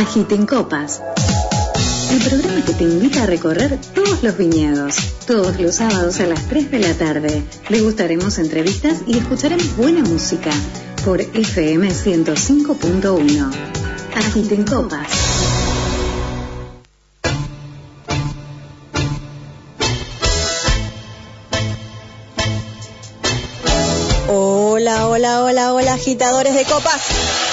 Agiten 0.00 0.46
Copas. 0.46 1.02
El 2.10 2.22
programa 2.22 2.64
que 2.64 2.72
te 2.72 2.84
invita 2.84 3.24
a 3.24 3.26
recorrer 3.26 3.78
todos 3.94 4.22
los 4.22 4.38
viñedos. 4.38 4.96
Todos 5.26 5.60
los 5.60 5.74
sábados 5.74 6.20
a 6.20 6.26
las 6.26 6.48
3 6.48 6.70
de 6.70 6.78
la 6.78 6.94
tarde. 6.94 7.42
Degustaremos 7.68 8.38
entrevistas 8.38 9.02
y 9.06 9.18
escucharemos 9.18 9.76
buena 9.76 10.00
música 10.00 10.50
por 11.04 11.20
FM 11.20 11.90
105.1. 11.90 13.50
Agiten 14.14 14.64
Copas. 14.64 15.10
Hola, 24.28 25.08
hola, 25.08 25.44
hola, 25.44 25.74
hola, 25.74 25.92
agitadores 25.92 26.54
de 26.54 26.64
copas. 26.64 27.49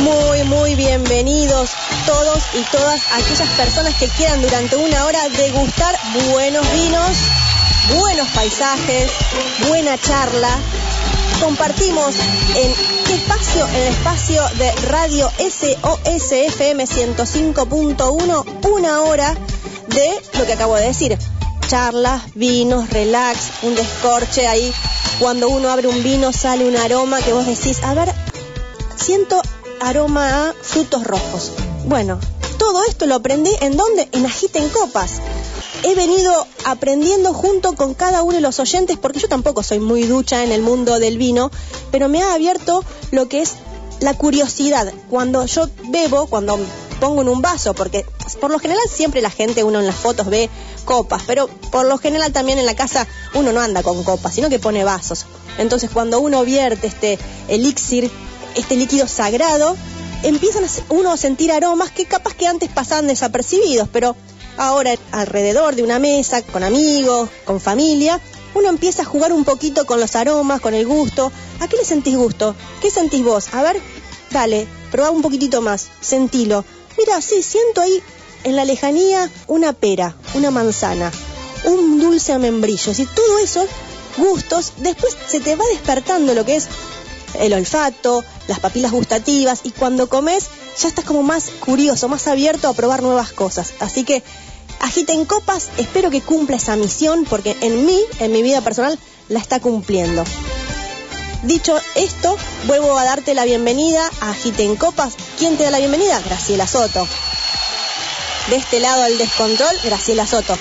Muy, 0.00 0.44
muy 0.44 0.74
bienvenidos 0.74 1.70
todos 2.06 2.42
y 2.54 2.62
todas 2.70 3.00
aquellas 3.12 3.48
personas 3.56 3.94
que 3.94 4.08
quieran 4.08 4.42
durante 4.42 4.76
una 4.76 5.04
hora 5.04 5.28
degustar 5.30 5.96
buenos 6.30 6.70
vinos, 6.72 7.16
buenos 7.96 8.28
paisajes, 8.28 9.10
buena 9.68 9.98
charla. 9.98 10.58
Compartimos 11.40 12.14
en 12.54 12.74
qué 13.06 13.14
espacio, 13.14 13.66
en 13.68 13.74
el 13.74 13.88
espacio 13.88 14.42
de 14.58 14.72
Radio 14.88 15.30
SOSFM 15.38 16.84
105.1, 16.84 18.44
una 18.70 19.00
hora 19.02 19.34
de 19.88 20.38
lo 20.38 20.46
que 20.46 20.52
acabo 20.52 20.76
de 20.76 20.86
decir. 20.86 21.18
Charlas, 21.68 22.22
vinos, 22.34 22.90
relax, 22.90 23.38
un 23.62 23.74
descorche 23.74 24.46
ahí. 24.46 24.72
Cuando 25.18 25.48
uno 25.48 25.70
abre 25.70 25.88
un 25.88 26.02
vino 26.02 26.32
sale 26.32 26.64
un 26.64 26.76
aroma 26.76 27.20
que 27.20 27.32
vos 27.32 27.46
decís, 27.46 27.82
a 27.82 27.94
ver, 27.94 28.12
siento 28.96 29.40
aroma 29.84 30.48
a 30.48 30.54
frutos 30.54 31.04
rojos. 31.04 31.52
Bueno, 31.86 32.18
todo 32.58 32.82
esto 32.88 33.04
lo 33.04 33.16
aprendí 33.16 33.50
en 33.60 33.76
donde? 33.76 34.08
En 34.12 34.24
Agiten 34.24 34.70
Copas. 34.70 35.20
He 35.82 35.94
venido 35.94 36.46
aprendiendo 36.64 37.34
junto 37.34 37.74
con 37.74 37.92
cada 37.92 38.22
uno 38.22 38.36
de 38.36 38.40
los 38.40 38.58
oyentes, 38.58 38.96
porque 38.96 39.20
yo 39.20 39.28
tampoco 39.28 39.62
soy 39.62 39.80
muy 39.80 40.04
ducha 40.04 40.42
en 40.42 40.52
el 40.52 40.62
mundo 40.62 40.98
del 40.98 41.18
vino, 41.18 41.50
pero 41.90 42.08
me 42.08 42.22
ha 42.22 42.32
abierto 42.32 42.82
lo 43.10 43.28
que 43.28 43.42
es 43.42 43.56
la 44.00 44.14
curiosidad. 44.14 44.90
Cuando 45.10 45.44
yo 45.44 45.68
bebo, 45.88 46.26
cuando 46.26 46.58
pongo 46.98 47.20
en 47.20 47.28
un 47.28 47.42
vaso, 47.42 47.74
porque 47.74 48.06
por 48.40 48.50
lo 48.50 48.58
general 48.58 48.84
siempre 48.90 49.20
la 49.20 49.30
gente, 49.30 49.64
uno 49.64 49.80
en 49.80 49.86
las 49.86 49.96
fotos 49.96 50.28
ve 50.28 50.48
copas, 50.86 51.22
pero 51.26 51.48
por 51.70 51.84
lo 51.84 51.98
general 51.98 52.32
también 52.32 52.58
en 52.58 52.64
la 52.64 52.74
casa 52.74 53.06
uno 53.34 53.52
no 53.52 53.60
anda 53.60 53.82
con 53.82 54.02
copas, 54.02 54.34
sino 54.34 54.48
que 54.48 54.58
pone 54.58 54.84
vasos. 54.84 55.26
Entonces 55.58 55.90
cuando 55.92 56.20
uno 56.20 56.42
vierte 56.42 56.86
este 56.86 57.18
elixir 57.48 58.10
este 58.54 58.76
líquido 58.76 59.06
sagrado, 59.06 59.76
empiezan 60.22 60.64
uno 60.88 61.12
a 61.12 61.16
sentir 61.16 61.52
aromas 61.52 61.90
que 61.90 62.06
capaz 62.06 62.34
que 62.34 62.46
antes 62.46 62.70
pasaban 62.70 63.06
desapercibidos, 63.06 63.88
pero 63.92 64.16
ahora 64.56 64.94
alrededor 65.12 65.74
de 65.74 65.82
una 65.82 65.98
mesa, 65.98 66.42
con 66.42 66.62
amigos, 66.62 67.28
con 67.44 67.60
familia, 67.60 68.20
uno 68.54 68.68
empieza 68.68 69.02
a 69.02 69.04
jugar 69.04 69.32
un 69.32 69.44
poquito 69.44 69.84
con 69.84 70.00
los 70.00 70.16
aromas, 70.16 70.60
con 70.60 70.74
el 70.74 70.86
gusto. 70.86 71.32
¿A 71.60 71.68
qué 71.68 71.76
le 71.76 71.84
sentís 71.84 72.16
gusto? 72.16 72.54
¿Qué 72.80 72.90
sentís 72.90 73.24
vos? 73.24 73.52
A 73.52 73.62
ver, 73.62 73.80
dale, 74.30 74.66
probá 74.90 75.10
un 75.10 75.22
poquitito 75.22 75.60
más, 75.60 75.88
sentilo. 76.00 76.64
Mira, 76.96 77.20
sí, 77.20 77.42
siento 77.42 77.80
ahí 77.80 78.02
en 78.44 78.56
la 78.56 78.64
lejanía 78.64 79.28
una 79.48 79.72
pera, 79.72 80.14
una 80.34 80.50
manzana, 80.50 81.10
un 81.64 81.98
dulce 81.98 82.32
a 82.32 82.38
membrillo. 82.38 82.92
Y 82.96 83.06
todo 83.06 83.38
eso, 83.38 83.66
gustos, 84.16 84.74
después 84.78 85.16
se 85.26 85.40
te 85.40 85.56
va 85.56 85.64
despertando 85.72 86.34
lo 86.34 86.44
que 86.44 86.56
es 86.56 86.68
el 87.40 87.52
olfato, 87.52 88.24
las 88.48 88.60
papilas 88.60 88.92
gustativas 88.92 89.60
y 89.64 89.70
cuando 89.70 90.08
comes 90.08 90.46
ya 90.80 90.88
estás 90.88 91.04
como 91.04 91.22
más 91.22 91.50
curioso, 91.60 92.08
más 92.08 92.26
abierto 92.26 92.68
a 92.68 92.74
probar 92.74 93.02
nuevas 93.02 93.32
cosas. 93.32 93.74
Así 93.80 94.04
que 94.04 94.22
agiten 94.80 95.24
copas, 95.24 95.68
espero 95.78 96.10
que 96.10 96.20
cumpla 96.20 96.56
esa 96.56 96.76
misión 96.76 97.24
porque 97.24 97.56
en 97.60 97.86
mí, 97.86 98.00
en 98.18 98.32
mi 98.32 98.42
vida 98.42 98.60
personal, 98.60 98.98
la 99.28 99.40
está 99.40 99.60
cumpliendo. 99.60 100.24
Dicho 101.42 101.78
esto, 101.94 102.36
vuelvo 102.66 102.96
a 102.96 103.04
darte 103.04 103.34
la 103.34 103.44
bienvenida 103.44 104.10
a 104.20 104.30
Agiten 104.30 104.76
Copas. 104.76 105.14
¿Quién 105.38 105.58
te 105.58 105.64
da 105.64 105.70
la 105.70 105.78
bienvenida? 105.78 106.18
Graciela 106.20 106.66
Soto. 106.66 107.06
De 108.48 108.56
este 108.56 108.80
lado 108.80 109.04
el 109.04 109.18
descontrol, 109.18 109.76
Graciela 109.84 110.26
Soto. 110.26 110.56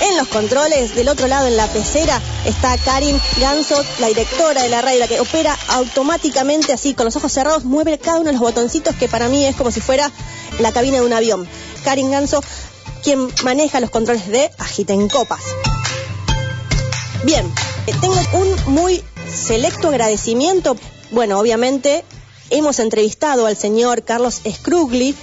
En 0.00 0.16
los 0.16 0.28
controles, 0.28 0.94
del 0.94 1.08
otro 1.08 1.26
lado 1.26 1.46
en 1.46 1.56
la 1.56 1.66
pecera, 1.68 2.20
está 2.44 2.76
Karin 2.78 3.20
Ganso, 3.40 3.82
la 3.98 4.08
directora 4.08 4.62
de 4.62 4.68
la 4.68 4.82
radio, 4.82 5.00
la 5.00 5.08
que 5.08 5.20
opera 5.20 5.56
automáticamente 5.68 6.72
así, 6.72 6.94
con 6.94 7.06
los 7.06 7.16
ojos 7.16 7.32
cerrados, 7.32 7.64
mueve 7.64 7.98
cada 7.98 8.18
uno 8.18 8.26
de 8.26 8.32
los 8.32 8.42
botoncitos 8.42 8.94
que 8.96 9.08
para 9.08 9.28
mí 9.28 9.46
es 9.46 9.56
como 9.56 9.70
si 9.70 9.80
fuera 9.80 10.10
la 10.58 10.72
cabina 10.72 10.98
de 10.98 11.06
un 11.06 11.12
avión. 11.12 11.48
Karin 11.84 12.10
Ganso, 12.10 12.42
quien 13.02 13.28
maneja 13.44 13.80
los 13.80 13.90
controles 13.90 14.26
de 14.28 14.50
Agiten 14.58 15.08
Copas. 15.08 15.40
Bien, 17.24 17.50
eh, 17.86 17.94
tengo 18.00 18.16
un 18.34 18.74
muy 18.74 19.02
selecto 19.32 19.88
agradecimiento. 19.88 20.76
Bueno, 21.10 21.38
obviamente 21.38 22.04
hemos 22.50 22.78
entrevistado 22.78 23.46
al 23.46 23.56
señor 23.56 24.04
Carlos 24.04 24.42
Scrugli, 24.48 25.14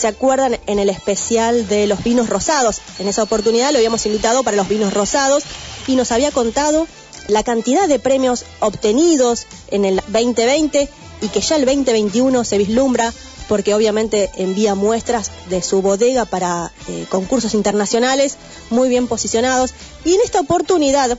¿Se 0.00 0.08
acuerdan 0.08 0.58
en 0.66 0.78
el 0.78 0.88
especial 0.88 1.68
de 1.68 1.86
los 1.86 2.02
vinos 2.02 2.30
rosados? 2.30 2.80
En 3.00 3.06
esa 3.06 3.22
oportunidad 3.22 3.70
lo 3.70 3.76
habíamos 3.76 4.06
invitado 4.06 4.42
para 4.42 4.56
los 4.56 4.66
vinos 4.66 4.94
rosados 4.94 5.42
y 5.86 5.94
nos 5.94 6.10
había 6.10 6.30
contado 6.30 6.86
la 7.28 7.42
cantidad 7.42 7.86
de 7.86 7.98
premios 7.98 8.46
obtenidos 8.60 9.46
en 9.70 9.84
el 9.84 9.96
2020 10.08 10.88
y 11.20 11.28
que 11.28 11.40
ya 11.42 11.56
el 11.56 11.66
2021 11.66 12.44
se 12.44 12.56
vislumbra 12.56 13.12
porque 13.46 13.74
obviamente 13.74 14.30
envía 14.36 14.74
muestras 14.74 15.32
de 15.50 15.62
su 15.62 15.82
bodega 15.82 16.24
para 16.24 16.72
eh, 16.88 17.04
concursos 17.10 17.52
internacionales 17.52 18.38
muy 18.70 18.88
bien 18.88 19.06
posicionados. 19.06 19.74
Y 20.06 20.14
en 20.14 20.22
esta 20.24 20.40
oportunidad 20.40 21.18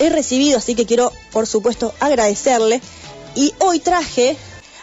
he 0.00 0.08
recibido, 0.08 0.58
así 0.58 0.74
que 0.74 0.84
quiero 0.84 1.12
por 1.30 1.46
supuesto 1.46 1.94
agradecerle, 2.00 2.82
y 3.36 3.54
hoy 3.60 3.78
traje 3.78 4.36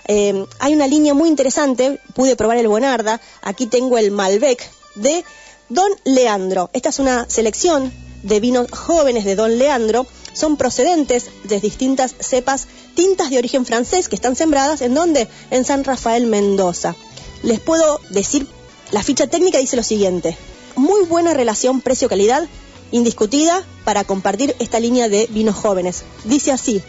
eh, 0.07 0.45
hay 0.59 0.73
una 0.73 0.87
línea 0.87 1.13
muy 1.13 1.29
interesante, 1.29 1.99
pude 2.13 2.35
probar 2.35 2.57
el 2.57 2.67
Bonarda, 2.67 3.19
aquí 3.41 3.67
tengo 3.67 3.97
el 3.97 4.11
Malbec 4.11 4.69
de 4.95 5.23
Don 5.69 5.91
Leandro. 6.05 6.69
Esta 6.73 6.89
es 6.89 6.99
una 6.99 7.29
selección 7.29 7.91
de 8.23 8.39
vinos 8.39 8.71
jóvenes 8.71 9.25
de 9.25 9.35
Don 9.35 9.57
Leandro, 9.57 10.05
son 10.33 10.55
procedentes 10.55 11.29
de 11.43 11.59
distintas 11.59 12.15
cepas 12.19 12.67
tintas 12.95 13.29
de 13.29 13.37
origen 13.37 13.65
francés 13.65 14.07
que 14.07 14.15
están 14.15 14.35
sembradas 14.35 14.81
en 14.81 14.93
donde? 14.93 15.27
En 15.51 15.65
San 15.65 15.83
Rafael 15.83 16.25
Mendoza. 16.25 16.95
Les 17.43 17.59
puedo 17.59 17.99
decir, 18.09 18.47
la 18.91 19.03
ficha 19.03 19.27
técnica 19.27 19.57
dice 19.59 19.75
lo 19.75 19.83
siguiente, 19.83 20.37
muy 20.75 21.05
buena 21.05 21.33
relación 21.33 21.81
precio-calidad, 21.81 22.47
indiscutida 22.91 23.63
para 23.83 24.03
compartir 24.03 24.55
esta 24.59 24.79
línea 24.79 25.09
de 25.09 25.27
vinos 25.29 25.55
jóvenes. 25.55 26.03
Dice 26.23 26.51
así, 26.51 26.81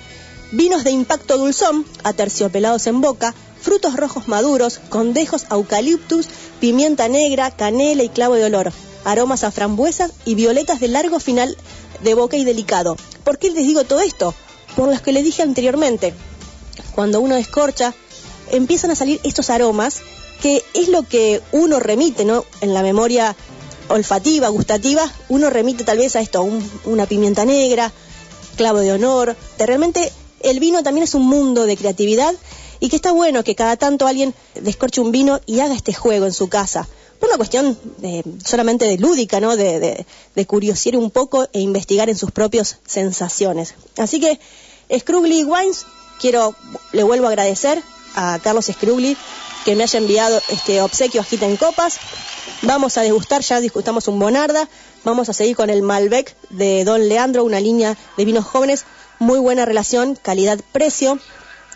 Vinos 0.51 0.83
de 0.83 0.91
impacto 0.91 1.37
dulzón, 1.37 1.85
aterciopelados 2.05 2.87
en 2.87 3.03
boca, 3.03 3.35
frutos 3.61 3.97
rojos 3.97 4.29
maduros, 4.29 4.81
condejos, 4.89 5.45
eucaliptus, 5.51 6.27
pimienta 6.59 7.07
negra, 7.09 7.51
canela 7.51 8.03
y 8.03 8.09
clavo 8.09 8.35
de 8.35 8.45
olor, 8.45 8.73
aromas 9.05 9.45
a 9.45 9.51
frambuesas 9.51 10.13
y 10.25 10.35
violetas 10.35 10.81
de 10.81 10.89
largo 10.89 11.21
final 11.21 11.55
de 12.03 12.15
boca 12.15 12.39
y 12.39 12.45
delicado. 12.45 12.97
¿Por 13.25 13.39
qué 13.39 13.51
les 13.51 13.67
digo 13.67 13.85
todo 13.85 14.01
esto? 14.01 14.35
Por 14.75 14.89
los 14.89 15.03
que 15.03 15.13
les 15.13 15.23
dije 15.23 15.43
anteriormente. 15.43 16.15
Cuando 16.95 17.21
uno 17.21 17.35
descorcha, 17.35 17.93
empiezan 18.51 18.91
a 18.91 18.95
salir 18.95 19.21
estos 19.25 19.51
aromas 19.51 20.01
que 20.41 20.65
es 20.73 20.89
lo 20.89 21.03
que 21.03 21.43
uno 21.53 21.79
remite, 21.79 22.25
¿no? 22.25 22.47
En 22.63 22.73
la 22.73 22.83
memoria 22.83 23.37
olfativa, 23.89 24.49
gustativa, 24.49 25.13
uno 25.29 25.51
remite 25.51 25.85
tal 25.85 25.99
vez 25.99 26.17
a 26.17 26.21
esto, 26.21 26.49
una 26.85 27.05
pimienta 27.05 27.45
negra, 27.45 27.93
clavo 28.57 28.79
de 28.79 28.93
honor, 28.93 29.37
de 29.59 29.67
realmente 29.67 30.13
el 30.41 30.61
vino 30.61 30.83
también 30.83 31.05
es 31.05 31.15
un 31.15 31.27
mundo 31.27 31.67
de 31.67 31.77
creatividad 31.77 32.35
y 32.81 32.89
que 32.89 32.97
está 32.97 33.13
bueno 33.13 33.45
que 33.45 33.55
cada 33.55 33.77
tanto 33.77 34.07
alguien 34.07 34.35
descorche 34.55 35.01
un 35.01 35.13
vino 35.13 35.41
y 35.47 35.61
haga 35.61 35.75
este 35.75 35.93
juego 35.93 36.27
en 36.27 36.33
su 36.33 36.49
casa. 36.49 36.89
Por 37.19 37.29
una 37.31 37.37
cuestión 37.37 37.77
solamente 38.45 38.85
de 38.85 38.97
lúdica, 38.97 39.41
¿no? 39.41 39.57
De, 39.57 39.81
de, 39.81 40.97
un 40.97 41.11
poco 41.11 41.49
e 41.53 41.61
investigar 41.61 42.09
en 42.09 42.17
sus 42.17 42.31
propias 42.31 42.79
sensaciones. 42.87 43.75
Así 43.97 44.21
que, 44.21 44.39
Scrugly 44.97 45.43
Wines, 45.43 45.85
quiero, 46.21 46.55
le 46.93 47.03
vuelvo 47.03 47.27
a 47.27 47.31
agradecer 47.31 47.83
a 48.15 48.39
Carlos 48.43 48.67
Scrugly 48.67 49.17
que 49.65 49.75
me 49.75 49.83
haya 49.83 49.99
enviado 49.99 50.41
este 50.49 50.81
obsequio 50.81 51.23
Agita 51.23 51.47
en 51.47 51.57
Copas. 51.57 51.99
Vamos 52.63 52.97
a 52.97 53.03
degustar, 53.03 53.43
ya 53.43 53.61
disgustamos 53.61 54.07
un 54.07 54.21
Bonarda. 54.21 54.69
Vamos 55.03 55.29
a 55.29 55.33
seguir 55.33 55.57
con 55.57 55.71
el 55.71 55.83
Malbec 55.83 56.37
de 56.51 56.85
Don 56.85 57.09
Leandro, 57.09 57.43
una 57.43 57.59
línea 57.59 57.97
de 58.17 58.25
vinos 58.25 58.45
jóvenes 58.45 58.85
muy 59.19 59.39
buena 59.39 59.65
relación, 59.65 60.17
calidad-precio. 60.17 61.19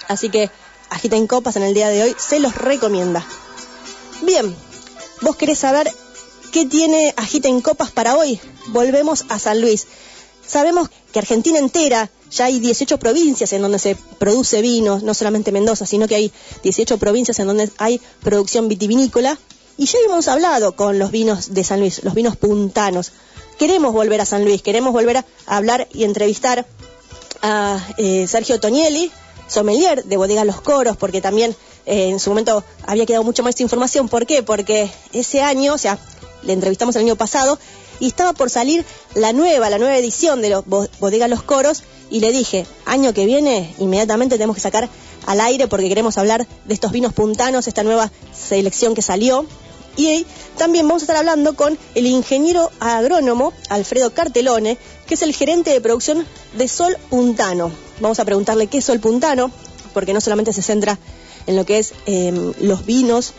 Así 0.09 0.29
que 0.29 0.51
Agita 0.91 1.17
en 1.17 1.27
Copas 1.27 1.57
en 1.57 1.63
el 1.63 1.75
día 1.75 1.89
de 1.89 2.03
hoy 2.03 2.17
se 2.19 2.41
los 2.41 2.55
recomienda. 2.55 3.27
Bien, 4.23 4.55
vos 5.23 5.37
querés 5.37 5.59
saber 5.59 5.93
qué 6.53 6.67
tiene 6.67 7.15
Agita 7.17 7.49
en 7.49 7.61
Copas 7.61 7.91
para 7.91 8.17
hoy. 8.17 8.41
Volvemos 8.69 9.25
a 9.29 9.39
San 9.39 9.61
Luis. 9.61 9.87
Sabemos 10.47 10.91
que 11.13 11.19
Argentina 11.19 11.59
entera 11.59 12.11
ya 12.31 12.47
hay 12.47 12.61
18 12.61 12.99
provincias 12.99 13.53
en 13.53 13.63
donde 13.63 13.79
se 13.79 13.95
produce 14.19 14.63
vino, 14.63 15.01
no 15.03 15.13
solamente 15.13 15.53
Mendoza, 15.53 15.85
sino 15.87 16.09
que 16.09 16.15
hay 16.15 16.33
18 16.63 16.99
provincias 16.99 17.39
en 17.39 17.47
donde 17.47 17.71
hay 17.79 18.01
producción 18.23 18.69
vitivinícola. 18.69 19.39
Y 19.77 19.87
ya 19.87 19.99
hemos 20.07 20.29
hablado 20.29 20.75
con 20.75 20.99
los 20.99 21.11
vinos 21.11 21.55
de 21.55 21.65
San 21.65 21.81
Luis, 21.81 22.03
los 22.05 22.15
vinos 22.15 22.37
puntanos. 22.37 23.13
Queremos 23.59 23.93
volver 23.93 24.21
a 24.21 24.27
San 24.27 24.45
Luis, 24.45 24.63
queremos 24.63 24.93
volver 24.93 25.19
a 25.19 25.27
hablar 25.47 25.89
y 25.93 26.05
entrevistar 26.05 26.67
a 27.43 27.79
eh, 27.99 28.27
Sergio 28.27 28.59
Tonielli, 28.61 29.11
sommelier 29.49 30.05
de 30.05 30.17
Bodega 30.17 30.45
Los 30.45 30.61
Coros, 30.61 30.97
porque 30.97 31.21
también 31.21 31.55
eh, 31.87 32.09
en 32.09 32.21
su 32.21 32.31
momento 32.31 32.65
había 32.87 33.07
quedado 33.07 33.25
mucho 33.25 33.43
más 33.43 33.61
información. 33.61 34.09
¿Por 34.09 34.27
qué? 34.27 34.43
Porque 34.43 34.91
ese 35.13 35.43
año, 35.43 35.75
o 35.75 35.79
sea, 35.79 35.99
le 36.43 36.53
entrevistamos 36.53 36.97
el 36.97 37.03
año 37.03 37.17
pasado 37.17 37.59
y 38.01 38.09
estaba 38.09 38.33
por 38.33 38.51
salir 38.51 38.85
la 39.15 39.33
nueva, 39.33 39.71
la 39.71 39.79
nueva 39.79 39.97
edición 39.97 40.43
de 40.43 40.51
los 40.51 40.65
Bodega 40.67 41.29
Los 41.29 41.43
Coros 41.43 41.83
y 42.11 42.21
le 42.21 42.33
dije, 42.33 42.67
año 42.85 43.13
que 43.15 43.27
viene, 43.27 43.75
inmediatamente 43.79 44.37
tenemos 44.37 44.57
que 44.57 44.63
sacar 44.63 44.89
al 45.27 45.41
aire 45.41 45.69
porque 45.69 45.89
queremos 45.89 46.19
hablar 46.19 46.47
de 46.65 46.75
estos 46.75 46.93
vinos 46.93 47.13
puntanos, 47.13 47.69
esta 47.69 47.83
nueva 47.83 48.11
selección 48.33 48.95
que 48.95 49.03
salió. 49.03 49.47
Y 49.97 50.27
también 50.57 50.89
vamos 50.89 51.03
a 51.03 51.05
estar 51.05 51.17
hablando 51.17 51.55
con 51.55 51.79
el 51.95 52.07
ingeniero 52.07 52.71
agrónomo 52.81 53.53
Alfredo 53.69 54.13
Cartelone, 54.13 54.79
que 55.13 55.17
es 55.17 55.21
el 55.21 55.35
gerente 55.35 55.69
de 55.69 55.83
producción 55.83 56.27
de 56.55 56.69
Sol 56.69 56.97
Puntano. 57.11 57.71
Vamos 58.01 58.19
a 58.19 58.25
preguntarle 58.25 58.69
qué 58.69 58.79
es 58.79 58.87
Sol 58.87 58.99
Puntano, 58.99 59.51
porque 59.93 60.15
no 60.15 60.23
solamente 60.23 60.55
se 60.55 60.63
centra 60.63 60.99
en 61.47 61.55
lo 61.55 61.67
que 61.67 61.81
es 61.81 61.93
em, 62.07 62.55
los 62.63 62.87
vinos, 62.87 63.35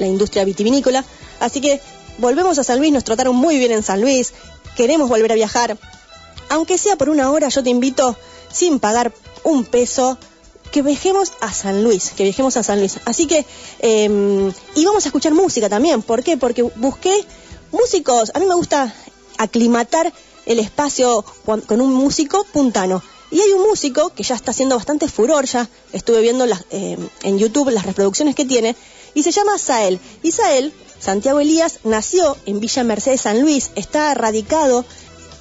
la 0.00 0.08
industria 0.08 0.44
vitivinícola. 0.44 1.04
Así 1.38 1.60
que 1.60 1.80
volvemos 2.18 2.58
a 2.58 2.64
San 2.64 2.80
Luis, 2.80 2.90
nos 2.90 3.04
trataron 3.04 3.36
muy 3.36 3.58
bien 3.58 3.70
en 3.70 3.84
San 3.84 4.00
Luis, 4.00 4.32
queremos 4.76 5.08
volver 5.08 5.30
a 5.30 5.36
viajar. 5.36 5.78
Aunque 6.48 6.76
sea 6.78 6.96
por 6.96 7.10
una 7.10 7.30
hora, 7.30 7.48
yo 7.48 7.62
te 7.62 7.70
invito, 7.70 8.16
sin 8.52 8.80
pagar 8.80 9.14
un 9.44 9.64
peso, 9.66 10.18
que 10.72 10.82
viajemos 10.82 11.30
a 11.40 11.52
San 11.52 11.84
Luis, 11.84 12.10
que 12.10 12.24
viajemos 12.24 12.56
a 12.56 12.64
San 12.64 12.80
Luis. 12.80 12.98
Así 13.04 13.28
que, 13.28 13.46
em, 13.78 14.52
y 14.74 14.84
vamos 14.84 15.04
a 15.04 15.10
escuchar 15.10 15.32
música 15.32 15.68
también. 15.68 16.02
¿Por 16.02 16.24
qué? 16.24 16.36
Porque 16.36 16.62
busqué 16.62 17.24
músicos, 17.70 18.32
a 18.34 18.40
mí 18.40 18.46
me 18.46 18.56
gusta 18.56 18.92
aclimatar 19.36 20.12
el 20.48 20.58
espacio 20.58 21.24
con 21.44 21.80
un 21.80 21.92
músico 21.92 22.44
puntano. 22.52 23.02
Y 23.30 23.40
hay 23.40 23.52
un 23.52 23.68
músico 23.68 24.08
que 24.14 24.22
ya 24.22 24.34
está 24.34 24.52
haciendo 24.52 24.76
bastante 24.76 25.06
furor, 25.06 25.44
ya 25.44 25.68
estuve 25.92 26.22
viendo 26.22 26.46
em, 26.70 27.08
en 27.22 27.38
YouTube 27.38 27.70
las 27.70 27.84
reproducciones 27.84 28.34
que 28.34 28.46
tiene, 28.46 28.74
y 29.12 29.22
se 29.22 29.30
llama 29.30 29.58
Sael. 29.58 30.00
Y 30.22 30.32
Sael, 30.32 30.72
Santiago 30.98 31.38
Elías, 31.38 31.80
nació 31.84 32.36
en 32.46 32.60
Villa 32.60 32.84
Mercedes 32.84 33.20
San 33.20 33.40
Luis, 33.40 33.70
está 33.74 34.14
radicado 34.14 34.86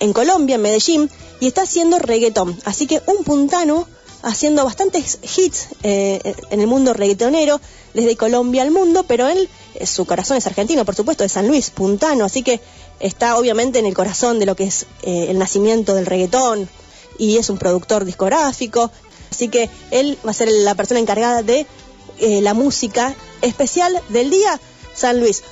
en 0.01 0.12
Colombia, 0.12 0.56
en 0.56 0.62
Medellín, 0.62 1.10
y 1.39 1.48
está 1.48 1.62
haciendo 1.62 1.98
reggaetón. 1.98 2.60
Así 2.65 2.88
que 2.88 3.01
un 3.06 3.24
puntano 3.24 3.88
haciendo 4.24 4.65
bastantes 4.65 5.19
hits 5.38 5.68
eh, 5.83 6.36
en 6.50 6.60
el 6.60 6.68
mundo 6.68 6.94
reggaetonero, 6.94 7.62
desde 7.94 8.18
Colombia 8.18 8.63
al 8.63 8.71
mundo, 8.71 9.06
pero 9.07 9.27
él, 9.27 9.48
eh, 9.75 9.86
su 9.88 10.06
corazón 10.06 10.36
es 10.36 10.45
argentino, 10.45 10.83
por 10.83 10.95
supuesto, 10.95 11.24
de 11.24 11.30
San 11.30 11.48
Luis, 11.48 11.69
puntano, 11.69 12.25
así 12.25 12.44
que 12.44 12.60
está 12.99 13.38
obviamente 13.38 13.79
en 13.79 13.85
el 13.85 13.94
corazón 13.94 14.39
de 14.39 14.45
lo 14.45 14.55
que 14.55 14.65
es 14.65 14.85
eh, 15.03 15.27
el 15.29 15.38
nacimiento 15.38 15.94
del 15.94 16.05
reggaetón 16.05 16.69
y 17.17 17.38
es 17.38 17.49
un 17.49 17.57
productor 17.57 18.05
discográfico, 18.05 18.91
así 19.31 19.49
que 19.49 19.69
él 19.91 20.17
va 20.25 20.31
a 20.31 20.33
ser 20.33 20.49
la 20.49 20.75
persona 20.75 20.99
encargada 20.99 21.44
de 21.44 21.65
la 22.19 22.55
música 22.55 23.15
especial 23.41 24.01
del 24.09 24.31
día 24.31 24.59
San 24.95 25.19
Luis. 25.19 25.44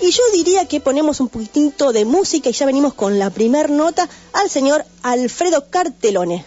Y 0.00 0.10
yo 0.12 0.22
diría 0.32 0.66
que 0.66 0.80
ponemos 0.80 1.20
un 1.20 1.28
poquitito 1.28 1.92
de 1.92 2.04
música 2.04 2.48
y 2.48 2.52
ya 2.52 2.66
venimos 2.66 2.94
con 2.94 3.18
la 3.18 3.30
primer 3.30 3.68
nota 3.70 4.08
al 4.32 4.48
señor 4.48 4.84
Alfredo 5.02 5.68
Cartelone. 5.70 6.44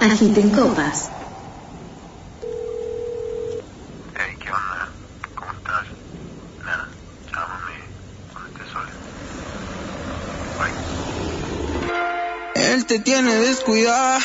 Agiten 0.00 0.50
copas. 0.50 1.10
Hey, 4.14 4.36
¿qué 4.40 4.48
onda? 4.50 4.88
¿Cómo 5.34 5.52
estás? 5.52 5.86
Nada, 6.64 6.88
llámame 7.30 7.74
cuando 8.32 8.48
estés 8.50 8.68
sola. 8.72 8.92
Bye. 10.58 10.72
Él 12.58 12.86
te 12.86 12.98
tiene 12.98 13.34
descuidada. 13.36 14.20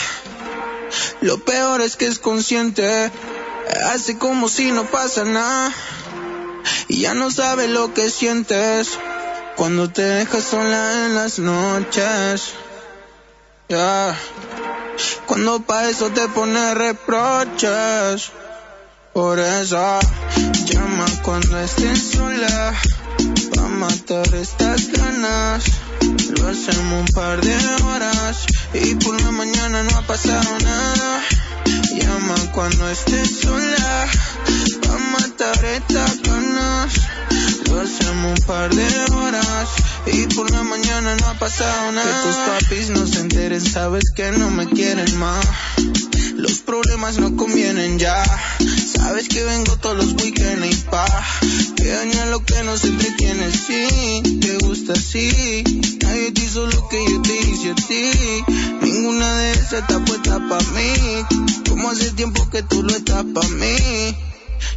Lo 1.21 1.44
peor 1.44 1.81
es 1.81 1.95
que 1.95 2.07
es 2.07 2.19
consciente. 2.19 3.12
Hace 3.85 4.18
como 4.18 4.50
si 4.50 4.71
no 4.71 4.85
pasa 4.85 5.24
nada. 5.24 5.71
Y 6.88 7.01
ya 7.01 7.13
no 7.13 7.31
sabe 7.31 7.68
lo 7.68 7.94
que 7.94 8.09
sientes. 8.09 8.89
Cuando 9.56 9.89
te 9.89 10.01
dejas 10.01 10.44
sola 10.44 11.06
en 11.06 11.15
las 11.15 11.39
noches. 11.39 12.53
Ya. 13.69 14.18
Cuando 15.27 15.62
pa' 15.62 15.89
eso 15.89 16.09
te 16.09 16.27
pone 16.30 16.74
reproches. 16.74 18.31
Por 19.13 19.39
eso 19.39 20.00
llama 20.65 21.06
cuando 21.21 21.59
estés 21.59 22.12
sola. 22.12 22.74
Pa' 23.56 23.68
matar 23.68 24.33
estas 24.33 24.88
ganas. 24.91 25.82
Lo 26.38 26.50
hacemos 26.50 27.01
un 27.01 27.13
par 27.13 27.41
de 27.41 27.56
horas. 27.83 28.45
Y 28.74 28.95
por 28.95 29.19
la 29.21 29.31
mañana 29.31 29.83
no 29.83 29.97
ha 29.97 30.01
pasado 30.01 30.57
nada. 30.63 31.21
Llama 31.95 32.35
cuando 32.53 32.89
estés 32.89 33.39
sola. 33.41 34.07
Pa' 34.81 34.97
matar 35.19 35.65
estas 35.65 36.21
ganas. 36.21 36.94
Lo 37.69 37.81
hacemos 37.81 38.39
un 38.39 38.45
par 38.45 38.74
de 38.74 38.88
horas. 39.13 39.69
Y 40.06 40.27
por 40.35 40.50
la 40.51 40.63
mañana 40.63 41.15
no 41.15 41.27
ha 41.27 41.33
pasado 41.35 41.91
nada. 41.91 42.06
Que 42.06 42.27
tus 42.27 42.35
papis 42.35 42.89
no 42.89 43.07
se 43.07 43.19
enteren, 43.19 43.62
sabes 43.62 44.12
que 44.12 44.31
no 44.31 44.50
me 44.50 44.68
quieren 44.68 45.18
más. 45.18 45.45
Los 46.35 46.59
problemas 46.59 47.18
no 47.18 47.35
convienen 47.35 48.00
ya. 48.00 48.24
Sabes 49.13 49.30
que 49.30 49.44
vengo 49.44 49.77
todos 49.77 49.95
los 49.95 50.13
weekends 50.13 50.75
y 50.75 50.89
pa. 50.89 51.06
Que 51.75 51.88
daña 51.88 52.25
lo 52.31 52.44
que 52.44 52.63
nos 52.63 52.83
entretiene, 52.83 53.51
sí. 53.51 54.39
Te 54.42 54.57
gusta 54.65 54.94
así. 54.94 55.63
Nadie 56.01 56.31
te 56.31 56.42
hizo 56.42 56.65
lo 56.65 56.88
que 56.88 57.06
yo 57.06 57.21
te 57.21 57.42
hice 57.42 57.69
a 57.69 57.75
ti. 57.75 58.12
Ninguna 58.81 59.38
de 59.38 59.51
esas 59.51 59.74
está 59.74 60.04
puesta 60.04 60.39
pa' 60.50 60.63
mí. 60.74 61.25
Como 61.69 61.92
hace 61.92 62.10
tiempo 62.13 62.50
que 62.50 62.63
tú 62.63 62.81
lo 62.81 62.89
estás 62.89 63.24
pa' 63.36 63.48
mí. 63.50 64.18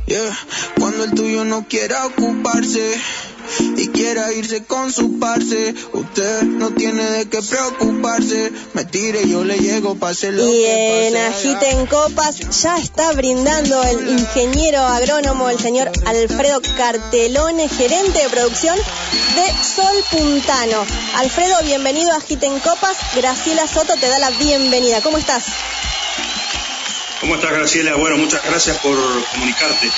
Yeah. 0.04 0.38
Cuando 0.78 1.04
el 1.04 1.12
tuyo 1.12 1.46
no 1.46 1.66
quiera 1.66 2.04
ocuparse 2.04 3.00
y 3.76 3.88
quiera 3.88 4.32
irse 4.32 4.64
con 4.64 4.92
su 4.92 5.18
parce. 5.18 5.74
Usted 5.92 6.42
no 6.42 6.70
tiene 6.70 7.02
de 7.04 7.28
qué 7.28 7.40
preocuparse. 7.42 8.52
Me 8.74 8.84
tire, 8.84 9.28
yo 9.28 9.44
le 9.44 9.58
llego, 9.58 9.96
pase 9.96 10.32
lo 10.32 10.46
y 10.46 10.62
que 10.62 11.08
en 11.08 11.14
pase. 11.14 11.26
Agiten 11.26 11.86
Copas 11.86 12.62
ya 12.62 12.78
está 12.78 13.12
brindando 13.12 13.82
el 13.84 14.08
ingeniero 14.08 14.80
agrónomo, 14.80 15.48
el 15.50 15.58
señor 15.58 15.90
Alfredo 16.06 16.60
Cartelone, 16.76 17.68
gerente 17.68 18.22
de 18.22 18.28
producción 18.28 18.76
de 18.76 19.64
Sol 19.64 20.04
Puntano. 20.10 20.84
Alfredo, 21.16 21.56
bienvenido 21.64 22.12
a 22.12 22.16
Agiten 22.16 22.58
Copas. 22.60 22.96
Graciela 23.14 23.66
Soto 23.66 23.94
te 23.96 24.08
da 24.08 24.18
la 24.18 24.30
bienvenida. 24.30 25.00
¿Cómo 25.02 25.18
estás? 25.18 25.44
¿Cómo 27.20 27.34
estás, 27.36 27.50
Graciela? 27.50 27.96
Bueno, 27.96 28.18
muchas 28.18 28.44
gracias 28.44 28.78
por 28.78 28.94
comunicarte. 29.32 29.90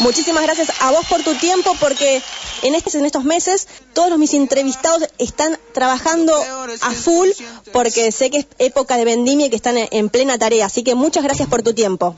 Muchísimas 0.00 0.42
gracias 0.44 0.72
a 0.80 0.90
vos 0.92 1.04
por 1.06 1.22
tu 1.22 1.34
tiempo, 1.34 1.76
porque 1.78 2.22
en, 2.62 2.74
estos 2.74 2.94
en 2.94 3.04
estos 3.04 3.24
meses 3.24 3.68
todos 3.94 4.10
los 4.10 4.18
mis 4.18 4.34
entrevistados 4.34 5.08
están 5.18 5.58
trabajando 5.72 6.34
a 6.80 6.90
full, 6.92 7.28
porque 7.72 8.12
sé 8.12 8.30
que 8.30 8.38
es 8.38 8.46
época 8.58 8.96
de 8.96 9.04
vendimia 9.04 9.46
y 9.46 9.50
que 9.50 9.56
están 9.56 9.76
en, 9.76 9.88
en 9.90 10.08
plena 10.08 10.38
tarea. 10.38 10.66
Así 10.66 10.82
que 10.82 10.94
muchas 10.94 11.24
gracias 11.24 11.48
por 11.48 11.62
tu 11.62 11.72
tiempo. 11.72 12.16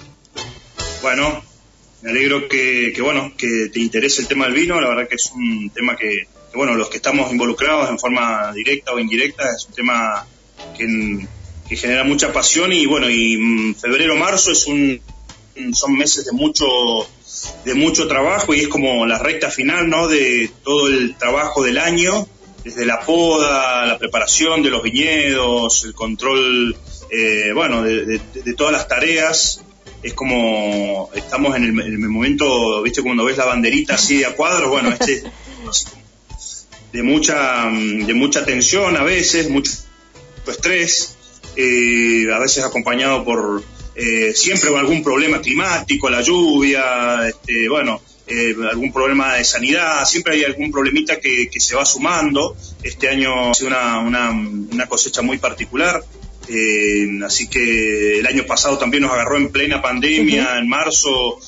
Bueno, 1.03 1.43
me 2.03 2.11
alegro 2.11 2.49
que, 2.49 2.95
bueno, 3.01 3.33
que 3.37 3.71
te 3.73 3.81
interese 3.81 4.23
el 4.23 4.29
tema 4.29 4.47
del 4.47 4.55
vino. 4.55 4.81
La 4.81 4.89
verdad 4.89 5.09
que 5.09 5.15
es 5.15 5.31
un 5.35 5.71
tema 5.71 5.97
que, 5.97 6.27
bueno, 6.55 6.75
los 6.75 6.89
que 6.89 6.97
estamos 6.97 7.31
involucrados 7.31 7.89
en 7.89 7.99
forma 7.99 8.53
directa 8.53 8.93
o 8.93 8.99
indirecta, 8.99 9.45
es 9.55 9.67
un 9.67 9.73
tema 9.73 10.27
que, 10.77 11.27
que 11.69 11.77
genera 11.77 12.05
mucha 12.05 12.33
pasión 12.33 12.73
y 12.73 12.87
bueno, 12.87 13.09
y 13.09 13.37
mm, 13.37 13.75
febrero, 13.77 14.17
marzo 14.17 14.51
es 14.51 14.67
un, 14.67 15.01
son 15.73 15.95
meses 15.95 16.25
de 16.25 16.33
mucho 16.33 16.67
de 17.65 17.75
mucho 17.75 18.09
trabajo 18.09 18.55
y 18.55 18.61
es 18.61 18.69
como 18.69 19.07
la 19.07 19.19
recta 19.19 19.51
final 19.51 19.89
¿no? 19.89 20.09
de 20.09 20.51
todo 20.63 20.89
el 20.89 21.17
trabajo 21.17 21.63
del 21.63 21.79
año, 21.79 22.27
desde 22.65 22.85
la 22.85 23.01
poda, 23.01 23.87
la 23.87 23.99
preparación 23.99 24.63
de 24.63 24.71
los 24.71 24.83
viñedos, 24.83 25.85
el 25.85 25.95
control, 25.95 26.77
eh, 27.11 27.53
bueno, 27.55 27.83
de, 27.83 28.05
de, 28.05 28.21
de, 28.45 28.55
todas 28.55 28.73
las 28.73 28.89
tareas. 28.89 29.63
Es 30.03 30.15
como 30.15 31.11
estamos 31.15 31.57
en 31.57 31.65
el, 31.65 31.71
en 31.71 32.03
el, 32.03 32.09
momento, 32.09 32.83
viste, 32.83 33.03
cuando 33.03 33.25
ves 33.25 33.37
la 33.37 33.45
banderita 33.45 33.95
así 33.95 34.19
de 34.19 34.27
a 34.27 34.35
cuadros, 34.35 34.69
bueno, 34.69 34.91
este 34.91 35.23
de 36.93 37.03
mucha, 37.03 37.71
de 37.71 38.15
mucha 38.15 38.45
tensión 38.45 38.97
a 38.97 39.03
veces, 39.03 39.49
mucho 39.49 39.73
estrés, 40.47 41.17
eh, 41.57 42.27
a 42.33 42.39
veces 42.39 42.65
acompañado 42.65 43.25
por, 43.25 43.63
eh, 43.95 44.33
siempre 44.35 44.77
algún 44.77 45.03
problema 45.03 45.41
climático, 45.41 46.09
la 46.09 46.23
lluvia, 46.23 47.29
este, 47.29 47.69
bueno, 47.69 48.01
eh, 48.27 48.55
algún 48.71 48.93
problema 48.93 49.35
de 49.35 49.45
sanidad, 49.45 50.05
siempre 50.05 50.35
hay 50.35 50.45
algún 50.45 50.71
problemita 50.71 51.21
que, 51.21 51.49
que 51.51 51.61
se 51.61 51.75
va 51.75 51.85
sumando. 51.85 52.57
Este 52.83 53.09
año 53.09 53.51
ha 53.51 53.55
sido 53.55 53.69
una, 53.69 53.99
una, 54.01 54.31
una 54.31 54.87
cosecha 54.87 55.23
muy 55.23 55.39
particular. 55.39 56.03
Eh, 56.49 57.07
así 57.25 57.49
que 57.49 58.19
el 58.19 58.27
año 58.27 58.45
pasado 58.47 58.77
también 58.79 59.05
nos 59.05 59.13
agarró 59.13 59.37
en 59.37 59.51
plena 59.51 59.81
pandemia, 59.81 60.59
en 60.59 60.69
marzo. 60.69 61.39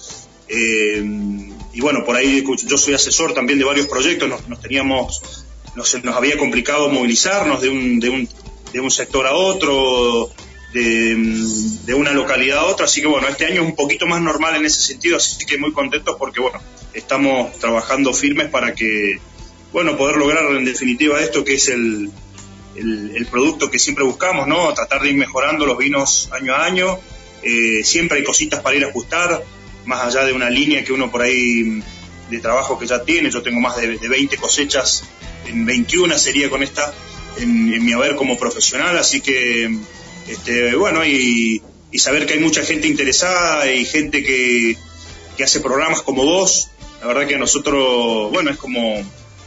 Y 1.75 1.81
bueno, 1.81 2.05
por 2.05 2.15
ahí 2.15 2.45
yo 2.67 2.79
soy 2.79 2.95
asesor 2.95 3.35
también 3.35 3.59
de 3.59 3.65
varios 3.65 3.89
proyectos, 3.89 4.29
nos, 4.29 4.49
nos 4.49 4.61
teníamos, 4.61 5.45
nos, 5.75 6.05
nos 6.05 6.17
había 6.17 6.39
complicado 6.39 6.89
movilizarnos 6.89 7.61
de 7.61 7.69
un, 7.69 7.99
de 7.99 8.11
un, 8.11 8.29
de 8.73 8.81
un 8.81 8.91
sector 8.93 9.27
a 9.27 9.33
otro, 9.33 10.31
de, 10.75 11.95
una 11.95 12.13
localidad 12.13 12.59
a 12.59 12.65
otra, 12.65 12.87
así 12.87 13.01
que 13.01 13.07
bueno, 13.07 13.29
este 13.29 13.47
año 13.47 13.63
es 13.63 13.69
un 13.69 13.77
poquito 13.77 14.07
más 14.07 14.21
normal 14.21 14.57
en 14.57 14.65
ese 14.65 14.83
sentido, 14.83 15.17
así 15.17 15.47
que 15.47 15.57
muy 15.57 15.73
contentos 15.73 16.17
porque 16.19 16.41
bueno, 16.41 16.61
estamos 16.93 17.57
trabajando 17.61 18.13
firmes 18.13 18.49
para 18.49 18.75
que, 18.75 19.21
bueno, 19.73 19.97
poder 19.97 20.17
lograr 20.17 20.45
en 20.51 20.65
definitiva 20.65 21.21
esto 21.21 21.45
que 21.45 21.55
es 21.55 21.69
el, 21.69 22.11
el, 22.75 23.27
producto 23.31 23.71
que 23.71 23.79
siempre 23.79 24.05
buscamos, 24.05 24.49
¿no? 24.49 24.75
Tratar 24.75 25.03
de 25.03 25.11
ir 25.11 25.17
mejorando 25.17 25.65
los 25.65 25.79
vinos 25.79 26.29
año 26.33 26.55
a 26.55 26.65
año, 26.65 26.99
eh, 27.43 27.83
siempre 27.85 28.19
hay 28.19 28.25
cositas 28.25 28.61
para 28.61 28.77
ir 28.77 28.85
a 28.85 28.89
ajustar, 28.89 29.45
más 29.85 30.01
allá 30.03 30.25
de 30.25 30.33
una 30.33 30.51
línea 30.51 30.83
que 30.83 30.93
uno 30.93 31.11
por 31.11 31.23
ahí 31.23 31.83
de 32.31 32.39
trabajo 32.41 32.79
que 32.79 32.87
ya 32.87 33.05
tiene, 33.05 33.31
yo 33.31 33.43
tengo 33.43 33.61
más 33.61 33.77
de, 33.77 33.97
de 33.99 34.09
20 34.09 34.37
cosechas, 34.39 35.05
en 35.47 35.65
21 35.65 36.19
sería 36.19 36.51
con 36.51 36.65
esta, 36.65 36.93
en, 37.39 37.73
en 37.73 37.85
mi 37.85 37.93
haber 37.93 38.17
como 38.17 38.37
profesional, 38.37 38.99
así 38.99 39.21
que 39.21 39.71
este, 40.29 40.75
bueno, 40.75 41.05
y, 41.05 41.63
y, 41.91 41.99
saber 41.99 42.27
que 42.27 42.35
hay 42.35 42.41
mucha 42.41 42.63
gente 42.63 42.89
interesada 42.89 43.71
y 43.73 43.85
gente 43.85 44.23
que, 44.23 44.77
que, 45.37 45.45
hace 45.45 45.61
programas 45.61 46.03
como 46.03 46.25
vos, 46.25 46.71
la 47.01 47.09
verdad 47.09 47.27
que 47.27 47.35
a 47.35 47.39
nosotros, 47.39 48.33
bueno, 48.33 48.51
es 48.51 48.57
como 48.57 49.03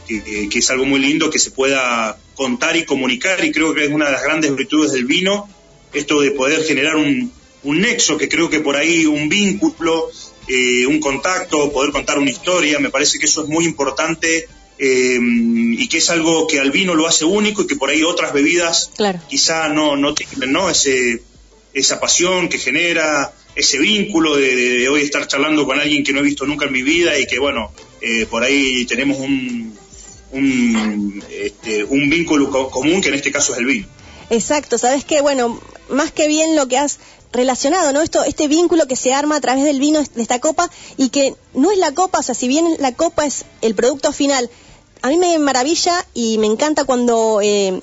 que, 0.06 0.48
que, 0.48 0.58
es 0.58 0.70
algo 0.70 0.84
muy 0.84 1.00
lindo 1.00 1.30
que 1.30 1.38
se 1.38 1.50
pueda 1.50 2.18
contar 2.34 2.76
y 2.76 2.84
comunicar 2.84 3.44
y 3.44 3.52
creo 3.52 3.74
que 3.74 3.86
es 3.86 3.90
una 3.90 4.06
de 4.06 4.12
las 4.12 4.22
grandes 4.22 4.54
virtudes 4.54 4.92
del 4.92 5.04
vino, 5.04 5.48
esto 5.92 6.20
de 6.20 6.30
poder 6.30 6.62
generar 6.64 6.96
un, 6.96 7.32
un 7.64 7.80
nexo, 7.80 8.16
que 8.16 8.28
creo 8.28 8.48
que 8.48 8.60
por 8.60 8.76
ahí 8.76 9.06
un 9.06 9.28
vínculo, 9.28 10.10
eh, 10.46 10.86
un 10.86 11.00
contacto, 11.00 11.72
poder 11.72 11.92
contar 11.92 12.18
una 12.18 12.30
historia, 12.30 12.78
me 12.78 12.90
parece 12.90 13.18
que 13.18 13.26
eso 13.26 13.42
es 13.42 13.48
muy 13.48 13.64
importante 13.64 14.48
eh, 14.78 15.18
y 15.20 15.88
que 15.88 15.98
es 15.98 16.10
algo 16.10 16.46
que 16.46 16.60
al 16.60 16.70
vino 16.70 16.94
lo 16.94 17.06
hace 17.06 17.24
único 17.24 17.62
y 17.62 17.66
que 17.66 17.76
por 17.76 17.90
ahí 17.90 18.02
otras 18.02 18.32
bebidas 18.32 18.90
claro. 18.96 19.20
quizá 19.28 19.68
no, 19.68 19.96
no 19.96 20.14
tienen 20.14 20.52
¿no? 20.52 20.70
Ese, 20.70 21.22
esa 21.74 22.00
pasión 22.00 22.48
que 22.48 22.58
genera, 22.58 23.32
ese 23.54 23.78
vínculo 23.78 24.36
de, 24.36 24.54
de, 24.54 24.78
de, 24.78 24.88
hoy 24.88 25.02
estar 25.02 25.26
charlando 25.26 25.66
con 25.66 25.80
alguien 25.80 26.04
que 26.04 26.12
no 26.12 26.20
he 26.20 26.22
visto 26.22 26.46
nunca 26.46 26.66
en 26.66 26.72
mi 26.72 26.82
vida 26.82 27.18
y 27.18 27.26
que 27.26 27.38
bueno, 27.38 27.72
eh, 28.00 28.26
por 28.26 28.42
ahí 28.42 28.84
tenemos 28.86 29.18
un, 29.18 29.76
un, 30.32 31.24
este, 31.30 31.84
un 31.84 32.08
vínculo 32.08 32.50
co 32.50 32.70
común 32.70 33.00
que 33.00 33.08
en 33.08 33.14
este 33.14 33.32
caso 33.32 33.52
es 33.52 33.58
el 33.58 33.66
vino. 33.66 33.86
Exacto, 34.30 34.78
sabes 34.78 35.04
que 35.04 35.20
bueno, 35.20 35.60
más 35.88 36.12
que 36.12 36.28
bien 36.28 36.54
lo 36.54 36.68
que 36.68 36.78
has 36.78 36.98
relacionado, 37.32 37.92
¿no? 37.92 38.02
Esto, 38.02 38.24
este 38.24 38.48
vínculo 38.48 38.86
que 38.86 38.96
se 38.96 39.12
arma 39.12 39.36
a 39.36 39.40
través 39.40 39.64
del 39.64 39.80
vino 39.80 40.02
de 40.02 40.22
esta 40.22 40.38
copa 40.38 40.70
y 40.96 41.08
que 41.10 41.34
no 41.54 41.70
es 41.70 41.78
la 41.78 41.92
copa, 41.92 42.18
o 42.18 42.22
sea, 42.22 42.34
si 42.34 42.48
bien 42.48 42.66
la 42.78 42.92
copa 42.92 43.26
es 43.26 43.44
el 43.62 43.74
producto 43.74 44.12
final, 44.12 44.50
a 45.02 45.08
mí 45.08 45.16
me 45.16 45.38
maravilla 45.38 46.06
y 46.14 46.38
me 46.38 46.46
encanta 46.46 46.84
cuando 46.84 47.40
eh, 47.42 47.80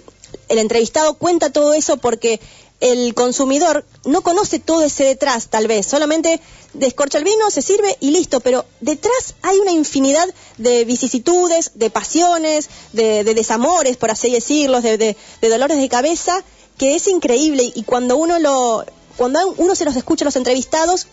el 0.49 0.57
entrevistado 0.57 1.15
cuenta 1.15 1.51
todo 1.51 1.73
eso 1.73 1.97
porque 1.97 2.39
el 2.81 3.13
consumidor 3.13 3.85
no 4.03 4.21
conoce 4.21 4.59
todo 4.59 4.83
ese 4.83 5.05
detrás, 5.05 5.47
tal 5.47 5.67
vez, 5.67 5.85
solamente 5.85 6.41
descorcha 6.73 7.17
el 7.17 7.23
vino, 7.23 7.49
se 7.49 7.61
sirve 7.61 7.97
y 8.01 8.11
listo, 8.11 8.41
pero 8.41 8.65
detrás 8.81 9.35
hay 9.41 9.57
una 9.59 9.71
infinidad 9.71 10.27
de 10.57 10.83
vicisitudes, 10.83 11.71
de 11.75 11.89
pasiones, 11.89 12.69
de, 12.91 13.23
de 13.23 13.33
desamores, 13.33 13.97
por 13.97 14.11
así 14.11 14.29
decirlo, 14.29 14.81
de, 14.81 15.15
dolores 15.41 15.77
de 15.77 15.89
cabeza, 15.89 16.43
que 16.77 16.95
es 16.95 17.07
increíble. 17.07 17.71
Y 17.73 17.83
cuando 17.83 18.17
uno 18.17 18.39
lo, 18.39 18.85
cuando 19.15 19.53
uno 19.57 19.73
se 19.73 19.85
los 19.85 19.95
escucha 19.95 20.25
a 20.25 20.27
los 20.27 20.35
entrevistados, 20.35 21.07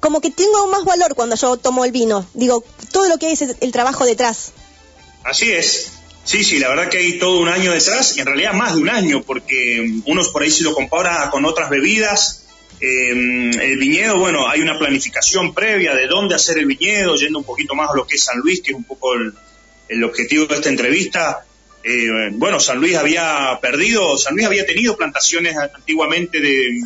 como 0.00 0.20
que 0.20 0.30
tengo 0.30 0.66
más 0.66 0.84
valor 0.84 1.14
cuando 1.14 1.36
yo 1.36 1.56
tomo 1.56 1.84
el 1.84 1.92
vino, 1.92 2.26
digo, 2.34 2.64
todo 2.92 3.08
lo 3.08 3.18
que 3.18 3.30
es 3.32 3.42
el 3.42 3.72
trabajo 3.72 4.04
detrás. 4.04 4.52
Así 5.24 5.50
es. 5.52 5.92
Sí, 6.22 6.42
sí, 6.42 6.58
la 6.58 6.70
verdad 6.70 6.88
que 6.88 6.98
hay 6.98 7.18
todo 7.18 7.38
un 7.40 7.48
año 7.48 7.72
detrás, 7.72 8.16
en 8.16 8.24
realidad 8.26 8.54
más 8.54 8.74
de 8.74 8.80
un 8.80 8.88
año, 8.88 9.22
porque 9.22 9.86
unos 10.06 10.30
por 10.30 10.42
ahí 10.42 10.50
si 10.50 10.64
lo 10.64 10.72
compara 10.72 11.28
con 11.30 11.44
otras 11.44 11.68
bebidas, 11.68 12.46
eh, 12.80 13.10
el 13.10 13.76
viñedo, 13.78 14.18
bueno, 14.18 14.48
hay 14.48 14.60
una 14.62 14.78
planificación 14.78 15.52
previa 15.52 15.94
de 15.94 16.06
dónde 16.06 16.34
hacer 16.34 16.58
el 16.58 16.66
viñedo, 16.66 17.16
yendo 17.16 17.38
un 17.40 17.44
poquito 17.44 17.74
más 17.74 17.90
a 17.90 17.96
lo 17.96 18.06
que 18.06 18.16
es 18.16 18.24
San 18.24 18.38
Luis, 18.38 18.62
que 18.62 18.70
es 18.70 18.76
un 18.76 18.84
poco 18.84 19.14
el, 19.14 19.34
el 19.88 20.04
objetivo 20.04 20.46
de 20.46 20.54
esta 20.54 20.70
entrevista. 20.70 21.44
Eh, 21.82 22.30
bueno, 22.32 22.58
San 22.58 22.78
Luis 22.78 22.96
había 22.96 23.58
perdido, 23.60 24.16
San 24.16 24.34
Luis 24.34 24.46
había 24.46 24.64
tenido 24.64 24.96
plantaciones 24.96 25.54
antiguamente 25.56 26.40
de, 26.40 26.80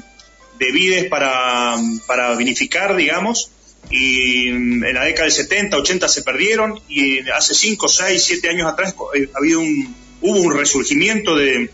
de 0.59 0.73
vides 0.73 1.05
para, 1.07 1.77
para 2.07 2.35
vinificar, 2.35 2.97
digamos, 2.97 3.53
y 3.91 4.49
en 4.49 4.81
la 4.81 5.05
década 5.05 5.25
del 5.25 5.33
70, 5.33 5.77
80 5.77 6.09
se 6.09 6.23
perdieron 6.23 6.81
y 6.89 7.21
hace 7.31 7.55
5, 7.55 7.89
6, 7.89 8.23
7 8.23 8.49
años 8.51 8.71
atrás 8.71 8.95
eh, 9.15 9.29
ha 9.35 9.39
habido 9.39 9.61
un, 9.61 9.95
hubo 10.21 10.39
un 10.39 10.57
resurgimiento 10.57 11.37
de, 11.37 11.71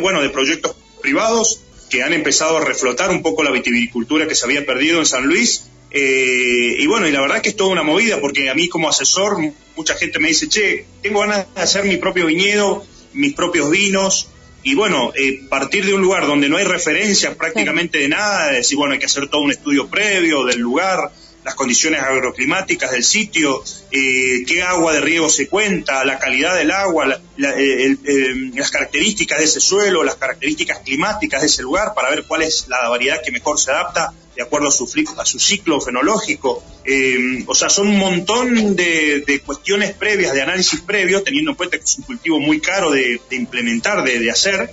bueno, 0.00 0.22
de 0.22 0.30
proyectos 0.30 0.74
privados 1.02 1.60
que 1.90 2.02
han 2.02 2.12
empezado 2.12 2.58
a 2.58 2.64
reflotar 2.64 3.10
un 3.10 3.22
poco 3.22 3.42
la 3.42 3.50
vitivinicultura 3.50 4.26
que 4.26 4.34
se 4.34 4.44
había 4.44 4.64
perdido 4.64 4.98
en 4.98 5.06
San 5.06 5.26
Luis. 5.26 5.64
Eh, 5.90 6.76
y 6.78 6.86
bueno, 6.86 7.08
y 7.08 7.12
la 7.12 7.22
verdad 7.22 7.40
que 7.40 7.48
es 7.48 7.56
toda 7.56 7.70
una 7.70 7.82
movida 7.82 8.20
porque 8.20 8.50
a 8.50 8.54
mí 8.54 8.68
como 8.68 8.90
asesor 8.90 9.38
mucha 9.74 9.94
gente 9.94 10.18
me 10.18 10.28
dice, 10.28 10.48
che, 10.48 10.86
tengo 11.02 11.20
ganas 11.20 11.46
de 11.54 11.60
hacer 11.62 11.84
mi 11.84 11.96
propio 11.96 12.26
viñedo, 12.26 12.84
mis 13.14 13.32
propios 13.32 13.70
vinos, 13.70 14.28
y 14.62 14.74
bueno, 14.74 15.12
eh, 15.14 15.44
partir 15.48 15.86
de 15.86 15.94
un 15.94 16.02
lugar 16.02 16.26
donde 16.26 16.48
no 16.48 16.56
hay 16.56 16.64
referencias 16.64 17.34
prácticamente 17.36 17.98
de 17.98 18.08
nada, 18.08 18.52
decir, 18.52 18.76
bueno, 18.76 18.92
hay 18.92 18.98
que 18.98 19.06
hacer 19.06 19.28
todo 19.28 19.42
un 19.42 19.50
estudio 19.50 19.88
previo 19.88 20.44
del 20.44 20.58
lugar, 20.58 21.10
las 21.48 21.54
condiciones 21.54 22.02
agroclimáticas 22.02 22.90
del 22.90 23.02
sitio, 23.02 23.64
eh, 23.90 24.44
qué 24.46 24.62
agua 24.62 24.92
de 24.92 25.00
riego 25.00 25.30
se 25.30 25.48
cuenta, 25.48 26.04
la 26.04 26.18
calidad 26.18 26.54
del 26.54 26.70
agua, 26.70 27.06
la, 27.06 27.22
la, 27.38 27.54
el, 27.54 27.98
el, 28.04 28.52
las 28.54 28.70
características 28.70 29.38
de 29.38 29.46
ese 29.46 29.58
suelo, 29.60 30.04
las 30.04 30.16
características 30.16 30.80
climáticas 30.80 31.40
de 31.40 31.46
ese 31.46 31.62
lugar, 31.62 31.94
para 31.94 32.10
ver 32.10 32.24
cuál 32.28 32.42
es 32.42 32.66
la 32.68 32.86
variedad 32.90 33.22
que 33.24 33.32
mejor 33.32 33.58
se 33.58 33.70
adapta 33.70 34.12
de 34.36 34.42
acuerdo 34.42 34.68
a 34.68 34.70
su, 34.70 34.84
a 35.16 35.24
su 35.24 35.38
ciclo 35.38 35.80
fenológico. 35.80 36.62
Eh, 36.84 37.44
o 37.46 37.54
sea, 37.54 37.70
son 37.70 37.88
un 37.88 37.96
montón 37.98 38.76
de, 38.76 39.24
de, 39.26 39.40
cuestiones 39.40 39.94
previas, 39.94 40.34
de 40.34 40.42
análisis 40.42 40.82
previo, 40.82 41.22
teniendo 41.22 41.52
en 41.52 41.56
cuenta 41.56 41.78
que 41.78 41.84
es 41.84 41.96
un 41.96 42.04
cultivo 42.04 42.40
muy 42.40 42.60
caro 42.60 42.90
de, 42.90 43.22
de 43.30 43.36
implementar, 43.36 44.04
de, 44.04 44.18
de, 44.18 44.30
hacer. 44.30 44.70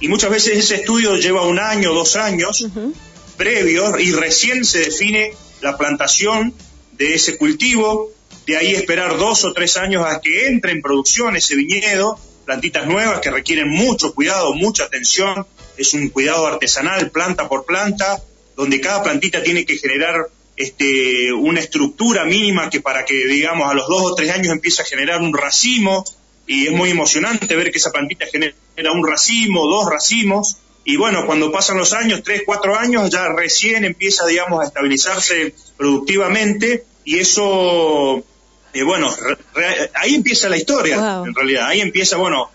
Y 0.00 0.08
muchas 0.08 0.28
veces 0.28 0.58
ese 0.58 0.74
estudio 0.74 1.16
lleva 1.16 1.46
un 1.46 1.58
año, 1.58 1.94
dos 1.94 2.16
años 2.16 2.60
uh 2.60 2.68
-huh. 2.68 2.92
previos 3.38 3.98
y 3.98 4.12
recién 4.12 4.66
se 4.66 4.80
define 4.80 5.32
la 5.60 5.76
plantación 5.76 6.54
de 6.92 7.14
ese 7.14 7.36
cultivo, 7.36 8.10
de 8.46 8.56
ahí 8.56 8.74
esperar 8.74 9.16
dos 9.16 9.44
o 9.44 9.52
tres 9.52 9.76
años 9.76 10.04
a 10.06 10.20
que 10.20 10.48
entre 10.48 10.72
en 10.72 10.82
producción 10.82 11.36
ese 11.36 11.56
viñedo, 11.56 12.18
plantitas 12.44 12.86
nuevas 12.86 13.20
que 13.20 13.30
requieren 13.30 13.68
mucho 13.68 14.14
cuidado, 14.14 14.54
mucha 14.54 14.84
atención, 14.84 15.46
es 15.76 15.94
un 15.94 16.08
cuidado 16.08 16.46
artesanal, 16.46 17.10
planta 17.10 17.48
por 17.48 17.64
planta, 17.64 18.22
donde 18.56 18.80
cada 18.80 19.02
plantita 19.02 19.42
tiene 19.42 19.64
que 19.64 19.78
generar 19.78 20.26
este, 20.56 21.32
una 21.32 21.60
estructura 21.60 22.24
mínima 22.24 22.68
que 22.68 22.80
para 22.80 23.04
que, 23.04 23.26
digamos, 23.26 23.70
a 23.70 23.74
los 23.74 23.88
dos 23.88 24.02
o 24.02 24.14
tres 24.14 24.30
años 24.30 24.52
empiece 24.52 24.82
a 24.82 24.84
generar 24.84 25.22
un 25.22 25.32
racimo, 25.32 26.04
y 26.46 26.66
es 26.66 26.72
muy 26.72 26.90
emocionante 26.90 27.54
ver 27.54 27.70
que 27.70 27.78
esa 27.78 27.92
plantita 27.92 28.26
genera 28.26 28.92
un 28.92 29.06
racimo, 29.06 29.66
dos 29.66 29.88
racimos, 29.88 30.56
y 30.84 30.96
bueno, 30.96 31.26
cuando 31.26 31.52
pasan 31.52 31.76
los 31.76 31.92
años, 31.92 32.22
tres, 32.24 32.42
cuatro 32.46 32.78
años, 32.78 33.10
ya 33.10 33.28
recién 33.28 33.84
empieza, 33.84 34.26
digamos, 34.26 34.62
a 34.62 34.66
estabilizarse 34.66 35.54
productivamente, 35.76 36.84
y 37.04 37.18
eso, 37.18 38.24
eh, 38.72 38.82
bueno, 38.82 39.14
re, 39.54 39.90
ahí 39.94 40.14
empieza 40.14 40.48
la 40.48 40.56
historia, 40.56 40.98
wow. 40.98 41.26
en 41.26 41.34
realidad, 41.34 41.66
ahí 41.66 41.80
empieza, 41.80 42.16
bueno, 42.16 42.50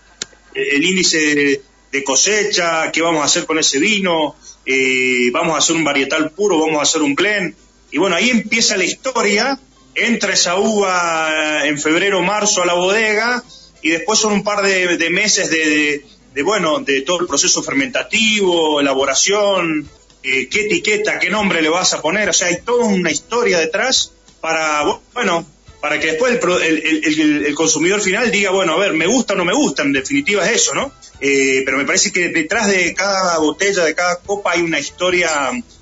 el 0.54 0.84
índice 0.84 1.18
de, 1.18 1.62
de 1.92 2.04
cosecha, 2.04 2.90
qué 2.92 3.02
vamos 3.02 3.22
a 3.22 3.26
hacer 3.26 3.46
con 3.46 3.58
ese 3.58 3.78
vino, 3.78 4.36
eh, 4.64 5.30
vamos 5.32 5.54
a 5.54 5.58
hacer 5.58 5.76
un 5.76 5.84
varietal 5.84 6.30
puro, 6.32 6.58
vamos 6.58 6.80
a 6.80 6.82
hacer 6.82 7.02
un 7.02 7.14
blend. 7.14 7.54
Y 7.90 7.98
bueno, 7.98 8.16
ahí 8.16 8.30
empieza 8.30 8.76
la 8.76 8.84
historia, 8.84 9.58
entra 9.94 10.32
esa 10.32 10.56
uva 10.56 11.66
en 11.66 11.78
febrero, 11.78 12.20
marzo 12.22 12.62
a 12.62 12.66
la 12.66 12.74
bodega 12.74 13.42
y 13.80 13.90
después 13.90 14.18
son 14.18 14.32
un 14.32 14.44
par 14.44 14.62
de, 14.62 14.96
de 14.96 15.10
meses 15.10 15.50
de, 15.50 15.58
de, 15.58 16.06
de, 16.36 16.42
bueno, 16.42 16.80
de 16.80 17.00
todo 17.00 17.20
el 17.20 17.26
proceso 17.26 17.62
fermentativo, 17.62 18.78
elaboración, 18.78 19.88
eh, 20.22 20.48
qué 20.50 20.66
etiqueta, 20.66 21.18
qué 21.18 21.30
nombre 21.30 21.62
le 21.62 21.70
vas 21.70 21.94
a 21.94 22.02
poner, 22.02 22.28
o 22.28 22.32
sea, 22.34 22.48
hay 22.48 22.60
toda 22.60 22.84
una 22.84 23.10
historia 23.10 23.58
detrás 23.58 24.12
para, 24.42 24.84
bueno, 25.14 25.46
para 25.80 25.98
que 25.98 26.08
después 26.08 26.38
el, 26.62 27.54
consumidor 27.54 28.02
final 28.02 28.30
diga, 28.30 28.50
bueno, 28.50 28.74
a 28.74 28.78
ver, 28.78 28.92
me 28.92 29.06
gusta 29.06 29.32
o 29.32 29.36
no 29.36 29.46
me 29.46 29.54
gusta, 29.54 29.82
en 29.82 29.94
definitiva 29.94 30.44
es 30.44 30.62
eso, 30.62 30.74
¿no? 30.74 30.92
Eh, 31.20 31.62
pero 31.64 31.78
me 31.78 31.86
parece 31.86 32.12
que 32.12 32.28
detrás 32.28 32.68
de 32.68 32.92
cada 32.92 33.38
botella, 33.38 33.84
de 33.84 33.94
cada 33.94 34.16
copa 34.16 34.52
hay 34.52 34.60
una 34.60 34.78
historia 34.78 35.30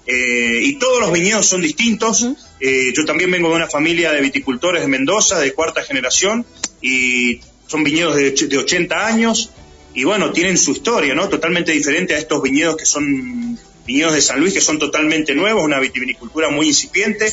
eh, 0.07 0.61
y 0.63 0.79
todos 0.79 1.01
los 1.01 1.11
viñedos 1.11 1.47
son 1.47 1.63
distintos. 1.63 2.29
Eh, 2.61 2.93
yo 2.95 3.05
también 3.05 3.33
vengo 3.33 3.49
de 3.49 3.57
una 3.57 3.67
familia 3.67 4.13
de 4.13 4.21
viticultores 4.21 4.83
de 4.83 4.89
Mendoza, 4.89 5.41
de 5.41 5.53
cuarta 5.53 5.83
generación, 5.83 6.47
y 6.81 7.41
son 7.67 7.83
viñedos 7.83 8.15
de, 8.15 8.31
de 8.31 8.59
80 8.59 9.07
años, 9.07 9.51
y 9.95 10.05
bueno, 10.05 10.33
tienen 10.33 10.59
su 10.59 10.73
historia, 10.73 11.15
¿no? 11.15 11.29
Totalmente 11.29 11.73
diferente 11.73 12.15
a 12.15 12.19
estos 12.19 12.43
viñedos 12.43 12.77
que 12.77 12.85
son 12.85 13.59
viñedos 13.87 14.15
de 14.15 14.21
San 14.21 14.41
Luis, 14.41 14.53
que 14.53 14.61
son 14.61 14.79
totalmente 14.79 15.35
nuevos, 15.35 15.65
una 15.65 15.79
vitivinicultura 15.79 16.51
muy 16.51 16.67
incipiente 16.69 17.33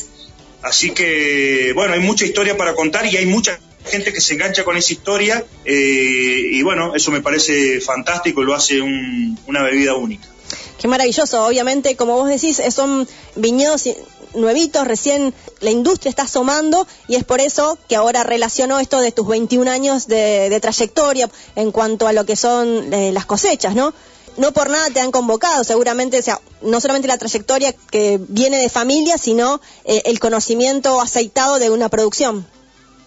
Así 0.62 0.92
que, 0.92 1.72
bueno, 1.74 1.94
hay 1.94 2.00
mucha 2.00 2.24
historia 2.24 2.56
para 2.56 2.74
contar 2.74 3.04
y 3.06 3.16
hay 3.16 3.26
mucha 3.26 3.58
gente 3.84 4.12
que 4.12 4.20
se 4.20 4.34
engancha 4.34 4.62
con 4.62 4.76
esa 4.76 4.92
historia 4.92 5.44
eh, 5.64 6.50
y 6.52 6.62
bueno, 6.62 6.94
eso 6.94 7.10
me 7.10 7.20
parece 7.20 7.80
fantástico 7.80 8.44
lo 8.44 8.54
hace 8.54 8.80
una 8.80 9.62
bebida 9.64 9.94
única. 9.94 10.28
Qué 10.78 10.86
maravilloso, 10.86 11.44
obviamente, 11.44 11.96
como 11.96 12.14
vos 12.14 12.28
decís, 12.28 12.62
son 12.70 13.08
viñedos 13.34 13.88
nuevitos, 14.34 14.86
recién 14.86 15.34
la 15.60 15.70
industria 15.70 16.10
está 16.10 16.22
asomando 16.22 16.86
y 17.08 17.16
es 17.16 17.24
por 17.24 17.40
eso 17.40 17.78
que 17.88 17.96
ahora 17.96 18.24
relaciono 18.24 18.78
esto 18.78 19.00
de 19.00 19.12
tus 19.12 19.26
21 19.26 19.70
años 19.70 20.06
de, 20.06 20.58
trayectoria 20.60 21.30
en 21.56 21.72
cuanto 21.72 22.06
a 22.06 22.12
lo 22.12 22.24
que 22.24 22.36
son 22.36 22.92
eh, 22.92 23.12
las 23.12 23.26
cosechas, 23.26 23.74
¿no? 23.74 23.92
no 24.36 24.52
por 24.52 24.70
nada 24.70 24.88
te 24.90 25.00
han 25.00 25.10
convocado, 25.10 25.64
seguramente, 25.64 26.18
o 26.18 26.22
sea, 26.22 26.40
no 26.62 26.80
solamente 26.80 27.08
la 27.08 27.18
trayectoria 27.18 27.72
que 27.72 28.18
viene 28.28 28.58
de 28.58 28.68
familia, 28.68 29.18
sino 29.18 29.60
eh, 29.84 30.02
el 30.06 30.20
conocimiento 30.20 31.00
aceitado 31.00 31.58
de 31.58 31.70
una 31.70 31.88
producción. 31.88 32.46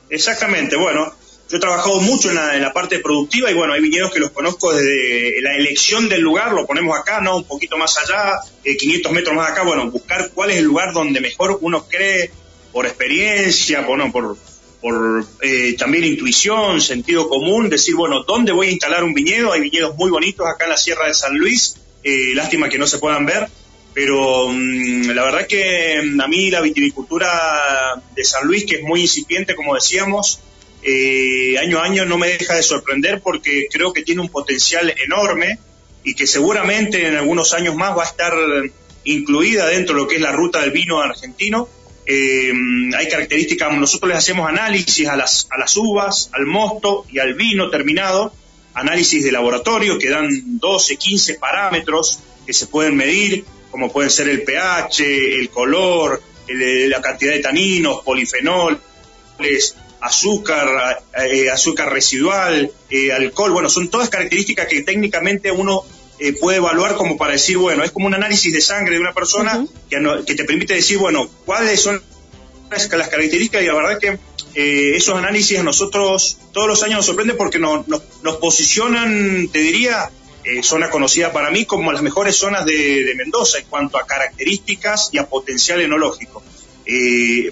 Exactamente, 0.10 0.75
bueno, 0.75 1.12
yo 1.49 1.57
he 1.57 1.59
trabajado 1.59 2.01
mucho 2.01 2.29
en 2.29 2.35
la, 2.35 2.73
parte 2.73 2.99
productiva 2.99 3.51
y 3.51 3.53
bueno, 3.53 3.73
hay 3.73 3.81
viñedos 3.81 4.11
que 4.11 4.19
los 4.19 4.31
conozco 4.31 4.73
desde 4.73 5.41
la 5.41 5.55
elección 5.55 6.09
del 6.09 6.21
lugar, 6.21 6.53
lo 6.53 6.65
ponemos 6.65 6.97
acá, 6.97 7.21
¿no? 7.21 7.37
Un 7.37 7.43
poquito 7.43 7.77
más 7.77 7.97
allá, 7.99 8.39
500 8.63 9.11
eh, 9.11 9.15
metros 9.15 9.35
más 9.35 9.51
acá, 9.51 9.63
bueno, 9.63 9.89
buscar 9.91 10.31
cuál 10.33 10.51
es 10.51 10.57
el 10.57 10.65
lugar 10.65 10.91
donde 10.93 11.21
mejor 11.21 11.59
uno 11.61 11.87
cree 11.87 12.31
por 12.71 12.87
experiencia, 12.87 13.85
por, 13.85 14.37
por 14.81 15.25
eh, 15.41 15.75
también 15.77 16.05
intuición, 16.05 16.81
sentido 16.81 17.29
común, 17.29 17.69
decir, 17.69 17.95
bueno, 17.95 18.23
¿dónde 18.23 18.51
voy 18.51 18.67
a 18.67 18.71
instalar 18.71 19.03
un 19.03 19.13
viñedo? 19.13 19.53
Hay 19.53 19.61
viñedos 19.61 19.95
muy 19.95 20.09
bonitos 20.09 20.47
acá 20.47 20.65
en 20.65 20.71
la 20.71 20.77
Sierra 20.77 21.07
de 21.07 21.13
San 21.13 21.37
Luis, 21.37 21.75
eh, 22.03 22.33
lástima 22.33 22.69
que 22.69 22.79
no 22.79 22.87
se 22.87 22.97
puedan 22.97 23.25
ver, 23.25 23.47
pero 23.93 24.49
mm, 24.49 25.11
la 25.11 25.23
verdad 25.23 25.47
que 25.47 26.01
mm, 26.03 26.19
a 26.19 26.27
mí 26.27 26.49
la 26.49 26.61
viticultura 26.61 28.01
de 28.15 28.23
San 28.23 28.47
Luis, 28.47 28.65
que 28.65 28.75
es 28.77 28.83
muy 28.83 29.01
incipiente, 29.01 29.55
como 29.55 29.75
decíamos, 29.75 30.41
eh, 30.88 31.58
año 31.58 31.80
a 31.80 31.86
año 31.86 32.06
no 32.06 32.20
me 32.20 32.27
deja 32.27 32.54
de 32.54 32.62
sorprender 32.62 33.20
porque 33.20 33.68
creo 33.72 33.92
que 33.92 34.04
tiene 34.04 34.22
un 34.22 34.30
potencial 34.30 34.94
enorme 35.04 35.58
y 36.04 36.13
que 36.13 36.27
seguramente 36.27 37.08
en 37.08 37.15
algunos 37.15 37.56
años 37.56 37.74
más 37.75 37.98
va 37.98 38.04
a 38.04 38.06
estar 38.06 38.34
incluida 39.04 39.65
dentro 39.65 39.96
de 39.96 40.01
lo 40.01 40.08
que 40.08 40.18
es 40.18 40.22
la 40.22 40.32
ruta 40.32 40.62
del 40.62 40.70
vino 40.70 41.01
argentino. 41.01 41.68
Eh, 42.06 42.54
hay 42.96 43.10
características, 43.10 43.75
nosotros 43.75 44.10
les 44.10 44.20
hacemos 44.20 44.48
análisis 44.48 45.08
a 45.08 45.15
las, 45.15 45.48
a 45.50 45.58
las 45.58 45.75
uvas, 45.75 46.30
al 46.34 46.46
mosto 46.46 47.08
y 47.12 47.18
al 47.18 47.34
vino 47.34 47.72
terminado, 47.72 48.32
análisis 48.75 49.24
de 49.24 49.32
laboratorio 49.32 49.98
que 49.98 50.12
dan 50.12 50.30
12, 50.60 50.98
15 50.98 51.39
parámetros 51.39 52.20
que 52.46 52.54
se 52.54 52.68
pueden 52.68 52.96
medir, 52.96 53.44
como 53.72 53.92
pueden 53.92 54.12
ser 54.12 54.30
el 54.30 54.44
pH, 54.44 55.39
el 55.39 55.50
color, 55.50 56.22
la 56.48 57.01
cantidad 57.01 57.34
de 57.34 57.39
taninos, 57.39 58.04
azúcar, 60.06 61.04
eh, 61.32 61.50
azúcar 61.50 61.92
residual, 61.92 62.72
eh, 62.89 63.12
alcohol, 63.12 63.51
bueno, 63.51 63.70
son 63.70 63.89
todas 63.89 64.10
características 64.10 64.68
que 64.68 64.84
técnicamente 64.84 65.51
uno 65.51 65.84
eh, 66.20 66.34
puede 66.34 66.58
evaluar 66.58 66.96
como 66.96 67.18
para 67.18 67.34
decir, 67.34 67.58
bueno, 67.58 67.84
es 67.84 67.92
como 67.92 68.06
un 68.06 68.13
análisis 68.13 68.54
de 68.54 68.62
sangre 68.62 68.96
de 68.96 69.01
una 69.01 69.13
persona 69.13 69.65
que, 69.89 70.36
te 70.36 70.44
permite 70.44 70.75
decir, 70.75 70.98
bueno, 70.98 71.27
cuáles 71.46 71.82
son 71.82 72.01
las, 72.70 72.88
características 72.88 73.63
y 73.63 73.65
la 73.65 73.74
verdad 73.74 73.94
es 73.94 74.00
que 74.00 74.20
eh, 74.54 74.96
esos 74.96 75.18
análisis 75.18 75.60
a 75.60 75.63
nosotros 75.63 76.38
todos 76.54 76.68
los 76.68 76.84
años 76.84 76.98
nos 76.98 77.06
sorprenden 77.08 77.36
porque 77.36 77.60
nos, 77.60 77.88
nos, 77.88 78.38
posicionan, 78.38 79.50
te 79.51 79.60
diría, 79.60 80.10
zona 80.62 80.92
conocida 80.92 81.34
para 81.34 81.50
mí 81.50 81.65
como 81.65 81.92
las 81.92 82.04
mejores 82.04 82.36
zonas 82.36 82.65
de, 82.65 83.12
Mendoza 83.18 83.58
en 83.58 83.65
cuanto 83.65 83.98
a 83.98 84.06
características 84.06 85.10
y 85.12 85.18
a 85.18 85.25
potencial 85.25 85.82
enológico. 85.82 86.44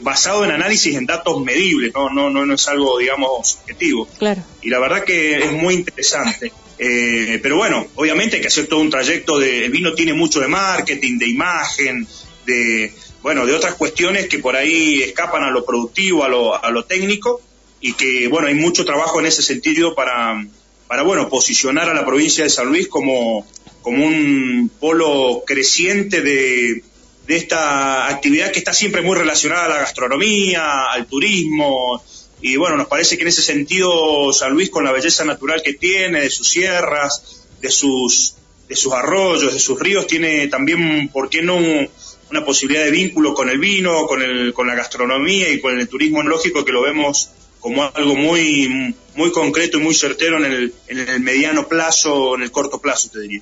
Basado 0.02 0.46
en 0.46 0.52
análisis 0.52 0.96
en 0.96 1.06
datos 1.06 1.44
medibles, 1.44 1.94
no, 1.94 2.10
no, 2.10 2.30
no, 2.30 2.46
no 2.46 2.54
es 2.54 2.68
algo, 2.68 3.00
digamos, 3.00 3.50
subjetivo. 3.50 4.08
Claro. 4.18 4.44
Y 4.62 4.70
la 4.70 4.80
verdad 4.80 5.04
que 5.04 5.38
es 5.38 5.52
muy 5.52 5.74
interesante. 5.76 6.52
Eh, 6.78 7.40
pero 7.42 7.58
bueno, 7.58 7.88
obviamente 7.96 8.36
hay 8.36 8.42
que 8.42 8.48
hacer 8.48 8.68
todo 8.68 8.80
un 8.80 8.90
trayecto 8.90 9.40
de. 9.40 9.66
El 9.66 9.72
vino 9.72 9.94
tiene 9.94 10.14
mucho 10.14 10.40
de 10.40 10.48
marketing, 10.48 11.18
de 11.18 11.28
imagen, 11.28 12.08
de. 12.46 12.94
Bueno, 13.22 13.46
de 13.46 13.54
otras 13.54 13.76
cuestiones 13.76 14.28
que 14.28 14.40
por 14.40 14.56
ahí 14.56 15.02
escapan 15.02 15.44
a 15.44 15.52
lo 15.52 15.64
productivo, 15.66 16.26
a 16.26 16.28
lo, 16.28 16.62
a 16.62 16.70
lo 16.72 16.84
técnico, 16.84 17.42
y 17.80 17.94
que, 17.94 18.28
bueno, 18.28 18.50
hay 18.50 18.54
mucho 18.56 18.84
trabajo 18.84 19.22
en 19.22 19.28
ese 19.28 19.42
sentido 19.42 19.96
para, 19.96 20.46
para 20.88 21.04
bueno, 21.04 21.30
posicionar 21.30 21.90
a 21.90 21.94
la 21.94 22.06
provincia 22.06 22.44
de 22.44 22.50
San 22.50 22.68
Luis 22.68 22.90
como, 22.90 23.48
como 23.82 24.06
un 24.06 24.70
polo 24.78 25.44
creciente 25.46 26.22
de, 26.22 26.84
de 27.28 27.38
esta 27.38 28.08
actividad 28.08 28.52
que 28.52 28.60
está 28.60 28.74
siempre 28.74 29.02
muy 29.02 29.18
relacionada 29.18 29.66
a 29.66 29.70
la 29.70 29.78
gastronomía, 29.78 30.92
al 30.92 31.08
turismo, 31.08 32.04
y 32.44 32.58
bueno, 32.58 32.76
nos 32.76 32.88
parece 32.88 33.16
que 33.16 33.22
en 33.22 33.30
ese 33.30 33.42
sentido 33.42 34.34
San 34.34 34.52
Luis 34.52 34.70
con 34.70 34.84
la 34.84 34.92
belleza 34.92 35.24
natural 35.24 35.62
que 35.64 35.74
tiene, 35.74 36.20
de 36.20 36.30
sus 36.30 36.50
sierras, 36.50 37.46
de 37.62 37.72
sus, 37.72 38.36
de 38.68 38.76
sus 38.76 38.92
arroyos, 38.92 39.54
de 39.54 39.60
sus 39.60 39.80
ríos, 39.80 40.08
tiene 40.08 40.50
también, 40.50 41.08
¿por 41.08 41.30
qué 41.30 41.42
no? 41.42 41.58
una 41.58 42.46
posibilidad 42.46 42.84
de 42.84 42.92
vínculo 42.92 43.34
con 43.34 43.50
el 43.50 43.60
vino, 43.60 44.08
con, 44.08 44.22
el, 44.22 44.54
con 44.54 44.68
la 44.68 44.76
gastronomía 44.76 45.50
y 45.50 45.62
con 45.62 45.80
el 45.80 45.88
turismo 45.88 46.22
lógico 46.24 46.66
que 46.66 46.72
lo 46.72 46.82
vemos 46.82 47.30
como 47.60 47.84
algo 47.84 48.16
muy, 48.16 48.94
muy 49.16 49.32
concreto 49.32 49.78
y 49.78 49.82
muy 49.82 49.94
certero 49.94 50.38
en 50.38 50.52
el, 50.52 50.74
en 50.88 50.98
el 50.98 51.22
mediano 51.22 51.68
plazo, 51.70 52.36
en 52.36 52.42
el 52.42 52.52
corto 52.52 52.82
plazo, 52.82 53.10
te 53.10 53.22
diría. 53.22 53.42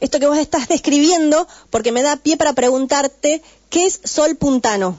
Esto 0.00 0.20
que 0.20 0.26
vos 0.26 0.38
estás 0.38 0.68
describiendo, 0.76 1.46
porque 1.70 1.92
me 1.92 2.02
da 2.02 2.16
pie 2.16 2.36
para 2.36 2.52
preguntarte, 2.52 3.42
¿qué 3.70 3.86
es 3.86 4.00
Sol 4.04 4.36
Puntano? 4.36 4.98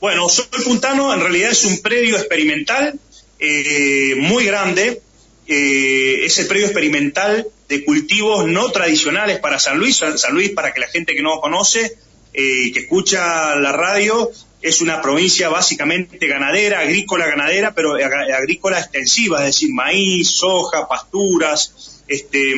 Bueno, 0.00 0.28
Sol 0.28 0.46
Puntano 0.64 1.12
en 1.14 1.20
realidad 1.20 1.50
es 1.50 1.64
un 1.64 1.80
predio 1.80 2.16
experimental 2.16 2.98
eh, 3.38 4.14
muy 4.16 4.44
grande. 4.44 5.00
Eh, 5.46 6.24
es 6.24 6.38
el 6.38 6.46
predio 6.46 6.66
experimental 6.66 7.46
de 7.68 7.84
cultivos 7.84 8.46
no 8.46 8.70
tradicionales 8.70 9.38
para 9.38 9.58
San 9.58 9.78
Luis. 9.78 9.96
San 9.96 10.34
Luis, 10.34 10.50
para 10.50 10.72
que 10.72 10.80
la 10.80 10.88
gente 10.88 11.14
que 11.14 11.22
no 11.22 11.40
conoce, 11.40 11.96
eh, 12.32 12.72
que 12.72 12.80
escucha 12.80 13.54
la 13.56 13.72
radio, 13.72 14.30
es 14.60 14.80
una 14.80 15.02
provincia 15.02 15.50
básicamente 15.50 16.26
ganadera, 16.26 16.80
agrícola 16.80 17.26
ganadera, 17.26 17.74
pero 17.74 17.94
agrícola 17.94 18.80
extensiva, 18.80 19.40
es 19.40 19.46
decir, 19.46 19.70
maíz, 19.72 20.30
soja, 20.30 20.88
pasturas, 20.88 21.93
este, 22.08 22.54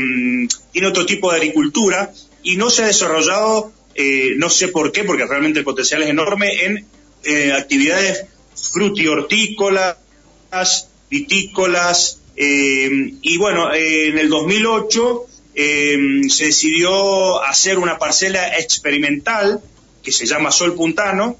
tiene 0.73 0.89
otro 0.89 1.07
tipo 1.07 1.31
de 1.31 1.39
agricultura 1.39 2.13
y 2.43 2.57
no 2.57 2.71
se 2.71 2.83
ha 2.83 2.87
desarrollado, 2.87 3.73
no 4.37 4.51
sé 4.51 4.69
por 4.69 4.93
qué, 4.93 5.05
porque 5.05 5.27
realmente 5.27 5.61
el 5.61 5.65
potencial 5.65 6.03
es 6.03 6.11
enorme, 6.11 6.65
en 6.65 6.87
eh, 7.29 7.53
actividades 7.53 8.25
frutihortícolas, 8.73 9.97
vitícolas, 11.11 12.21
eh, 12.37 13.15
y 13.21 13.37
bueno, 13.37 13.75
eh, 13.75 14.11
en 14.11 14.19
el 14.19 14.29
2008 14.29 15.27
se 15.55 16.45
decidió 16.45 17.43
hacer 17.43 17.79
una 17.79 17.99
parcela 17.99 18.59
experimental 18.59 19.61
que 20.05 20.13
se 20.13 20.27
llama 20.27 20.53
Sol 20.53 20.75
Puntano, 20.75 21.37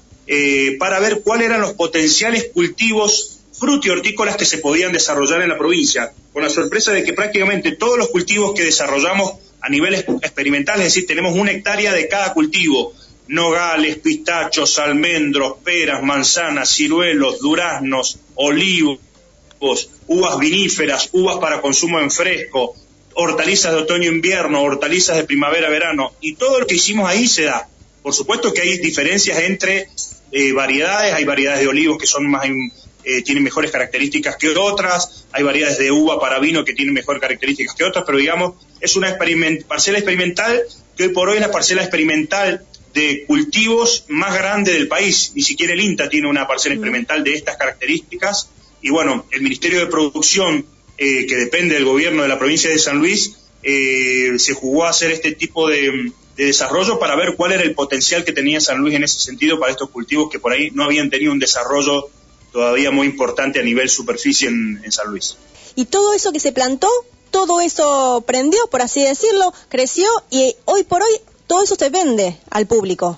para 0.77 0.99
ver 0.99 1.21
cuáles 1.23 1.47
eran 1.47 1.61
los 1.61 1.73
potenciales 1.73 2.49
cultivos 2.53 3.36
frutihortícolas 3.59 4.37
que 4.37 4.45
se 4.45 4.59
podían 4.59 4.91
desarrollar 4.91 5.41
en 5.41 5.49
la 5.49 5.57
provincia, 5.57 6.11
con 6.33 6.43
la 6.43 6.49
sorpresa 6.49 6.91
de 6.91 7.03
que 7.03 7.13
prácticamente 7.13 7.73
todos 7.73 7.97
los 7.97 8.09
cultivos 8.09 8.53
que 8.53 8.63
desarrollamos 8.63 9.33
a 9.61 9.69
nivel 9.69 9.95
experimental, 9.95 10.79
es 10.79 10.85
decir, 10.85 11.07
tenemos 11.07 11.35
una 11.35 11.51
hectárea 11.51 11.93
de 11.93 12.07
cada 12.07 12.33
cultivo, 12.33 12.93
nogales, 13.27 13.97
pistachos, 13.97 14.79
almendros, 14.79 15.55
peras, 15.63 16.03
manzanas, 16.03 16.69
ciruelos, 16.69 17.39
duraznos, 17.39 18.19
olivos, 18.35 18.99
uvas 20.07 20.39
viníferas, 20.39 21.09
uvas 21.11 21.37
para 21.37 21.61
consumo 21.61 21.99
en 21.99 22.11
fresco, 22.11 22.75
hortalizas 23.15 23.73
de 23.73 23.79
otoño-invierno, 23.79 24.61
hortalizas 24.61 25.17
de 25.17 25.23
primavera-verano, 25.23 26.13
y 26.21 26.35
todo 26.35 26.59
lo 26.59 26.67
que 26.67 26.75
hicimos 26.75 27.09
ahí 27.09 27.27
se 27.27 27.43
da. 27.43 27.67
Por 28.03 28.13
supuesto 28.13 28.53
que 28.53 28.61
hay 28.61 28.77
diferencias 28.77 29.39
entre 29.39 29.89
eh, 30.31 30.53
variedades, 30.53 31.13
hay 31.13 31.25
variedades 31.25 31.61
de 31.61 31.67
olivos 31.67 31.97
que 31.97 32.07
son 32.07 32.29
más 32.29 32.45
eh, 33.09 33.21
tienen 33.21 33.41
mejores 33.41 33.71
características 33.71 34.35
que 34.35 34.49
otras, 34.49 35.25
hay 35.31 35.41
variedades 35.41 35.77
de 35.77 35.91
uva 35.91 36.19
para 36.19 36.39
vino 36.39 36.65
que 36.65 36.73
tienen 36.73 36.93
mejores 36.93 37.21
características 37.21 37.73
que 37.73 37.85
otras, 37.85 38.03
pero 38.05 38.17
digamos, 38.17 38.55
es 38.81 38.97
una 38.97 39.17
parcela 39.65 39.97
experimental 39.97 40.61
que 40.97 41.03
hoy 41.03 41.09
por 41.09 41.29
hoy 41.29 41.35
es 41.35 41.41
la 41.41 41.49
parcela 41.49 41.83
experimental 41.83 42.65
de 42.93 43.23
cultivos 43.25 44.03
más 44.09 44.35
grande 44.35 44.73
del 44.73 44.89
país. 44.89 45.31
Ni 45.35 45.41
siquiera 45.41 45.71
el 45.71 45.79
INTA 45.79 46.09
tiene 46.09 46.27
una 46.27 46.45
parcela 46.47 46.75
experimental 46.75 47.23
de 47.23 47.33
estas 47.33 47.55
características. 47.55 48.49
Y 48.81 48.89
bueno, 48.89 49.25
el 49.31 49.41
Ministerio 49.41 49.79
de 49.79 49.85
Producción, 49.85 50.65
eh, 50.97 51.25
que 51.27 51.35
depende 51.37 51.75
del 51.75 51.85
gobierno 51.85 52.23
de 52.23 52.27
la 52.27 52.37
provincia 52.37 52.69
de 52.69 52.77
San 52.77 52.97
Luis, 52.97 53.37
eh, 53.63 54.33
se 54.37 54.53
jugó 54.53 54.83
a 54.83 54.89
hacer 54.89 55.11
este 55.11 55.31
tipo 55.31 55.69
de, 55.69 56.11
desarrollo 56.35 56.99
para 56.99 57.15
ver 57.15 57.35
cuál 57.35 57.53
era 57.53 57.63
el 57.63 57.73
potencial 57.73 58.25
que 58.25 58.33
tenía 58.33 58.59
San 58.59 58.79
Luis 58.79 58.93
en 58.93 59.03
ese 59.03 59.19
sentido 59.19 59.59
para 59.59 59.71
estos 59.71 59.89
cultivos 59.89 60.29
que 60.29 60.39
por 60.39 60.51
ahí 60.51 60.69
no 60.71 60.83
habían 60.83 61.09
tenido 61.09 61.31
un 61.31 61.39
desarrollo 61.39 62.11
todavía 62.51 62.91
muy 62.91 63.07
importante 63.07 63.59
a 63.59 63.63
nivel 63.63 63.89
superficie 63.89 64.47
en 64.47 64.91
San 64.91 65.09
Luis. 65.09 65.37
Y 65.75 65.85
todo 65.85 66.13
eso 66.13 66.31
que 66.31 66.39
se 66.39 66.51
plantó, 66.51 66.89
todo 67.29 67.61
eso 67.61 68.23
prendió, 68.25 68.59
por 68.71 68.81
así 68.81 69.03
decirlo, 69.03 69.53
creció 69.69 70.07
y 70.31 70.55
hoy 70.65 70.83
por 70.83 71.03
hoy 71.03 71.11
todo 71.45 71.63
eso 71.63 71.75
se 71.75 71.89
vende 71.89 72.35
al 72.49 72.65
público. 72.65 73.17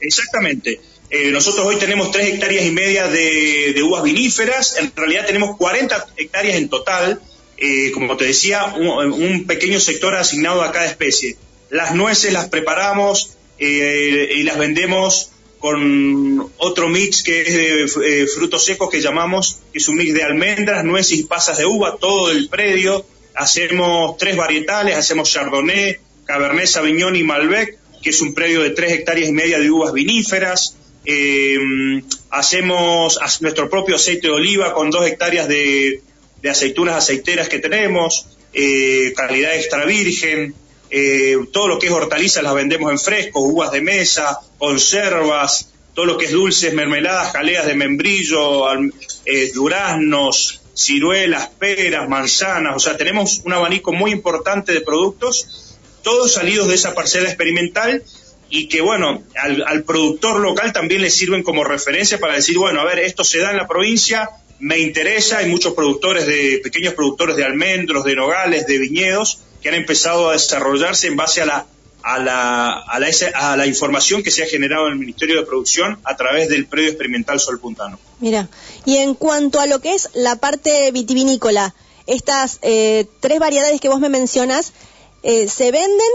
Exactamente. 0.00 0.80
Eh, 1.10 1.30
nosotros 1.30 1.66
hoy 1.66 1.76
tenemos 1.76 2.10
tres 2.10 2.34
hectáreas 2.34 2.64
y 2.66 2.70
media 2.70 3.08
de, 3.08 3.74
uvas 3.82 4.02
viníferas, 4.02 4.76
en 4.78 4.92
realidad 4.94 5.26
tenemos 5.26 5.56
40 5.56 6.08
hectáreas 6.16 6.56
en 6.56 6.68
total, 6.68 7.20
eh, 7.56 7.90
como 7.92 8.16
te 8.16 8.26
decía, 8.26 8.74
un, 8.76 9.46
pequeño 9.46 9.80
sector 9.80 10.14
asignado 10.14 10.62
a 10.62 10.72
cada 10.72 10.86
especie. 10.86 11.36
Las 11.70 11.94
nueces 11.94 12.32
las 12.32 12.48
preparamos 12.48 13.36
eh, 13.58 14.28
y 14.34 14.42
las 14.42 14.58
vendemos 14.58 15.30
con 15.64 16.52
otro 16.58 16.90
mix 16.90 17.22
que 17.22 17.40
es 17.40 17.54
de 17.96 18.26
frutos 18.26 18.66
secos 18.66 18.90
que 18.90 19.00
llamamos, 19.00 19.60
que 19.72 19.78
es 19.78 19.88
un 19.88 19.96
mix 19.96 20.12
de 20.12 20.22
almendras, 20.22 20.84
nueces 20.84 21.20
y 21.20 21.22
pasas 21.22 21.56
de 21.56 21.64
uva, 21.64 21.96
todo 21.98 22.30
el 22.30 22.50
predio. 22.50 23.06
Hacemos 23.34 24.18
tres 24.18 24.36
varietales, 24.36 24.94
hacemos 24.94 25.32
Chardonnay, 25.32 25.96
Cabernet 26.26 26.66
Sauvignon 26.66 27.16
y 27.16 27.22
Malbec, 27.22 27.78
que 28.02 28.10
es 28.10 28.20
un 28.20 28.34
predio 28.34 28.60
de 28.60 28.72
tres 28.72 28.92
hectáreas 28.92 29.30
y 29.30 29.32
media 29.32 29.58
de 29.58 29.70
uvas 29.70 29.94
viníferas. 29.94 30.76
Eh, 31.06 31.56
hacemos 32.28 33.18
nuestro 33.40 33.70
propio 33.70 33.96
aceite 33.96 34.26
de 34.26 34.34
oliva 34.34 34.74
con 34.74 34.90
dos 34.90 35.06
hectáreas 35.06 35.48
de, 35.48 36.02
aceitunas 36.46 36.96
aceiteras 36.96 37.48
que 37.48 37.58
tenemos, 37.58 38.26
eh, 38.52 39.14
calidad 39.16 39.56
extra 39.56 39.86
virgen. 39.86 40.54
Eh, 40.90 41.36
todo 41.52 41.68
lo 41.68 41.78
que 41.78 41.86
es 41.86 41.92
hortalizas 41.92 42.42
las 42.42 42.54
vendemos 42.54 42.90
en 42.90 42.98
fresco, 42.98 43.40
uvas 43.40 43.72
de 43.72 43.80
mesa, 43.80 44.38
conservas, 44.58 45.70
todo 45.94 46.06
lo 46.06 46.18
que 46.18 46.26
es 46.26 46.32
dulces, 46.32 46.74
mermeladas, 46.74 47.32
jaleas 47.32 47.66
de 47.66 47.74
membrillo, 47.74 48.66
duraznos, 49.54 50.60
ciruelas, 50.74 51.48
peras, 51.58 52.08
manzanas, 52.08 52.76
o 52.76 52.80
sea, 52.80 52.96
tenemos 52.96 53.42
un 53.44 53.52
abanico 53.52 53.92
muy 53.92 54.10
importante 54.10 54.72
de 54.72 54.80
productos 54.80 55.74
todos 56.04 56.32
salidos 56.32 56.68
de 56.68 56.76
esa 56.76 56.94
parcela 56.94 57.28
experimental 57.28 58.04
y 58.50 58.68
que, 58.68 58.82
bueno, 58.82 59.24
al, 59.36 59.82
productor 59.82 60.38
local 60.38 60.72
también 60.72 61.02
le 61.02 61.10
sirven 61.10 61.42
como 61.42 61.64
referencia 61.64 62.20
para 62.20 62.34
decir, 62.34 62.56
bueno, 62.56 62.80
a 62.80 62.84
ver, 62.84 63.00
esto 63.00 63.24
se 63.24 63.38
da 63.38 63.50
en 63.50 63.56
la 63.56 63.66
provincia, 63.66 64.30
me 64.64 64.78
interesa, 64.78 65.38
hay 65.38 65.50
muchos 65.50 65.74
productores 65.74 66.26
de, 66.26 66.58
pequeños 66.64 66.94
productores 66.94 67.36
de 67.36 67.44
almendros, 67.44 68.02
de 68.02 68.16
nogales, 68.16 68.66
de 68.66 68.78
viñedos, 68.78 69.40
que 69.60 69.68
han 69.68 69.74
empezado 69.74 70.30
a 70.30 70.32
desarrollarse 70.32 71.06
en 71.06 71.16
base 71.16 71.42
a 71.42 71.44
la, 71.44 71.66
a 72.02 72.18
la, 72.18 72.72
a 72.72 72.98
la, 72.98 73.08
a 73.34 73.56
la 73.58 73.66
información 73.66 74.22
que 74.22 74.30
se 74.30 74.42
ha 74.42 74.46
generado 74.46 74.86
en 74.86 74.94
el 74.94 74.98
Ministerio 74.98 75.38
de 75.38 75.44
Producción 75.44 75.98
a 76.02 76.16
través 76.16 76.48
del 76.48 76.64
predio 76.64 76.88
experimental 76.88 77.38
Sol 77.40 77.60
Puntano. 77.60 77.98
Mira, 78.20 78.48
y 78.86 78.96
en 78.96 79.14
cuanto 79.14 79.60
a 79.60 79.66
lo 79.66 79.82
que 79.82 79.92
es 79.92 80.08
la 80.14 80.36
parte 80.36 80.90
vitivinícola, 80.92 81.74
estas 82.06 82.58
eh, 82.62 83.04
tres 83.20 83.40
variedades 83.40 83.82
que 83.82 83.90
vos 83.90 84.00
me 84.00 84.08
mencionas, 84.08 84.72
eh, 85.22 85.46
se 85.46 85.72
venden 85.72 86.08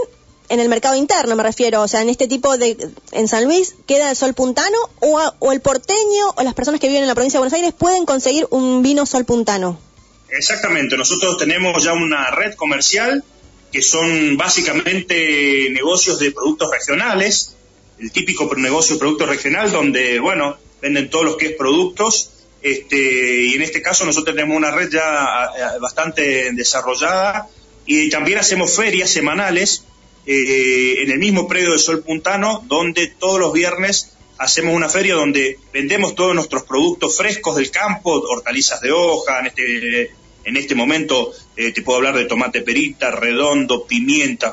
en 0.50 0.58
el 0.58 0.68
mercado 0.68 0.96
interno, 0.96 1.36
me 1.36 1.44
refiero, 1.44 1.80
o 1.80 1.88
sea, 1.88 2.02
en 2.02 2.08
este 2.08 2.26
tipo 2.26 2.58
de, 2.58 2.76
en 3.12 3.28
San 3.28 3.44
Luis, 3.44 3.76
queda 3.86 4.10
el 4.10 4.16
sol 4.16 4.34
puntano 4.34 4.76
o, 4.98 5.52
el 5.52 5.60
porteño 5.60 6.34
o 6.36 6.42
las 6.42 6.54
personas 6.54 6.80
que 6.80 6.88
viven 6.88 7.02
en 7.02 7.08
la 7.08 7.14
provincia 7.14 7.38
de 7.38 7.42
Buenos 7.42 7.54
Aires 7.54 7.72
pueden 7.72 8.04
conseguir 8.04 8.48
un 8.50 8.82
vino 8.82 9.06
sol 9.06 9.24
puntano. 9.24 9.80
Exactamente, 10.28 10.96
nosotros 10.96 11.38
tenemos 11.38 11.84
ya 11.84 11.92
una 11.92 12.32
red 12.32 12.54
comercial 12.54 13.22
que 13.70 13.80
son 13.80 14.36
básicamente 14.36 15.68
negocios 15.70 16.18
de 16.18 16.32
productos 16.32 16.68
regionales, 16.72 17.54
el 18.00 18.10
típico 18.10 18.52
negocio 18.56 18.96
de 18.96 18.98
productos 18.98 19.28
regional 19.28 19.70
donde, 19.70 20.18
bueno, 20.18 20.58
venden 20.82 21.10
todos 21.10 21.26
los 21.26 21.36
que 21.36 21.46
es 21.46 21.52
productos, 21.52 22.32
este, 22.60 23.44
y 23.44 23.54
en 23.54 23.62
este 23.62 23.80
caso 23.82 24.04
nosotros 24.04 24.34
tenemos 24.34 24.56
una 24.56 24.72
red 24.72 24.90
ya 24.90 25.44
eh, 25.56 25.78
bastante 25.80 26.50
desarrollada 26.52 27.48
y 27.86 28.10
también 28.10 28.38
hacemos 28.38 28.74
ferias 28.74 29.10
semanales 29.10 29.84
eh, 30.26 31.02
en 31.02 31.10
el 31.10 31.18
mismo 31.18 31.48
predio 31.48 31.72
de 31.72 31.78
Sol 31.78 32.02
Puntano, 32.02 32.62
donde 32.66 33.08
todos 33.08 33.40
los 33.40 33.52
viernes 33.52 34.12
hacemos 34.38 34.74
una 34.74 34.88
feria 34.88 35.14
donde 35.14 35.58
vendemos 35.72 36.14
todos 36.14 36.34
nuestros 36.34 36.62
productos 36.64 37.16
frescos 37.16 37.56
del 37.56 37.70
campo, 37.70 38.12
hortalizas 38.12 38.80
de 38.80 38.90
hoja, 38.92 39.40
en 39.40 39.46
este, 39.46 40.10
en 40.44 40.56
este 40.56 40.74
momento 40.74 41.32
eh, 41.56 41.72
te 41.72 41.82
puedo 41.82 41.98
hablar 41.98 42.16
de 42.16 42.24
tomate 42.24 42.62
perita, 42.62 43.10
redondo, 43.10 43.86
pimientas, 43.86 44.52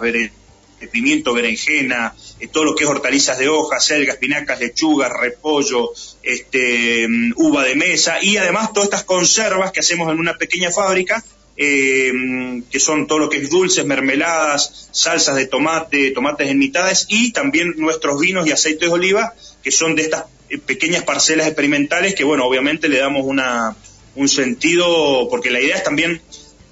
pimiento, 0.91 1.33
berenjena, 1.33 2.13
eh, 2.39 2.47
todo 2.47 2.65
lo 2.65 2.75
que 2.75 2.83
es 2.83 2.89
hortalizas 2.89 3.37
de 3.39 3.49
hoja, 3.49 3.79
selga, 3.79 4.13
espinacas, 4.13 4.59
lechugas, 4.59 5.11
repollo, 5.11 5.91
este, 6.21 7.07
mm, 7.07 7.33
uva 7.37 7.63
de 7.63 7.75
mesa 7.75 8.17
y 8.21 8.37
además 8.37 8.73
todas 8.73 8.87
estas 8.87 9.03
conservas 9.03 9.71
que 9.71 9.79
hacemos 9.79 10.11
en 10.11 10.19
una 10.19 10.37
pequeña 10.37 10.71
fábrica 10.71 11.23
eh, 11.57 12.61
que 12.69 12.79
son 12.79 13.07
todo 13.07 13.17
lo 13.17 13.29
que 13.29 13.37
es 13.37 13.49
dulces, 13.49 13.83
mermeladas, 13.83 14.89
salsas 14.91 15.35
de 15.35 15.47
tomate, 15.47 16.11
tomates 16.11 16.49
en 16.49 16.59
mitades 16.59 17.07
y 17.09 17.31
también 17.31 17.73
nuestros 17.77 18.19
vinos 18.19 18.47
y 18.47 18.51
aceites 18.51 18.87
de 18.87 18.93
oliva, 18.93 19.33
que 19.63 19.71
son 19.71 19.95
de 19.95 20.03
estas 20.03 20.25
eh, 20.49 20.59
pequeñas 20.59 21.03
parcelas 21.03 21.47
experimentales 21.47 22.13
que, 22.13 22.23
bueno, 22.23 22.45
obviamente 22.45 22.87
le 22.89 22.99
damos 22.99 23.23
una, 23.25 23.75
un 24.15 24.29
sentido, 24.29 25.27
porque 25.29 25.49
la 25.49 25.59
idea 25.59 25.77
es 25.77 25.83
también, 25.83 26.21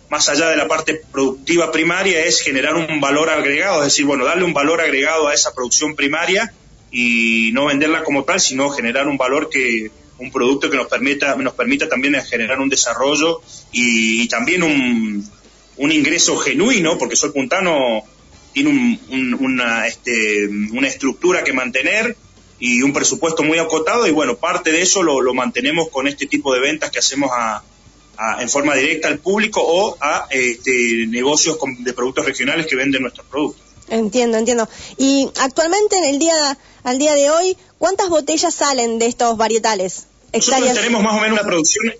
más 0.10 0.30
allá 0.30 0.50
de 0.50 0.56
la 0.56 0.67
parte 0.67 1.02
productiva 1.12 1.71
primaria, 1.71 2.24
es 2.24 2.41
generar 2.41 2.76
un 2.76 3.02
valor 3.02 3.30
agregado, 3.32 3.80
es 3.80 3.86
decir, 3.86 4.06
bueno, 4.06 4.24
darle 4.24 4.43
un 4.43 4.54
valor 4.54 4.82
agregado 4.82 5.28
a 5.28 5.34
esa 5.34 5.54
producción 5.56 5.95
primaria 5.95 6.54
y 6.91 7.50
no 7.54 7.65
venderla 7.65 8.04
como 8.04 8.24
tal, 8.24 8.39
sino 8.39 8.69
generar 8.69 9.08
un 9.08 9.17
valor 9.17 9.50
que 9.50 9.89
un 10.17 10.32
producto 10.32 10.69
que 10.69 10.78
nos 10.78 10.88
permita, 10.88 11.36
nos 11.36 11.54
permita 11.54 11.89
también 11.89 12.15
generar 12.23 12.60
un 12.60 12.69
desarrollo 12.69 13.41
y, 13.71 14.28
también 14.28 14.63
un, 14.63 15.30
un, 15.78 15.91
ingreso 15.91 16.38
genuino, 16.38 16.97
porque 16.97 17.15
Sol 17.15 17.34
Puntano 17.34 18.04
tiene 18.54 18.99
una, 19.10 19.88
este, 19.88 20.47
una 20.47 20.88
estructura 20.88 21.43
que 21.43 21.51
mantener 21.51 22.15
y 22.58 22.82
un 22.82 22.93
presupuesto 22.93 23.43
muy 23.43 23.58
acotado 23.58 24.08
y 24.08 24.12
bueno, 24.12 24.38
parte 24.38 24.71
de 24.71 24.82
eso 24.82 25.04
lo, 25.04 25.34
mantenemos 25.34 25.89
con 25.89 26.08
este 26.08 26.25
tipo 26.25 26.54
de 26.54 26.62
ventas 26.62 26.89
que 26.89 26.99
hacemos 26.99 27.30
a, 27.34 27.62
en 28.39 28.49
forma 28.49 28.75
directa 28.75 29.10
al 29.10 29.19
público 29.19 29.62
o 29.62 29.97
a 29.99 30.28
este, 30.30 31.06
negocios 31.08 31.58
de 31.80 31.93
productos 31.93 32.25
regionales 32.25 32.65
que 32.65 32.78
venden 32.78 33.01
nuestros 33.01 33.28
productos. 33.28 33.62
Entiendo, 33.89 34.38
entiendo. 34.38 34.67
Y 34.97 35.30
actualmente 35.41 35.97
en 35.97 36.06
el 36.06 36.17
día 36.17 36.58
al 36.86 36.99
día 36.99 37.15
de 37.15 37.32
hoy, 37.32 37.58
¿cuántas 37.86 38.10
botellas 38.10 38.56
salen 38.56 38.98
de 38.98 39.06
estos 39.06 39.38
varietales? 39.38 40.08
Nosotros 40.34 40.74
tenemos 40.74 41.04
más 41.04 41.17
o 41.17 41.19
menos 41.19 41.39
una 41.39 41.48
producción, 41.48 41.93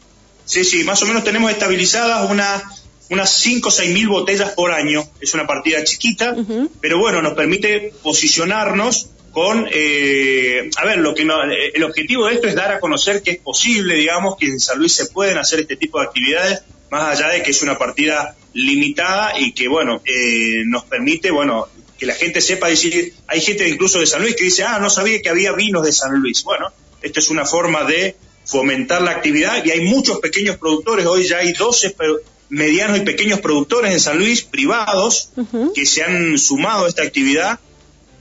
sí, 0.44 0.66
sí, 0.66 0.84
más 0.84 1.00
o 1.04 1.06
menos 1.06 1.24
tenemos 1.24 1.52
estabilizadas 1.52 2.28
una, 2.32 2.64
unas 3.12 3.30
5 3.30 3.68
o 3.68 3.72
6 3.72 3.94
mil 3.94 4.08
botellas 4.08 4.50
por 4.54 4.72
año. 4.72 5.08
Es 5.22 5.36
una 5.36 5.46
partida 5.46 5.84
chiquita, 5.84 6.36
pero 6.82 6.98
bueno, 6.98 7.22
nos 7.22 7.34
permite 7.36 7.94
posicionarnos 8.02 9.10
con, 9.32 9.68
eh, 9.72 10.72
a 10.76 10.86
ver, 10.86 10.98
lo 10.98 11.14
que 11.14 11.28
el 11.76 11.84
objetivo 11.84 12.26
de 12.26 12.34
esto 12.34 12.48
es 12.48 12.56
dar 12.56 12.72
a 12.72 12.80
conocer 12.80 13.22
que 13.22 13.30
es 13.30 13.38
posible, 13.38 13.94
digamos, 13.94 14.38
que 14.38 14.48
en 14.48 14.60
San 14.60 14.80
Luis 14.80 14.94
se 14.94 15.06
pueden 15.06 15.38
hacer 15.38 15.60
este 15.60 15.76
tipo 15.76 16.00
de 16.00 16.08
actividades, 16.08 16.64
más 16.90 17.16
allá 17.16 17.30
de 17.32 17.44
que 17.44 17.52
es 17.52 17.62
una 17.62 17.78
partida 17.78 18.36
limitada 18.54 19.40
y 19.40 19.52
que, 19.52 19.68
bueno, 19.68 20.02
eh, 20.04 20.64
nos 20.66 20.86
permite, 20.86 21.30
bueno, 21.30 21.68
que 21.98 22.06
la 22.06 22.14
gente 22.14 22.42
sepa 22.42 22.68
decir, 22.68 23.14
hay 23.28 23.42
gente 23.42 23.68
incluso 23.68 24.00
de 24.00 24.08
San 24.08 24.22
Luis 24.22 24.36
que 24.36 24.46
dice, 24.46 24.64
ah, 24.64 24.80
no 24.80 24.90
sabía 24.90 25.22
que 25.22 25.30
había 25.30 25.54
vinos 25.54 25.86
de 25.86 25.92
San 25.92 26.20
Luis. 26.20 26.44
Bueno, 26.44 26.72
esta 27.02 27.20
es 27.20 27.30
una 27.30 27.46
forma 27.46 27.84
de 27.84 28.16
fomentar 28.46 29.02
la 29.02 29.12
actividad 29.12 29.64
y 29.66 29.72
hay 29.72 29.82
muchos 29.82 30.20
pequeños 30.20 30.58
productores, 30.58 31.06
hoy 31.06 31.28
ya 31.28 31.38
hay 31.38 31.54
12 31.54 31.96
medianos 32.50 32.98
y 32.98 33.02
pequeños 33.02 33.40
productores 33.40 33.92
en 33.92 34.00
San 34.00 34.18
Luis 34.18 34.44
privados 34.44 35.32
que 35.74 35.86
se 35.86 36.04
han 36.04 36.38
sumado 36.38 36.86
a 36.86 36.88
esta 36.88 37.02
actividad 37.02 37.60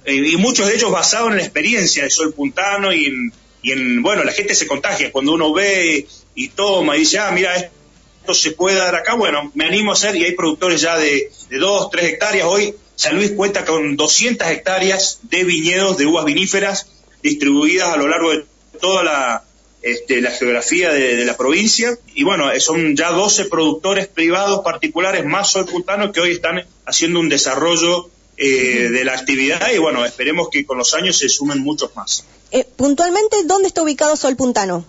eh, 0.04 0.14
y 0.14 0.36
muchos 0.36 0.66
de 0.66 0.74
ellos 0.74 0.90
basados 0.90 1.30
en 1.30 1.36
la 1.36 1.42
experiencia 1.42 2.04
de 2.04 2.10
Sol 2.10 2.32
Puntano 2.32 2.92
y 2.92 3.32
en, 3.62 4.02
bueno, 4.02 4.24
la 4.24 4.32
gente 4.32 4.54
se 4.54 4.66
contagia 4.66 5.12
cuando 5.12 5.32
uno 5.32 5.52
ve 5.52 6.06
y 6.34 6.48
toma 6.48 6.96
y 6.96 7.00
dice, 7.00 7.18
ah, 7.18 7.30
mira, 7.30 7.54
esto 7.56 8.34
se 8.34 8.52
puede 8.52 8.76
dar 8.76 8.94
acá, 8.94 9.14
bueno, 9.14 9.50
me 9.54 9.66
animo 9.66 9.90
a 9.90 9.94
hacer 9.94 10.16
y 10.16 10.24
hay 10.24 10.32
productores 10.32 10.80
ya 10.80 10.98
de, 10.98 11.30
de 11.48 11.58
2, 11.58 11.90
3 11.90 12.04
hectáreas, 12.04 12.46
hoy 12.46 12.74
San 12.96 13.16
Luis 13.16 13.32
cuenta 13.32 13.64
con 13.64 13.96
200 13.96 14.48
hectáreas 14.48 15.20
de 15.22 15.44
viñedos 15.44 15.96
de 15.98 16.06
uvas 16.06 16.24
viníferas 16.24 16.86
distribuidas 17.22 17.88
a 17.88 17.96
lo 17.96 18.08
largo 18.08 18.30
de 18.30 18.44
toda 18.80 19.02
la, 19.02 19.44
este, 19.82 20.20
la 20.20 20.30
geografía 20.30 20.92
de, 20.92 21.24
la 21.24 21.36
provincia. 21.36 21.98
Y 22.14 22.24
bueno, 22.24 22.48
son 22.58 22.96
ya 22.96 23.10
12 23.10 23.46
productores 23.46 24.06
privados 24.06 24.60
particulares 24.64 25.24
más 25.24 25.50
Sol 25.50 25.66
que 26.12 26.20
hoy 26.20 26.32
están 26.32 26.66
haciendo 26.86 27.20
un 27.20 27.28
desarrollo 27.28 28.08
eh, 28.36 28.90
de 28.90 29.04
la 29.04 29.12
actividad 29.12 29.70
y 29.72 29.78
bueno, 29.78 30.04
esperemos 30.04 30.48
que 30.50 30.66
con 30.66 30.76
los 30.76 30.92
años 30.94 31.18
se 31.18 31.28
sumen 31.28 31.60
muchos 31.60 31.94
más. 31.94 32.24
Eh, 32.50 32.64
puntualmente, 32.76 33.44
¿dónde 33.44 33.68
está 33.68 33.82
ubicado 33.82 34.16
Sol 34.16 34.36
Puntano? 34.36 34.84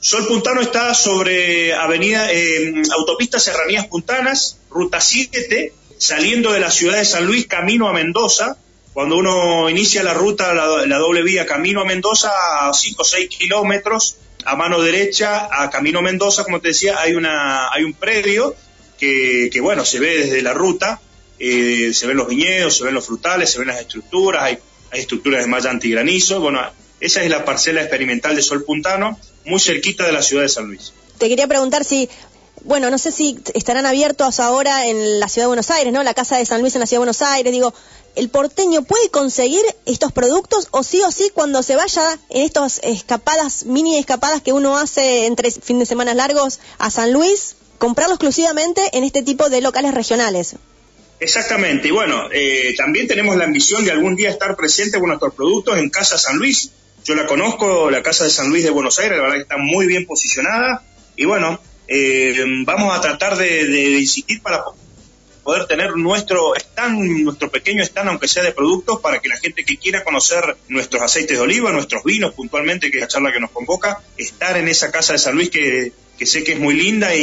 Sol 0.00 0.26
Puntano 0.26 0.60
está 0.60 0.92
sobre 0.94 1.72
avenida 1.72 2.32
eh, 2.32 2.82
Autopista 2.94 3.38
Serranías 3.38 3.86
Puntanas, 3.86 4.58
ruta 4.68 5.00
7, 5.00 5.72
saliendo 6.02 6.52
de 6.52 6.60
la 6.60 6.70
ciudad 6.70 6.98
de 6.98 7.04
San 7.04 7.26
Luis, 7.26 7.46
camino 7.46 7.88
a 7.88 7.92
Mendoza. 7.92 8.56
Cuando 8.92 9.16
uno 9.16 9.70
inicia 9.70 10.02
la 10.02 10.12
ruta, 10.12 10.52
la, 10.52 10.98
doble 10.98 11.22
vía, 11.22 11.46
camino 11.46 11.80
a 11.80 11.84
Mendoza, 11.84 12.30
a 12.60 12.74
5 12.74 13.00
o 13.00 13.04
6 13.04 13.28
kilómetros, 13.28 14.16
a 14.44 14.54
mano 14.54 14.80
derecha, 14.80 15.48
a 15.50 15.70
camino 15.70 16.00
a 16.00 16.02
Mendoza, 16.02 16.44
como 16.44 16.60
te 16.60 16.68
decía, 16.68 16.98
hay, 17.00 17.14
una, 17.14 17.72
hay 17.72 17.84
un 17.84 17.94
predio 17.94 18.54
que, 18.98 19.48
que 19.50 19.60
bueno, 19.60 19.84
se 19.84 19.98
ve 19.98 20.18
desde 20.18 20.42
la 20.42 20.52
ruta 20.52 21.00
eh, 21.44 21.92
se 21.92 22.06
ven 22.06 22.16
los 22.16 22.28
viñedos, 22.28 22.76
se 22.76 22.84
ven 22.84 22.94
los 22.94 23.04
frutales, 23.04 23.50
se 23.50 23.58
ven 23.58 23.66
las 23.66 23.80
estructuras, 23.80 24.44
hay, 24.44 24.58
estructuras 24.92 25.40
de 25.40 25.48
malla 25.48 25.70
antigranizo. 25.70 26.38
Bueno, 26.38 26.60
esa 27.00 27.24
es 27.24 27.30
la 27.30 27.44
parcela 27.44 27.80
experimental 27.80 28.36
de 28.36 28.42
Sol 28.42 28.62
Puntano, 28.62 29.18
muy 29.44 29.58
cerquita 29.58 30.06
de 30.06 30.12
la 30.12 30.22
ciudad 30.22 30.44
de 30.44 30.48
San 30.48 30.68
Luis. 30.68 30.92
Te 31.18 31.28
quería 31.28 31.48
preguntar 31.48 31.84
si 31.84 32.08
bueno, 32.60 32.90
no 32.90 32.98
sé 32.98 33.10
si 33.10 33.38
estarán 33.54 33.86
abiertos 33.86 34.38
ahora 34.38 34.86
en 34.86 35.18
la 35.18 35.28
ciudad 35.28 35.44
de 35.44 35.48
Buenos 35.48 35.70
Aires, 35.70 35.92
¿no? 35.92 36.02
La 36.02 36.14
Casa 36.14 36.36
de 36.36 36.46
San 36.46 36.60
Luis 36.60 36.74
en 36.74 36.80
la 36.80 36.86
ciudad 36.86 36.98
de 36.98 37.06
Buenos 37.06 37.22
Aires. 37.22 37.52
Digo, 37.52 37.74
¿el 38.14 38.28
porteño 38.28 38.82
puede 38.82 39.10
conseguir 39.10 39.62
estos 39.86 40.12
productos 40.12 40.68
o 40.70 40.82
sí 40.82 41.00
o 41.02 41.10
sí 41.10 41.30
cuando 41.34 41.62
se 41.62 41.76
vaya 41.76 42.18
en 42.30 42.42
estas 42.42 42.80
escapadas, 42.84 43.64
mini 43.64 43.98
escapadas 43.98 44.42
que 44.42 44.52
uno 44.52 44.76
hace 44.76 45.26
entre 45.26 45.50
fin 45.50 45.78
de 45.78 45.86
semana 45.86 46.14
largos 46.14 46.60
a 46.78 46.90
San 46.90 47.12
Luis, 47.12 47.56
comprarlo 47.78 48.14
exclusivamente 48.14 48.80
en 48.92 49.04
este 49.04 49.22
tipo 49.22 49.48
de 49.48 49.60
locales 49.60 49.94
regionales? 49.94 50.54
Exactamente, 51.18 51.88
y 51.88 51.90
bueno, 51.92 52.28
eh, 52.32 52.74
también 52.76 53.06
tenemos 53.06 53.36
la 53.36 53.44
ambición 53.44 53.84
de 53.84 53.92
algún 53.92 54.16
día 54.16 54.28
estar 54.28 54.56
presente 54.56 54.98
con 54.98 55.08
nuestros 55.08 55.34
productos 55.34 55.78
en 55.78 55.88
Casa 55.88 56.18
San 56.18 56.36
Luis. 56.36 56.70
Yo 57.04 57.14
la 57.14 57.26
conozco, 57.26 57.90
la 57.90 58.02
Casa 58.02 58.24
de 58.24 58.30
San 58.30 58.48
Luis 58.48 58.64
de 58.64 58.70
Buenos 58.70 58.98
Aires, 58.98 59.16
la 59.16 59.22
verdad 59.22 59.36
que 59.36 59.42
está 59.42 59.56
muy 59.56 59.86
bien 59.86 60.06
posicionada 60.06 60.84
y 61.16 61.24
bueno, 61.24 61.60
eh, 61.94 62.44
vamos 62.64 62.96
a 62.96 63.00
tratar 63.00 63.36
de, 63.36 64.00
insistir 64.00 64.40
para 64.40 64.64
poder 65.42 65.66
tener 65.66 65.96
nuestro 65.96 66.54
stand, 66.54 67.00
nuestro 67.22 67.50
pequeño 67.50 67.82
stand, 67.82 68.08
aunque 68.08 68.28
sea 68.28 68.42
de 68.42 68.52
productos, 68.52 69.00
para 69.00 69.20
que 69.20 69.28
la 69.28 69.36
gente 69.36 69.64
que 69.64 69.76
quiera 69.76 70.04
conocer 70.04 70.56
nuestros 70.68 71.02
aceites 71.02 71.36
de 71.36 71.42
oliva, 71.42 71.72
nuestros 71.72 72.04
vinos 72.04 72.32
puntualmente, 72.34 72.90
que 72.90 72.98
es 72.98 73.02
la 73.02 73.08
charla 73.08 73.32
que 73.32 73.40
nos 73.40 73.50
convoca, 73.50 74.00
estar 74.16 74.56
en 74.56 74.68
esa 74.68 74.90
casa 74.90 75.12
de 75.12 75.18
San 75.18 75.34
Luis 75.34 75.50
que, 75.50 75.92
sé 76.24 76.44
que 76.44 76.52
es 76.52 76.60
muy 76.60 76.74
linda 76.74 77.14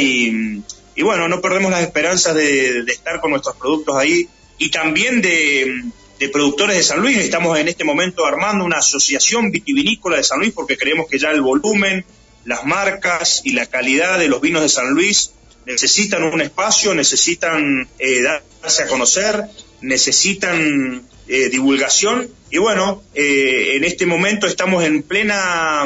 y 1.00 1.02
bueno, 1.02 1.28
no 1.28 1.40
perdemos 1.40 1.70
las 1.70 1.82
esperanzas 1.82 2.34
de, 2.34 2.80
estar 2.80 3.20
con 3.20 3.30
nuestros 3.30 3.56
productos 3.56 3.96
ahí 3.96 4.28
y 4.58 4.70
también 4.70 5.22
de, 5.22 5.84
productores 6.32 6.76
de 6.76 6.82
San 6.82 7.00
Luis. 7.00 7.16
Estamos 7.16 7.58
en 7.58 7.68
este 7.68 7.84
momento 7.84 8.26
armando 8.26 8.64
una 8.64 8.78
asociación 8.78 9.50
vitivinícola 9.50 10.18
de 10.18 10.24
San 10.24 10.40
Luis 10.40 10.52
porque 10.52 10.76
creemos 10.76 11.06
que 11.08 11.18
ya 11.18 11.30
el 11.30 11.40
volumen, 11.40 12.04
las 12.44 12.64
marcas 12.64 13.42
y 13.44 13.52
la 13.52 13.66
calidad 13.66 14.18
de 14.18 14.28
los 14.28 14.40
vinos 14.40 14.62
de 14.62 14.68
San 14.68 14.90
Luis 14.90 15.32
necesitan 15.66 16.22
un 16.22 16.40
espacio, 16.40 16.94
necesitan 16.94 17.88
eh, 17.98 18.22
darse 18.22 18.82
a 18.82 18.86
conocer, 18.86 19.44
necesitan 19.82 21.02
eh, 21.28 21.48
divulgación. 21.48 22.28
Y 22.50 22.58
bueno, 22.58 23.02
eh, 23.14 23.76
en 23.76 23.84
este 23.84 24.06
momento 24.06 24.46
estamos 24.46 24.84
en 24.84 25.02
plena 25.02 25.84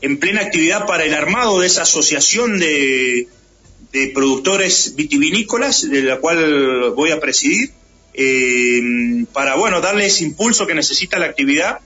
en 0.00 0.18
plena 0.18 0.42
actividad 0.42 0.86
para 0.86 1.04
el 1.04 1.12
armado 1.12 1.58
de 1.58 1.66
esa 1.66 1.82
asociación 1.82 2.60
de, 2.60 3.26
de 3.92 4.08
productores 4.14 4.94
vitivinícolas, 4.94 5.90
de 5.90 6.02
la 6.02 6.18
cual 6.18 6.92
voy 6.92 7.10
a 7.10 7.18
presidir, 7.18 7.72
eh, 8.14 9.24
para 9.32 9.54
bueno 9.54 9.80
darle 9.80 10.06
ese 10.06 10.24
impulso 10.24 10.66
que 10.66 10.74
necesita 10.74 11.18
la 11.18 11.26
actividad 11.26 11.78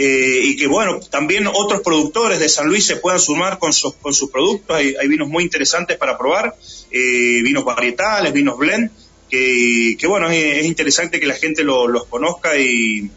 eh, 0.00 0.40
y 0.44 0.56
que 0.56 0.68
bueno 0.68 1.00
también 1.00 1.48
otros 1.48 1.80
productores 1.80 2.38
de 2.38 2.48
San 2.48 2.68
Luis 2.68 2.86
se 2.86 2.98
puedan 2.98 3.18
sumar 3.18 3.58
con, 3.58 3.72
sus 3.72 3.94
con 3.94 4.14
sus 4.14 4.30
productos. 4.30 4.76
Hay, 4.76 5.08
vinos 5.08 5.26
muy 5.26 5.42
interesantes 5.42 5.96
para 5.96 6.16
probar, 6.16 6.54
eh, 6.92 7.40
vinos 7.42 7.64
varietales, 7.64 8.32
vinos 8.32 8.56
blend, 8.56 8.92
que, 9.28 9.96
que 9.98 10.06
bueno 10.06 10.30
es, 10.30 10.64
interesante 10.64 11.18
que 11.18 11.26
la 11.26 11.34
gente 11.34 11.64
los 11.64 12.06
conozca 12.06 12.56
y, 12.56 13.10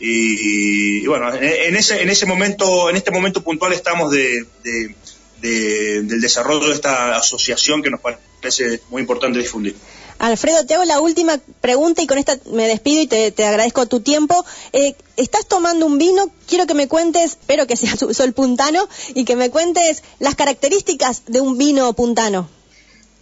y, 0.00 1.06
bueno 1.06 1.32
en, 1.32 1.76
ese 1.76 2.02
en 2.02 2.10
ese 2.10 2.26
momento 2.26 2.90
en 2.90 2.96
este 2.96 3.12
momento 3.12 3.40
puntual 3.44 3.72
estamos 3.72 4.10
de 4.10 4.44
del 5.40 6.20
desarrollo 6.20 6.66
de 6.66 6.74
esta 6.74 7.16
asociación 7.16 7.80
que 7.80 7.90
nos 7.90 8.00
parece 8.00 8.80
muy 8.90 9.02
importante 9.02 9.38
difundir. 9.38 9.76
Alfredo, 10.18 10.64
te 10.64 10.74
hago 10.74 10.84
la 10.84 11.00
última 11.00 11.38
pregunta 11.60 12.02
y 12.02 12.06
con 12.06 12.18
esta 12.18 12.38
me 12.52 12.66
despido 12.66 13.02
y 13.02 13.06
te, 13.06 13.44
agradezco 13.44 13.86
tu 13.86 14.00
tiempo. 14.00 14.44
Eh, 14.72 14.94
estás 15.16 15.46
tomando 15.46 15.86
un 15.86 15.98
vino, 15.98 16.30
quiero 16.46 16.66
que 16.66 16.74
me 16.74 16.88
cuentes, 16.88 17.32
espero 17.32 17.66
que 17.66 17.76
sea 17.76 17.94
sol 18.12 18.32
puntano, 18.32 18.88
y 19.14 19.24
que 19.24 19.36
me 19.36 19.50
cuentes 19.50 20.02
las 20.18 20.34
características 20.34 21.22
de 21.26 21.40
un 21.40 21.58
vino 21.58 21.92
puntano. 21.94 22.48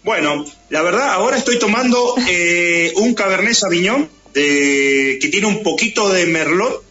Bueno, 0.04 0.44
la 0.68 0.82
verdad, 0.82 1.10
ahora 1.10 1.36
estoy 1.36 1.58
tomando 1.58 2.16
eh, 2.28 2.92
un 2.96 3.14
Cabernet 3.14 3.54
Sauvignon 3.54 4.08
de, 4.34 5.18
que 5.20 5.28
tiene 5.28 5.46
un 5.46 5.62
poquito 5.62 6.08
de 6.08 6.26
Merlot 6.26 6.82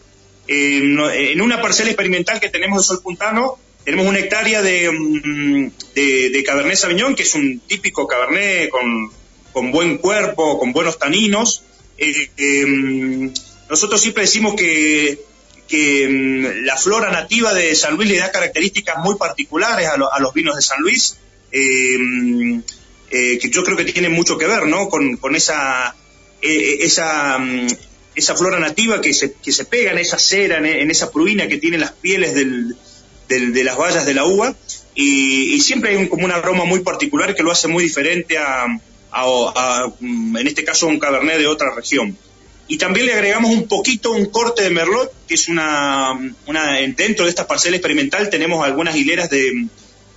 en 0.48 1.40
una 1.40 1.62
parcela 1.62 1.90
experimental 1.90 2.40
que 2.40 2.48
tenemos 2.48 2.82
de 2.82 2.84
Sol 2.84 3.02
Puntano 3.02 3.58
tenemos 3.84 4.06
una 4.06 4.18
hectárea 4.18 4.62
de, 4.62 4.90
mm, 4.90 5.70
de, 5.94 6.42
Cabernet 6.44 6.76
Sauvignon, 6.76 7.14
que 7.14 7.22
es 7.22 7.34
un 7.34 7.60
típico 7.60 8.06
Cabernet 8.06 8.68
con, 8.70 9.10
buen 9.52 9.98
cuerpo, 9.98 10.58
con 10.58 10.72
buenos 10.72 10.98
taninos. 10.98 11.62
Eh, 11.98 12.30
em, 12.36 13.32
nosotros 13.68 14.00
siempre 14.00 14.24
decimos 14.24 14.54
que, 14.54 15.18
mm, 15.70 16.64
la 16.66 16.76
flora 16.76 17.10
nativa 17.10 17.54
de 17.54 17.74
San 17.74 17.96
Luis 17.96 18.10
le 18.10 18.18
da 18.18 18.30
características 18.30 18.98
muy 18.98 19.16
particulares 19.16 19.88
a, 19.88 20.20
los 20.20 20.34
vinos 20.34 20.56
de 20.56 20.62
San 20.62 20.80
Luis, 20.82 21.16
eh, 21.50 22.60
que 23.10 23.50
yo 23.50 23.62
creo 23.62 23.76
que 23.76 23.84
tienen 23.84 24.12
mucho 24.12 24.36
que 24.38 24.46
ver 24.46 24.66
¿no? 24.66 24.88
con, 24.88 25.18
eh, 26.42 26.90
mm, 27.38 27.66
esa 28.14 28.36
flora 28.36 28.58
nativa 28.58 29.00
que 29.00 29.14
se, 29.14 29.34
que 29.34 29.52
se 29.52 29.64
pega 29.64 29.92
en 29.92 29.98
esa 29.98 30.18
cera, 30.18 30.58
en 30.58 30.90
esa 30.90 31.10
pruina 31.10 31.48
que 31.48 31.58
tienen 31.58 31.80
las 31.80 31.92
pieles 31.92 32.34
de, 32.34 33.64
las 33.64 33.76
bayas 33.76 34.04
de 34.04 34.14
la 34.14 34.24
uva 34.26 34.54
y, 34.94 35.60
siempre 35.60 35.96
hay 35.96 36.08
como 36.08 36.24
un 36.24 36.32
aroma 36.32 36.64
muy 36.64 36.80
particular 36.80 37.34
que 37.34 37.42
lo 37.42 37.50
hace 37.50 37.68
muy 37.68 37.84
diferente 37.84 38.36
a, 38.36 38.66
mm, 40.00 40.36
en 40.36 40.46
este 40.46 40.64
caso, 40.64 40.86
un 40.86 40.98
cabernet 40.98 41.38
de 41.38 41.46
otra 41.46 41.74
región. 41.74 42.16
Y 42.68 42.78
también 42.78 43.06
le 43.06 43.12
agregamos 43.12 43.50
un 43.50 43.68
poquito 43.68 44.12
un 44.12 44.26
corte 44.26 44.62
de 44.62 44.70
merlot, 44.70 45.12
que 45.26 45.34
es 45.34 45.48
una, 45.48 46.12
una 46.46 46.72
dentro 46.96 47.24
de 47.24 47.30
esta 47.30 47.46
parcela 47.46 47.76
experimental 47.76 48.30
tenemos 48.30 48.64
algunas 48.64 48.96
hileras 48.96 49.28
de, 49.28 49.66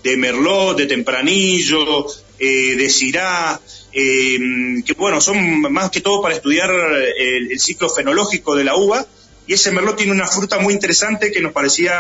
de 0.03 0.17
merlot, 0.17 0.77
de 0.77 0.85
tempranillo, 0.85 2.07
eh, 2.39 2.75
de 2.77 2.89
syrah, 2.89 3.59
eh, 3.91 4.37
que 4.85 4.93
bueno, 4.93 5.19
son 5.19 5.61
más 5.61 5.89
que 5.89 6.01
todo 6.01 6.21
para 6.21 6.35
estudiar 6.35 6.69
el, 6.71 7.51
el, 7.51 7.59
ciclo 7.59 7.89
fenológico 7.89 8.55
de 8.55 8.63
la 8.63 8.75
uva. 8.75 9.05
Y 9.47 9.53
ese 9.53 9.71
merlot 9.71 9.97
tiene 9.97 10.11
una 10.11 10.27
fruta 10.27 10.59
muy 10.59 10.73
interesante 10.73 11.31
que 11.31 11.41
nos 11.41 11.51
parecía 11.51 11.99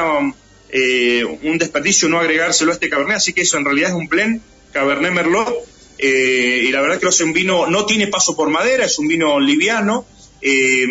eh, 0.69 1.23
un 1.23 1.57
desperdicio 1.57 2.09
no 2.09 2.19
agregárselo 2.19 2.71
a 2.71 2.73
este 2.73 2.89
Cabernet, 2.89 3.17
así 3.17 3.33
que 3.33 3.41
eso 3.41 3.57
en 3.57 3.65
realidad 3.65 3.91
es 3.91 3.95
un 3.95 4.07
blend 4.07 4.41
Cabernet 4.73 5.13
Merlot, 5.13 5.53
eh, 5.97 6.63
y 6.67 6.71
la 6.71 6.81
verdad 6.81 6.99
que 6.99 7.07
hace 7.07 7.23
un 7.23 7.33
vino, 7.33 7.67
no 7.67 7.85
tiene 7.85 8.07
paso 8.07 8.35
por 8.35 8.49
madera, 8.49 8.85
es 8.85 8.99
un 8.99 9.07
vino 9.07 9.39
liviano, 9.39 10.05
eh, 10.41 10.85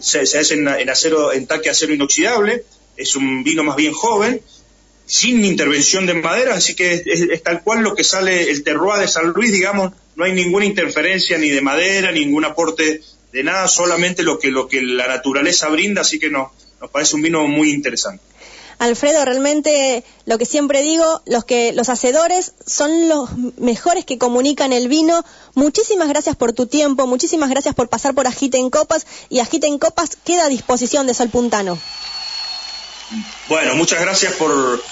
se, 0.00 0.20
hace 0.20 0.54
en, 0.54 0.68
acero, 0.88 1.32
en 1.32 1.46
taque 1.46 1.70
acero 1.70 1.92
inoxidable, 1.92 2.64
es 2.96 3.16
un 3.16 3.44
vino 3.44 3.64
más 3.64 3.76
bien 3.76 3.92
joven, 3.92 4.40
sin 5.06 5.44
intervención 5.44 6.06
de 6.06 6.14
madera, 6.14 6.54
así 6.54 6.74
que 6.74 7.02
es, 7.04 7.42
tal 7.42 7.62
cual 7.62 7.82
lo 7.82 7.94
que 7.94 8.04
sale 8.04 8.50
el 8.50 8.64
terroir 8.64 9.00
de 9.00 9.08
San 9.08 9.28
Luis, 9.28 9.52
digamos, 9.52 9.92
no 10.16 10.24
hay 10.24 10.32
ninguna 10.32 10.64
interferencia 10.64 11.36
ni 11.36 11.50
de 11.50 11.60
madera, 11.60 12.10
ningún 12.10 12.44
aporte 12.44 13.02
de 13.32 13.44
nada, 13.44 13.68
solamente 13.68 14.22
lo 14.22 14.38
que, 14.38 14.50
lo 14.50 14.68
que 14.68 14.80
la 14.80 15.08
naturaleza 15.08 15.68
brinda, 15.68 16.00
así 16.00 16.18
que 16.18 16.30
nos 16.30 16.50
parece 16.92 17.16
un 17.16 17.22
vino 17.22 17.46
muy 17.46 17.70
interesante. 17.70 18.22
Alfredo, 18.78 19.24
realmente 19.24 20.04
lo 20.26 20.38
que 20.38 20.46
siempre 20.46 20.82
digo, 20.82 21.22
los 21.26 21.44
que 21.44 21.72
los 21.72 21.88
hacedores 21.88 22.52
son 22.66 23.08
los 23.08 23.30
mejores 23.56 24.04
que 24.04 24.18
comunican 24.18 24.72
el 24.72 24.88
vino. 24.88 25.24
Muchísimas 25.54 26.08
gracias 26.08 26.36
por 26.36 26.52
tu 26.52 26.66
tiempo, 26.66 27.06
muchísimas 27.06 27.50
gracias 27.50 27.74
por 27.74 27.88
pasar 27.88 28.14
por 28.14 28.26
Agite 28.26 28.58
en 28.58 28.70
Copas 28.70 29.06
y 29.28 29.40
Agite 29.40 29.66
en 29.66 29.78
Copas 29.78 30.16
queda 30.24 30.46
a 30.46 30.48
disposición 30.48 31.06
de 31.06 31.14
Sol 31.14 31.28
Puntano. 31.28 31.78
Bueno, 33.48 33.74
muchas 33.74 34.00
gracias 34.00 34.34
por, 34.34 34.82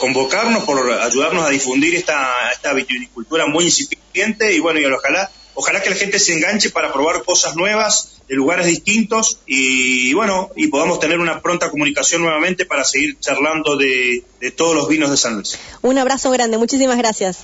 convocarnos, 0.00 0.64
por 0.64 0.90
ayudarnos 0.92 1.44
a 1.44 1.50
difundir 1.50 1.94
esta, 1.94 2.50
esta 2.52 2.72
viticultura 2.72 3.46
muy 3.46 3.64
incipiente 3.64 4.52
y 4.52 4.60
bueno, 4.60 4.80
y 4.80 4.86
ojalá, 4.86 5.30
ojalá 5.58 5.82
que 5.82 5.90
la 5.90 5.96
gente 5.96 6.20
se 6.20 6.34
enganche 6.34 6.70
para 6.70 6.92
probar 6.92 7.24
cosas 7.24 7.56
nuevas 7.56 8.12
de 8.28 8.36
lugares 8.36 8.66
distintos 8.66 9.40
y 9.44 10.14
bueno, 10.14 10.50
y 10.54 10.68
podamos 10.68 11.00
tener 11.00 11.18
una 11.18 11.42
pronta 11.42 11.68
comunicación 11.68 12.22
nuevamente 12.22 12.64
para 12.64 12.84
seguir 12.84 13.18
charlando 13.18 13.76
de, 13.76 14.22
todos 14.56 14.76
los 14.76 14.88
vinos 14.88 15.10
de 15.10 15.16
San 15.16 15.34
Luis. 15.34 15.58
Un 15.82 15.98
abrazo 15.98 16.30
grande, 16.30 16.58
muchísimas 16.58 16.96
gracias. 16.96 17.38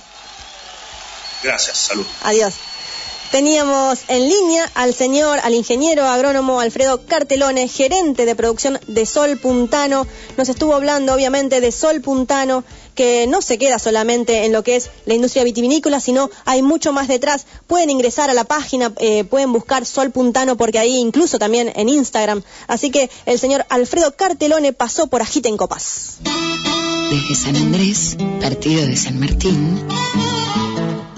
Gracias, 1.43 1.77
salud. 1.77 2.05
Adiós. 2.23 2.53
Teníamos 3.31 3.99
en 4.07 4.29
línea 4.29 4.71
al 4.75 4.93
señor, 4.93 5.39
al 5.39 5.53
ingeniero 5.53 6.05
agrónomo 6.05 6.61
Alfredo 6.61 7.05
Cartelone, 7.05 7.67
gerente 7.67 8.25
de 8.25 8.33
producción 8.33 8.79
de 8.87 9.05
Sol 9.05 9.37
Puntano. 9.37 10.07
Nos 10.37 10.47
estuvo 10.47 10.73
hablando 10.73 11.13
obviamente 11.13 11.59
de 11.59 11.73
Sol 11.73 11.99
Puntano, 11.99 12.63
que 12.95 13.27
no 13.27 13.41
se 13.41 13.57
queda 13.57 13.77
solamente 13.77 14.45
en 14.45 14.53
lo 14.53 14.63
que 14.63 14.77
es 14.77 14.89
la 15.05 15.13
industria 15.13 15.43
vitivinícola, 15.43 15.99
sino 15.99 16.29
hay 16.45 16.61
mucho 16.61 16.93
más 16.93 17.07
detrás. 17.07 17.45
Pueden 17.67 17.89
ingresar 17.89 18.29
a 18.29 18.33
la 18.33 18.45
página, 18.45 18.93
eh, 18.97 19.23
pueden 19.25 19.53
buscar 19.53 19.85
Sol 19.85 20.11
Puntano, 20.11 20.57
porque 20.57 20.79
ahí 20.79 20.95
incluso 20.95 21.37
también 21.37 21.71
en 21.75 21.89
Instagram. 21.89 22.41
Así 22.67 22.89
que 22.89 23.09
el 23.25 23.37
señor 23.37 23.65
Alfredo 23.69 24.15
Cartelone 24.15 24.73
pasó 24.73 25.07
por 25.07 25.21
Agiten 25.21 25.57
Copas. 25.57 26.17
Desde 27.11 27.35
San 27.35 27.55
Andrés, 27.55 28.17
partido 28.41 28.85
de 28.85 28.95
San 28.95 29.19
Martín, 29.19 29.85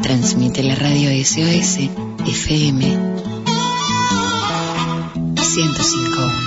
transmite 0.02 0.64
la 0.64 0.76
radio 0.76 1.10
SOS 1.24 1.78
FM 2.26 2.98
105.1. 5.58 6.47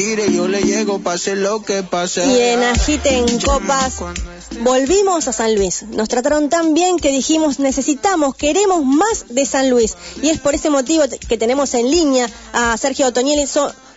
Me 0.00 0.06
tire, 0.06 0.32
yo 0.32 0.48
le 0.48 0.62
llego, 0.62 1.00
pase 1.00 1.36
lo 1.36 1.62
que 1.62 1.82
pase. 1.82 2.24
Y 2.24 2.40
en 2.40 2.62
Agiten 2.62 3.38
Copas 3.38 3.96
volvimos 4.62 5.28
a 5.28 5.32
San 5.34 5.54
Luis. 5.54 5.82
Nos 5.82 6.08
trataron 6.08 6.48
tan 6.48 6.72
bien 6.72 6.98
que 6.98 7.12
dijimos 7.12 7.58
necesitamos, 7.58 8.34
queremos 8.34 8.82
más 8.82 9.26
de 9.28 9.44
San 9.44 9.68
Luis. 9.68 9.98
Y 10.22 10.30
es 10.30 10.40
por 10.40 10.54
ese 10.54 10.70
motivo 10.70 11.04
que 11.28 11.36
tenemos 11.36 11.74
en 11.74 11.90
línea 11.90 12.30
a 12.54 12.78
Sergio 12.78 13.08
Otonieli, 13.08 13.46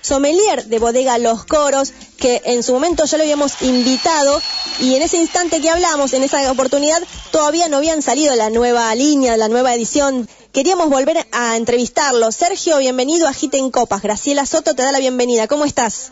sommelier 0.02 0.66
de 0.66 0.80
bodega 0.80 1.18
Los 1.20 1.46
Coros, 1.46 1.94
que 2.18 2.42
en 2.44 2.64
su 2.64 2.74
momento 2.74 3.06
ya 3.06 3.16
lo 3.16 3.24
habíamos 3.24 3.62
invitado 3.62 4.42
y 4.82 4.96
en 4.96 5.04
ese 5.04 5.16
instante 5.18 5.62
que 5.62 5.70
hablamos, 5.70 6.12
en 6.12 6.24
esa 6.24 6.52
oportunidad, 6.52 7.02
todavía 7.32 7.70
no 7.70 7.78
habían 7.78 8.02
salido 8.02 8.36
la 8.36 8.50
nueva 8.50 8.94
línea, 8.96 9.38
la 9.38 9.48
nueva 9.48 9.74
edición. 9.74 10.28
Queríamos 10.54 10.88
volver 10.92 11.18
a 11.32 11.58
entrevistarlo. 11.58 12.32
Sergio, 12.32 12.78
bienvenido 12.78 13.28
a 13.28 13.34
Gita 13.34 13.58
en 13.58 13.72
Copas. 13.72 14.04
Graciela 14.04 14.46
Soto 14.46 14.76
te 14.76 14.84
da 14.84 14.92
la 14.92 15.00
bienvenida. 15.00 15.48
¿Cómo 15.48 15.66
estás? 15.66 16.12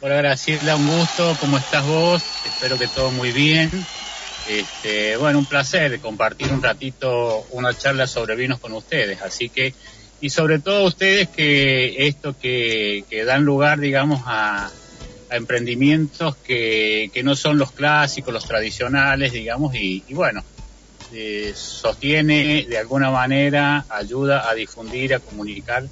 Hola 0.00 0.14
Graciela, 0.18 0.76
un 0.76 0.86
gusto. 0.86 1.36
¿Cómo 1.40 1.58
estás 1.58 1.84
vos? 1.84 2.22
Espero 2.46 2.78
que 2.78 2.86
todo 2.86 3.10
muy 3.10 3.32
bien. 3.32 3.72
Este, 4.48 5.16
bueno, 5.16 5.40
un 5.40 5.46
placer 5.46 5.98
compartir 5.98 6.52
un 6.52 6.62
ratito 6.62 7.44
una 7.50 7.76
charla 7.76 8.06
sobre 8.06 8.36
vinos 8.36 8.60
con 8.60 8.72
ustedes. 8.72 9.20
Así 9.20 9.48
que, 9.48 9.74
y 10.20 10.30
sobre 10.30 10.60
todo 10.60 10.84
ustedes 10.84 11.28
que 11.28 12.06
esto 12.06 12.36
que, 12.38 13.04
que 13.10 13.24
dan 13.24 13.42
lugar, 13.42 13.80
digamos, 13.80 14.22
a, 14.26 14.70
emprendimientos 15.28 16.36
que, 16.36 17.10
que, 17.12 17.24
no 17.24 17.34
son 17.34 17.58
los 17.58 17.72
clásicos, 17.72 18.32
los 18.32 18.44
tradicionales, 18.44 19.32
digamos, 19.32 19.74
y, 19.74 20.04
y 20.06 20.14
bueno, 20.14 20.44
eh, 21.12 21.52
sostiene 21.54 22.66
de 22.68 22.78
alguna 22.78 23.10
manera, 23.10 23.84
ayuda 23.88 24.48
a 24.48 24.54
difundir, 24.54 25.14
a 25.14 25.20
comunicar 25.20 25.84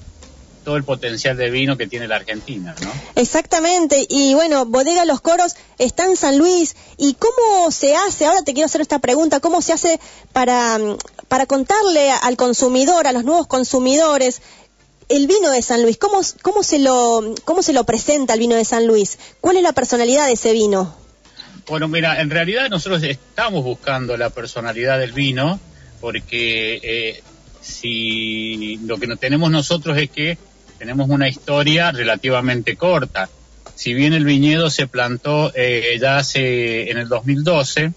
todo 0.64 0.76
el 0.76 0.84
potencial 0.84 1.36
de 1.36 1.50
vino 1.50 1.76
que 1.76 1.86
tiene 1.86 2.06
la 2.06 2.16
Argentina, 2.16 2.74
¿no? 2.82 2.92
Exactamente, 3.16 4.06
y 4.08 4.34
bueno, 4.34 4.66
Bodega 4.66 5.04
Los 5.04 5.20
Coros 5.20 5.56
está 5.78 6.04
en 6.04 6.16
San 6.16 6.38
Luis, 6.38 6.76
¿y 6.96 7.14
cómo 7.14 7.70
se 7.70 7.96
hace? 7.96 8.26
Ahora 8.26 8.42
te 8.42 8.52
quiero 8.52 8.66
hacer 8.66 8.80
esta 8.80 8.98
pregunta, 8.98 9.40
¿cómo 9.40 9.62
se 9.62 9.72
hace 9.72 10.00
para, 10.32 10.78
para 11.28 11.46
contarle 11.46 12.10
al 12.10 12.36
consumidor, 12.36 13.06
a 13.06 13.12
los 13.12 13.24
nuevos 13.24 13.46
consumidores, 13.46 14.42
el 15.08 15.26
vino 15.26 15.50
de 15.50 15.62
San 15.62 15.82
Luis, 15.82 15.98
¿cómo, 15.98 16.20
cómo, 16.42 16.62
se 16.62 16.78
lo, 16.78 17.34
¿cómo 17.44 17.62
se 17.62 17.72
lo 17.72 17.84
presenta 17.84 18.34
el 18.34 18.40
vino 18.40 18.54
de 18.54 18.64
San 18.64 18.86
Luis? 18.86 19.18
¿Cuál 19.40 19.56
es 19.56 19.62
la 19.62 19.72
personalidad 19.72 20.26
de 20.26 20.34
ese 20.34 20.52
vino? 20.52 20.99
Bueno, 21.70 21.86
mira, 21.86 22.20
en 22.20 22.30
realidad 22.30 22.68
nosotros 22.68 23.00
estamos 23.04 23.62
buscando 23.62 24.16
la 24.16 24.30
personalidad 24.30 24.98
del 24.98 25.12
vino, 25.12 25.60
porque 26.00 26.80
eh, 26.82 27.22
si 27.60 28.76
lo 28.84 28.98
que 28.98 29.06
no 29.06 29.16
tenemos 29.16 29.52
nosotros 29.52 29.96
es 29.96 30.10
que 30.10 30.36
tenemos 30.80 31.08
una 31.08 31.28
historia 31.28 31.92
relativamente 31.92 32.74
corta. 32.74 33.30
Si 33.76 33.94
bien 33.94 34.14
el 34.14 34.24
viñedo 34.24 34.68
se 34.68 34.88
plantó 34.88 35.52
eh, 35.54 35.96
ya 36.00 36.16
hace 36.18 36.90
en 36.90 36.98
el 36.98 37.08
2012, 37.08 37.92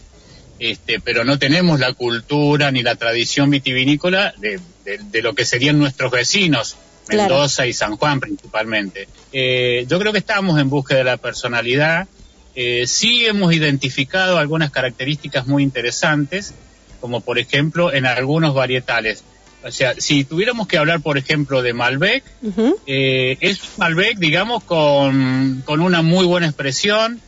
este, 0.59 0.99
pero 0.99 1.25
no 1.25 1.39
tenemos 1.39 1.79
la 1.79 1.93
cultura 1.93 2.69
ni 2.69 2.83
la 2.83 2.93
tradición 2.93 3.49
vitivinícola 3.49 4.35
de, 4.37 4.59
de, 4.85 4.99
de 4.99 5.21
lo 5.23 5.33
que 5.33 5.45
serían 5.45 5.79
nuestros 5.79 6.11
vecinos, 6.11 6.77
Mendoza 7.09 7.55
claro. 7.55 7.69
y 7.69 7.73
San 7.73 7.97
Juan 7.97 8.19
principalmente. 8.19 9.07
Eh, 9.31 9.85
yo 9.89 9.97
creo 9.97 10.11
que 10.11 10.19
estamos 10.19 10.59
en 10.59 10.69
búsqueda 10.69 10.99
de 10.99 11.03
la 11.05 11.17
personalidad. 11.17 12.07
Eh, 12.55 12.85
sí 12.87 13.25
hemos 13.25 13.53
identificado 13.53 14.37
algunas 14.37 14.71
características 14.71 15.47
muy 15.47 15.63
interesantes, 15.63 16.53
como 16.99 17.21
por 17.21 17.39
ejemplo 17.39 17.91
en 17.91 18.05
algunos 18.05 18.53
varietales. 18.53 19.23
O 19.63 19.71
sea, 19.71 19.95
si 19.97 20.25
tuviéramos 20.25 20.67
que 20.67 20.77
hablar, 20.77 21.01
por 21.01 21.17
ejemplo, 21.17 21.61
de 21.61 21.73
Malbec, 21.73 22.23
uh 22.41 22.51
-huh. 22.51 22.75
eh, 22.85 23.37
es 23.39 23.59
Malbec, 23.77 24.17
digamos, 24.17 24.63
con, 24.63 25.63
con, 25.65 25.79
una 25.79 26.01
muy 26.01 26.25
buena 26.25 26.47
expresión, 26.47 27.21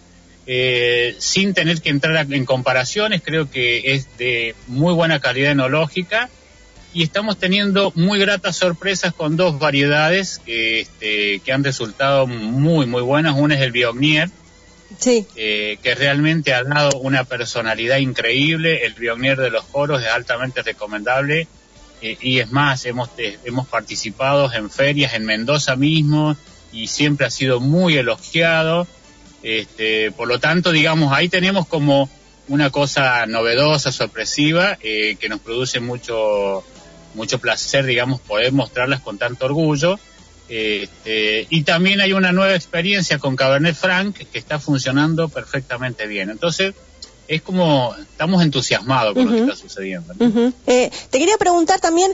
eh, 0.45 1.15
sin 1.17 1.53
tener 1.53 1.81
que 1.81 1.89
entrar 1.89 2.31
en 2.31 2.45
comparaciones, 2.45 3.21
creo 3.23 3.49
que 3.49 3.93
es 3.93 4.17
de 4.17 4.53
muy 4.67 4.93
buena 4.93 5.19
calidad 5.19 5.51
enológica 5.51 6.29
y 6.93 7.03
estamos 7.03 7.37
teniendo 7.37 7.91
muy 7.95 8.19
gratas 8.19 8.55
sorpresas 8.55 9.13
con 9.13 9.35
dos 9.35 9.59
variedades 9.59 10.39
que, 10.45 10.79
este, 10.79 11.39
que 11.39 11.51
han 11.51 11.63
resultado 11.63 12.25
muy, 12.27 12.85
muy 12.85 13.01
buenas. 13.01 13.35
Una 13.37 13.55
es 13.55 13.61
el 13.61 13.73
Biognier, 13.73 14.29
eh, 15.35 15.77
que 15.81 15.95
realmente 15.95 16.53
ha 16.53 16.63
dado 16.63 16.99
una 16.99 17.23
personalidad 17.23 17.97
increíble. 17.97 18.85
El 18.85 18.93
Biognier 18.93 19.37
de 19.37 19.49
los 19.49 19.65
coros 19.65 20.01
es 20.01 20.07
altamente 20.07 20.61
recomendable 20.61 21.47
eh, 22.01 22.17
y 22.21 22.39
es 22.39 22.51
más, 22.51 22.85
hemos, 22.85 23.09
eh, 23.17 23.37
hemos 23.45 23.67
participado 23.67 24.51
en 24.53 24.69
ferias 24.69 25.13
en 25.13 25.25
Mendoza 25.25 25.75
mismo 25.75 26.35
y 26.71 26.87
siempre 26.87 27.27
ha 27.27 27.31
sido 27.31 27.59
muy 27.59 27.97
elogiado. 27.97 28.87
Este, 29.43 30.11
por 30.11 30.27
lo 30.27 30.39
tanto, 30.39 30.71
digamos, 30.71 31.13
ahí 31.13 31.29
tenemos 31.29 31.67
como 31.67 32.09
una 32.47 32.69
cosa 32.69 33.25
novedosa, 33.25 33.91
sorpresiva, 33.91 34.75
que 34.75 35.27
nos 35.29 35.39
produce 35.39 35.79
mucho, 35.79 36.63
mucho 37.15 37.39
placer, 37.39 37.85
digamos, 37.85 38.21
poder 38.21 38.51
mostrarlas 38.53 39.01
con 39.01 39.17
tanto 39.17 39.45
orgullo. 39.45 39.99
Este, 40.47 41.47
y 41.49 41.63
también 41.63 42.01
hay 42.01 42.13
una 42.13 42.31
nueva 42.31 42.53
experiencia 42.55 43.17
con 43.17 43.35
Cabernet 43.35 43.75
Franc 43.75 44.15
que 44.15 44.37
está 44.37 44.59
funcionando 44.59 45.29
perfectamente 45.29 46.05
bien. 46.07 46.29
Entonces, 46.29 46.75
es 47.27 47.41
como, 47.41 47.95
estamos 47.99 48.43
entusiasmados 48.43 49.13
con 49.13 49.23
uh 49.23 49.29
-huh. 49.29 49.31
lo 49.31 49.45
que 49.45 49.51
está 49.51 49.55
sucediendo. 49.55 50.13
¿no? 50.13 50.25
Uh 50.25 50.29
-huh. 50.31 50.53
eh, 50.67 50.91
te 51.09 51.19
quería 51.19 51.37
preguntar 51.37 51.79
también, 51.79 52.13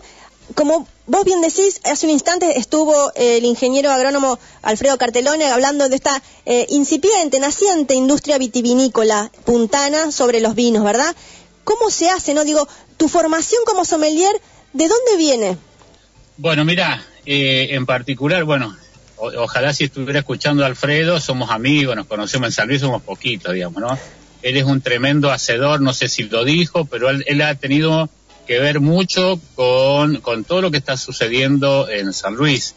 como 0.56 0.88
vos 1.08 1.26
bien 1.26 1.42
decís, 1.42 1.82
hace 1.84 2.06
un 2.06 2.14
instante 2.14 2.58
estuvo 2.58 3.12
eh, 3.16 3.38
el 3.38 3.46
ingeniero 3.46 3.92
agrónomo 3.92 4.40
Alfredo 4.62 4.98
Cartelone 4.98 5.46
hablando 5.46 5.90
de 5.90 5.96
esta 5.96 6.22
eh, 6.46 6.66
incipiente, 6.70 7.40
naciente 7.40 7.96
industria 7.96 8.38
vitivinícola 8.38 9.32
puntana 9.46 10.12
sobre 10.12 10.40
los 10.40 10.56
vinos, 10.56 10.84
¿verdad? 10.84 11.16
¿Cómo 11.64 11.90
se 11.90 12.10
hace, 12.10 12.34
no? 12.34 12.44
Digo, 12.44 12.68
tu 12.98 13.08
formación 13.08 13.62
como 13.66 13.86
sommelier, 13.86 14.34
¿de 14.74 14.88
dónde 14.88 15.18
viene? 15.18 15.58
Bueno, 16.38 16.66
mira, 16.66 17.06
eh, 17.26 17.70
en 17.72 17.86
particular, 17.86 18.44
bueno, 18.44 18.76
o, 19.18 19.28
ojalá 19.44 19.74
si 19.74 19.86
estuviera 19.86 20.20
escuchando 20.20 20.64
a 20.64 20.68
Alfredo, 20.68 21.20
somos 21.20 21.52
amigos, 21.52 21.96
nos 21.96 22.08
conocemos 22.08 22.48
en 22.48 22.52
San 22.52 22.68
Luis, 22.68 22.82
somos 22.82 23.02
poquitos, 23.02 23.54
digamos, 23.54 23.82
¿no? 23.82 24.00
Él 24.42 24.58
es 24.58 24.64
un 24.64 24.82
tremendo 24.82 25.32
hacedor, 25.32 25.82
no 25.82 25.94
sé 25.94 26.08
si 26.08 26.24
lo 26.24 26.44
dijo, 26.44 26.86
pero 26.86 27.10
él, 27.10 27.24
él 27.28 27.42
ha 27.42 27.54
tenido 27.56 28.10
que 28.48 28.60
ver 28.60 28.80
mucho 28.80 29.40
con, 29.56 30.18
con, 30.22 30.44
todo 30.44 30.62
lo 30.62 30.72
que 30.72 30.78
está 30.78 30.98
sucediendo 30.98 31.88
en 31.90 32.12
San 32.12 32.36
Luis, 32.36 32.76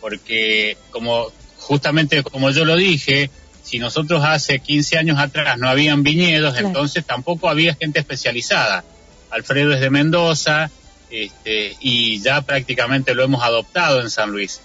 porque 0.00 0.76
como 0.90 1.32
justamente 1.56 2.22
como 2.22 2.50
yo 2.50 2.64
lo 2.64 2.76
dije, 2.76 3.30
si 3.62 3.78
nosotros 3.78 4.22
hace 4.24 4.60
15 4.60 4.98
años 4.98 5.18
atrás 5.18 5.58
no 5.58 5.68
habían 5.68 6.02
viñedos, 6.02 6.52
claro. 6.52 6.68
entonces 6.68 7.04
tampoco 7.04 7.48
había 7.48 7.74
gente 7.74 7.98
especializada. 7.98 8.84
Alfredo 9.30 9.74
es 9.74 9.80
de 9.80 9.90
Mendoza 9.90 10.70
este, 11.10 11.76
y 11.80 12.20
ya 12.20 12.42
prácticamente 12.42 13.14
lo 13.14 13.22
hemos 13.22 13.42
adoptado 13.42 14.00
en 14.00 14.10
San 14.10 14.30
Luis. 14.30 14.60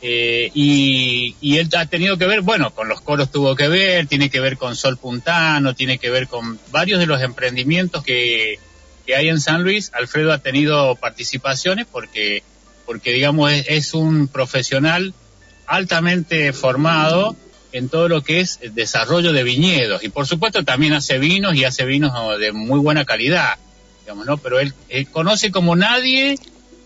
Eh, 0.00 0.50
y, 0.54 1.34
y, 1.40 1.58
él 1.58 1.68
ha 1.76 1.86
tenido 1.86 2.16
que 2.18 2.26
ver, 2.26 2.42
bueno, 2.42 2.70
con 2.70 2.88
los 2.88 3.00
coros 3.00 3.32
tuvo 3.32 3.56
que 3.56 3.66
ver, 3.66 4.06
tiene 4.06 4.30
que 4.30 4.38
ver 4.38 4.56
con 4.56 4.76
Sol 4.76 4.96
Puntano, 4.96 5.74
tiene 5.74 5.98
que 5.98 6.08
ver 6.08 6.28
con 6.28 6.58
varios 6.70 7.00
de 7.00 7.06
los 7.06 7.20
emprendimientos 7.20 8.04
que, 8.04 8.60
que 9.06 9.16
hay 9.16 9.28
en 9.28 9.40
San 9.40 9.64
Luis. 9.64 9.90
Alfredo 9.94 10.32
ha 10.32 10.38
tenido 10.38 10.94
participaciones 10.94 11.86
porque, 11.90 12.44
porque 12.86 13.12
digamos, 13.12 13.50
es, 13.50 13.66
es 13.68 13.94
un 13.94 14.28
profesional 14.28 15.14
altamente 15.66 16.52
formado 16.52 17.36
en 17.72 17.88
todo 17.88 18.08
lo 18.08 18.22
que 18.22 18.40
es 18.40 18.58
el 18.62 18.74
desarrollo 18.74 19.32
de 19.32 19.42
viñedos 19.42 20.02
y 20.02 20.08
por 20.08 20.26
supuesto 20.26 20.64
también 20.64 20.94
hace 20.94 21.18
vinos 21.18 21.54
y 21.54 21.64
hace 21.64 21.84
vinos 21.84 22.12
de 22.38 22.52
muy 22.52 22.80
buena 22.80 23.04
calidad, 23.04 23.58
digamos, 24.08 24.24
¿no? 24.24 24.38
Pero 24.38 24.58
él, 24.58 24.72
conoce 25.12 25.50
como 25.50 25.76
nadie 25.76 26.38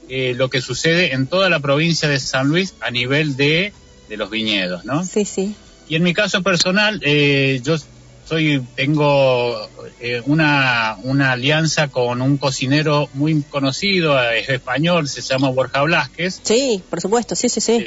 eh, 0.09 0.35
lo 0.35 0.51
que 0.51 0.61
sucede 0.61 1.15
en 1.15 1.29
toda 1.29 1.49
la 1.49 1.61
provincia 1.61 2.09
de 2.09 2.19
San 2.19 2.49
Luis 2.49 2.75
a 2.81 2.91
nivel 2.91 3.37
de, 3.37 3.73
de 4.09 4.17
los 4.17 4.29
viñedos, 4.29 4.85
¿no? 4.85 5.05
Sí, 5.05 5.25
sí. 5.25 5.55
Y 5.89 5.95
en 5.95 6.03
mi 6.03 6.15
caso 6.15 6.43
personal, 6.43 7.01
eh, 7.05 7.61
yo 7.63 7.77
soy 8.29 8.61
tengo 8.75 9.69
eh, 10.01 10.21
una, 10.27 10.97
una 11.05 11.31
alianza 11.31 11.87
con 11.87 12.23
un 12.23 12.39
cocinero 12.39 13.09
muy 13.15 13.41
conocido, 13.43 14.21
es 14.33 14.49
español, 14.49 15.07
se 15.07 15.21
llama 15.21 15.51
Borja 15.51 15.83
Blasquez. 15.83 16.41
Sí, 16.43 16.83
por 16.91 17.01
supuesto, 17.01 17.37
sí, 17.37 17.49
sí, 17.49 17.61
sí. 17.61 17.85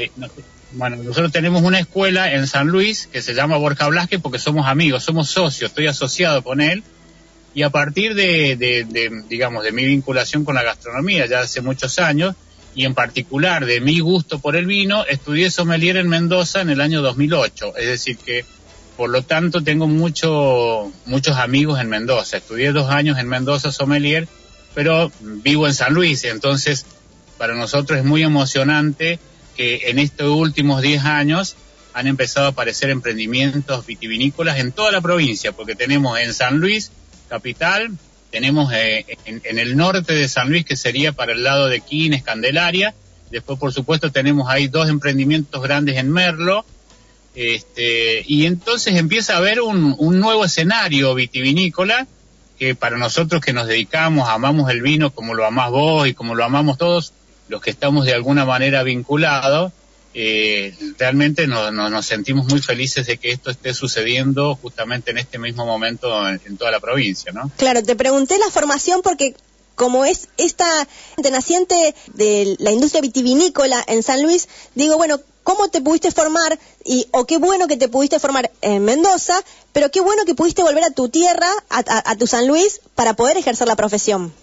bueno, 0.71 0.95
nosotros 0.95 1.33
tenemos 1.33 1.61
una 1.61 1.79
escuela 1.79 2.31
en 2.31 2.47
San 2.47 2.67
Luis 2.67 3.09
que 3.11 3.21
se 3.21 3.33
llama 3.33 3.57
Borja 3.57 3.89
Blasquez 3.89 4.21
porque 4.21 4.39
somos 4.39 4.65
amigos, 4.65 5.03
somos 5.03 5.29
socios, 5.29 5.71
estoy 5.71 5.87
asociado 5.87 6.41
con 6.41 6.61
él. 6.61 6.85
Y 7.55 7.63
a 7.63 7.71
partir 7.71 8.13
de, 8.13 8.55
de, 8.57 9.23
digamos, 9.27 9.63
de 9.63 9.71
mi 9.71 9.85
vinculación 9.85 10.45
con 10.45 10.55
la 10.55 10.63
gastronomía 10.63 11.25
ya 11.25 11.39
hace 11.39 11.61
muchos 11.61 11.97
años, 11.97 12.35
y 12.75 12.83
en 12.83 12.93
particular 12.93 13.65
de 13.65 13.79
mi 13.79 14.01
gusto 14.01 14.39
por 14.39 14.57
el 14.57 14.65
vino, 14.65 15.05
estudié 15.05 15.49
sommelier 15.49 15.95
en 15.95 16.09
Mendoza 16.09 16.61
en 16.61 16.69
el 16.69 16.81
año 16.81 17.01
2008. 17.01 17.77
Es 17.77 17.87
decir, 17.87 18.17
que 18.17 18.45
por 18.97 19.09
lo 19.09 19.23
tanto 19.23 19.63
tengo 19.63 19.87
mucho, 19.87 20.91
muchos 21.05 21.37
amigos 21.37 21.79
en 21.79 21.89
Mendoza. 21.89 22.37
Estudié 22.37 22.73
dos 22.73 22.89
años 22.89 23.17
en 23.17 23.27
Mendoza 23.27 23.71
sommelier, 23.71 24.27
pero 24.73 25.11
vivo 25.21 25.67
en 25.67 25.73
San 25.73 25.93
Luis. 25.93 26.25
Entonces, 26.25 26.85
para 27.37 27.55
nosotros 27.55 27.99
es 27.99 28.05
muy 28.05 28.23
emocionante 28.23 29.19
que 29.55 29.89
en 29.89 29.99
estos 29.99 30.27
últimos 30.27 30.81
10 30.81 31.05
años 31.05 31.55
han 31.93 32.07
empezado 32.07 32.47
a 32.47 32.49
aparecer 32.49 32.89
emprendimientos 32.89 33.85
vitivinícolas 33.85 34.59
en 34.59 34.73
toda 34.73 34.91
la 34.91 34.99
provincia, 34.99 35.53
porque 35.53 35.75
tenemos 35.75 36.19
en 36.19 36.33
San 36.33 36.59
Luis, 36.59 36.91
capital, 37.25 37.91
tenemos 38.35 38.73
eh, 38.73 39.05
en, 39.25 39.59
el 39.59 39.77
norte 39.77 40.13
de 40.13 40.27
San 40.27 40.49
Luis, 40.49 40.65
que 40.65 40.75
sería 40.75 41.13
para 41.13 41.31
el 41.31 41.43
lado 41.43 41.67
de 41.67 41.79
Quines, 41.79 42.21
Candelaria. 42.21 42.93
Después, 43.31 43.57
por 43.57 43.71
supuesto, 43.71 44.11
tenemos 44.11 44.49
ahí 44.49 44.67
dos 44.67 44.89
emprendimientos 44.89 45.63
grandes 45.63 45.95
en 45.97 46.11
Merlo. 46.11 46.65
Este, 47.33 48.23
y 48.27 48.45
entonces 48.45 48.95
empieza 48.95 49.35
a 49.35 49.37
haber 49.37 49.61
un, 49.61 49.95
nuevo 50.19 50.43
escenario 50.43 51.15
vitivinícola 51.15 52.07
que 52.59 52.75
para 52.75 52.97
nosotros 52.97 53.41
que 53.41 53.53
nos 53.53 53.67
dedicamos, 53.67 54.27
amamos 54.27 54.69
el 54.69 54.81
vino 54.81 55.11
como 55.11 55.33
lo 55.33 55.45
amás 55.45 55.71
vos 55.71 56.05
y 56.07 56.13
como 56.13 56.35
lo 56.35 56.43
amamos 56.43 56.77
todos 56.77 57.13
los 57.47 57.61
que 57.61 57.69
estamos 57.69 58.05
de 58.05 58.13
alguna 58.13 58.43
manera 58.43 58.83
vinculados, 58.83 59.71
eh, 60.17 60.73
realmente 60.97 61.45
nos 61.45 62.05
sentimos 62.05 62.47
muy 62.47 62.61
felices 62.61 63.05
de 63.05 63.17
que 63.17 63.31
esto 63.31 63.51
esté 63.51 63.73
sucediendo 63.73 64.55
justamente 64.55 65.11
en 65.11 65.17
este 65.17 65.37
mismo 65.37 65.65
momento 65.65 66.27
en, 66.29 66.57
toda 66.57 66.71
la 66.71 66.79
provincia, 66.79 67.33
¿no? 67.33 67.51
Claro, 67.57 67.83
te 67.83 67.97
pregunté 67.97 68.37
la 68.37 68.49
formación 68.49 69.01
porque 69.01 69.35
como 69.75 70.05
es 70.05 70.29
esta 70.37 70.65
naciente 71.17 71.93
de 72.13 72.55
la 72.59 72.71
industria 72.71 73.01
vitivinícola 73.01 73.83
en 73.87 74.03
San 74.03 74.23
Luis, 74.23 74.47
digo, 74.73 74.95
bueno, 74.95 75.19
¿cómo 75.43 75.67
te 75.67 75.81
pudiste 75.81 76.11
formar? 76.11 76.57
Y, 76.85 77.07
o 77.11 77.25
qué 77.25 77.37
bueno 77.37 77.67
que 77.67 77.75
te 77.75 77.89
pudiste 77.89 78.17
formar 78.17 78.51
en 78.61 78.85
Mendoza, 78.85 79.37
pero 79.73 79.91
qué 79.91 79.99
bueno 79.99 80.23
que 80.23 80.33
pudiste 80.33 80.63
volver 80.63 80.85
a 80.85 80.91
tu 80.91 81.09
tierra, 81.09 81.49
a 81.67 82.15
tu 82.15 82.25
San 82.25 82.47
Luis, 82.47 82.79
para 82.95 83.15
poder 83.15 83.35
ejercer 83.35 83.67
la 83.67 83.75
profesión. 83.75 84.33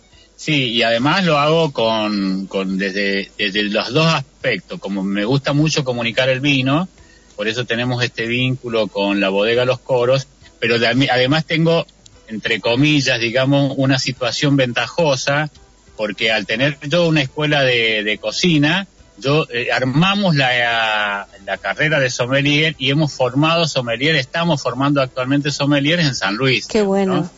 Sí, 0.43 0.71
y 0.71 0.83
además 0.83 1.25
lo 1.25 1.39
hago 1.39 1.73
con, 1.73 2.47
con 2.49 2.77
desde, 2.77 3.31
desde 3.39 3.63
los 3.63 3.93
dos 3.93 4.13
aspectos. 4.13 4.81
Como 4.81 5.05
me 5.05 5.25
gusta 5.25 5.53
mucho 5.53 5.85
comunicar 5.85 6.29
el 6.31 6.41
vino, 6.41 6.89
por 7.37 7.47
eso 7.47 7.65
tenemos 7.65 8.03
este 8.03 8.27
vínculo 8.27 8.89
con 8.89 9.21
la 9.21 9.29
bodega 9.29 9.65
Los 9.65 9.79
Coros, 9.79 10.27
pero 10.59 10.75
además 10.75 11.45
tengo, 11.45 11.87
entre 12.27 12.59
comillas, 12.61 13.21
digamos, 13.21 13.75
una 13.77 14.01
situación 14.01 14.57
ventajosa, 14.57 15.49
porque 15.97 16.33
al 16.33 16.45
tener 16.45 16.77
yo 16.89 17.07
una 17.07 17.23
escuela 17.23 17.63
de, 17.63 18.03
de 18.03 18.19
cocina, 18.19 18.89
yo 19.19 19.47
eh, 19.49 19.71
armamos 19.71 20.35
la, 20.35 21.29
la, 21.47 21.57
carrera 21.59 22.01
de 22.01 22.11
sommelier 22.11 22.75
y 22.79 22.91
hemos 22.91 23.13
formado 23.13 23.69
sommelier, 23.69 24.17
estamos 24.17 24.61
formando 24.61 25.03
actualmente 25.03 25.53
sommeliers 25.53 26.05
en 26.05 26.17
San 26.17 26.35
Luis. 26.35 26.67
Qué 26.67 26.83
bueno. 26.83 27.31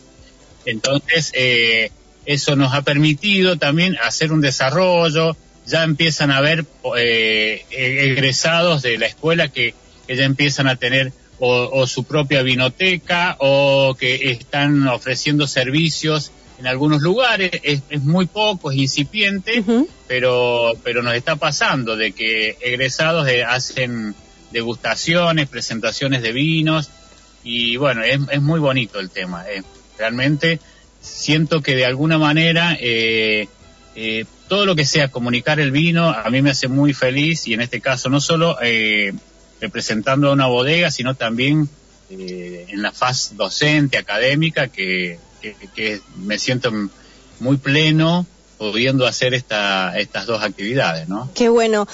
Entonces, 0.65 1.31
eh, 1.35 1.91
eso 2.25 2.55
nos 2.55 2.73
ha 2.73 2.81
permitido 2.81 3.57
también 3.57 3.97
hacer 4.03 4.31
un 4.31 4.41
desarrollo, 4.41 5.35
ya 5.65 5.83
empiezan 5.83 6.31
a 6.31 6.37
haber 6.37 6.65
eh, 6.97 7.65
egresados 7.71 8.81
de 8.81 8.97
la 8.97 9.07
escuela 9.07 9.47
que, 9.49 9.73
ya 10.07 10.23
empiezan 10.23 10.67
a 10.67 10.75
tener 10.75 11.13
o, 11.39 11.87
su 11.87 12.03
propia 12.03 12.43
vinoteca 12.43 13.35
o 13.39 13.95
que 13.99 14.31
están 14.31 14.87
ofreciendo 14.87 15.47
servicios 15.47 16.31
en 16.59 16.67
algunos 16.67 17.01
lugares, 17.01 17.51
es, 17.63 17.81
muy 18.03 18.27
poco, 18.27 18.71
es 18.71 18.77
incipiente, 18.77 19.63
pero, 20.07 20.73
pero 20.83 21.01
nos 21.01 21.15
está 21.15 21.35
pasando 21.35 21.97
de 21.97 22.11
que 22.13 22.57
egresados 22.61 23.27
hacen 23.47 24.15
degustaciones, 24.51 25.49
presentaciones 25.49 26.21
de 26.21 26.31
vinos 26.31 26.89
y 27.43 27.75
bueno, 27.77 28.03
es, 28.03 28.19
es 28.29 28.41
muy 28.41 28.59
bonito 28.59 28.99
el 28.99 29.09
tema, 29.09 29.43
realmente 29.97 30.59
siento 31.05 31.61
que 31.61 31.75
de 31.75 31.85
alguna 31.85 32.17
manera 32.17 32.77
eh, 32.79 33.47
eh, 33.95 34.25
todo 34.47 34.65
lo 34.65 34.75
que 34.75 34.85
sea 34.85 35.09
comunicar 35.09 35.59
el 35.59 35.71
vino 35.71 36.09
a 36.09 36.29
mí 36.29 36.41
me 36.41 36.51
hace 36.51 36.67
muy 36.67 36.93
feliz 36.93 37.47
y 37.47 37.53
en 37.53 37.61
este 37.61 37.81
caso 37.81 38.09
no 38.09 38.19
solo 38.19 38.57
eh, 38.61 39.13
representando 39.61 40.29
a 40.29 40.33
una 40.33 40.47
bodega, 40.47 40.91
sino 40.91 41.15
también 41.15 41.69
en 42.09 42.81
la 42.83 42.91
faz 42.91 43.35
docente, 43.35 43.97
académica, 43.97 44.67
que, 44.67 45.17
me 46.17 46.37
siento 46.37 46.71
muy 47.39 47.57
pleno 47.57 48.27
pudiendo 48.59 49.07
hacer 49.07 49.33
esta, 49.33 49.97
estas 49.97 50.27
dos 50.27 50.43
actividades, 50.43 51.09
¿no? 51.09 51.29
Qué 51.33 51.49
bueno 51.49 51.87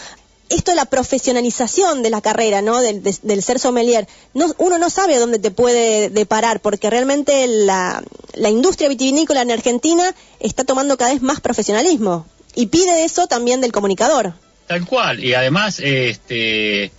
esto 0.52 0.72
es 0.72 0.78
la 0.78 0.86
profesionalización 0.86 2.04
de 2.04 2.10
la 2.10 2.22
carrera, 2.22 2.62
¿no? 2.62 2.82
Del, 2.82 3.44
ser 3.44 3.60
sommelier. 3.60 4.08
No, 4.34 4.54
uno 4.58 4.78
no 4.78 4.90
sabe 4.90 5.16
a 5.16 5.20
dónde 5.20 5.40
te 5.40 5.52
puede 5.52 6.10
deparar, 6.10 6.60
porque 6.60 6.90
realmente 6.90 7.48
la, 7.48 8.04
industria 8.50 8.90
vitivinícola 8.90 9.42
en 9.42 9.52
Argentina 9.52 10.16
está 10.40 10.64
tomando 10.64 10.98
cada 10.98 11.14
vez 11.14 11.22
más 11.22 11.40
profesionalismo 11.40 12.26
y 12.56 12.68
pide 12.68 13.04
eso 13.04 13.28
también 13.28 13.62
del 13.62 13.72
comunicador. 13.72 14.34
Tal 14.68 14.86
cual, 14.86 15.24
y 15.24 15.34
además, 15.34 15.80
este, 15.80 16.92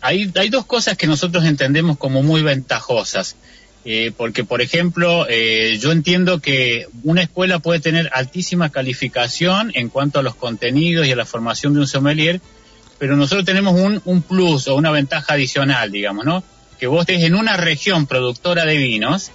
hay, 0.00 0.30
hay 0.34 0.48
dos 0.48 0.64
cosas 0.66 0.96
que 0.96 1.06
nosotros 1.06 1.44
entendemos 1.44 1.98
como 1.98 2.22
muy 2.22 2.42
ventajosas. 2.42 3.36
Eh, 3.86 4.12
porque, 4.16 4.44
por 4.44 4.62
ejemplo, 4.62 5.26
eh, 5.28 5.76
yo 5.78 5.92
entiendo 5.92 6.40
que 6.40 6.86
una 7.02 7.22
escuela 7.22 7.58
puede 7.58 7.80
tener 7.80 8.08
altísima 8.14 8.70
calificación 8.70 9.72
en 9.74 9.90
cuanto 9.90 10.20
a 10.20 10.22
los 10.22 10.34
contenidos 10.34 11.06
y 11.06 11.12
a 11.12 11.16
la 11.16 11.26
formación 11.26 11.74
de 11.74 11.80
un 11.80 11.86
sommelier, 11.86 12.40
pero 12.98 13.14
nosotros 13.16 13.44
tenemos 13.44 13.74
un, 13.74 14.00
un 14.06 14.22
plus 14.22 14.68
o 14.68 14.74
una 14.74 14.90
ventaja 14.90 15.34
adicional, 15.34 15.92
digamos, 15.92 16.24
¿no? 16.24 16.42
Que 16.78 16.86
vos 16.86 17.00
estés 17.00 17.24
en 17.24 17.34
una 17.34 17.58
región 17.58 18.06
productora 18.06 18.64
de 18.64 18.78
vinos, 18.78 19.32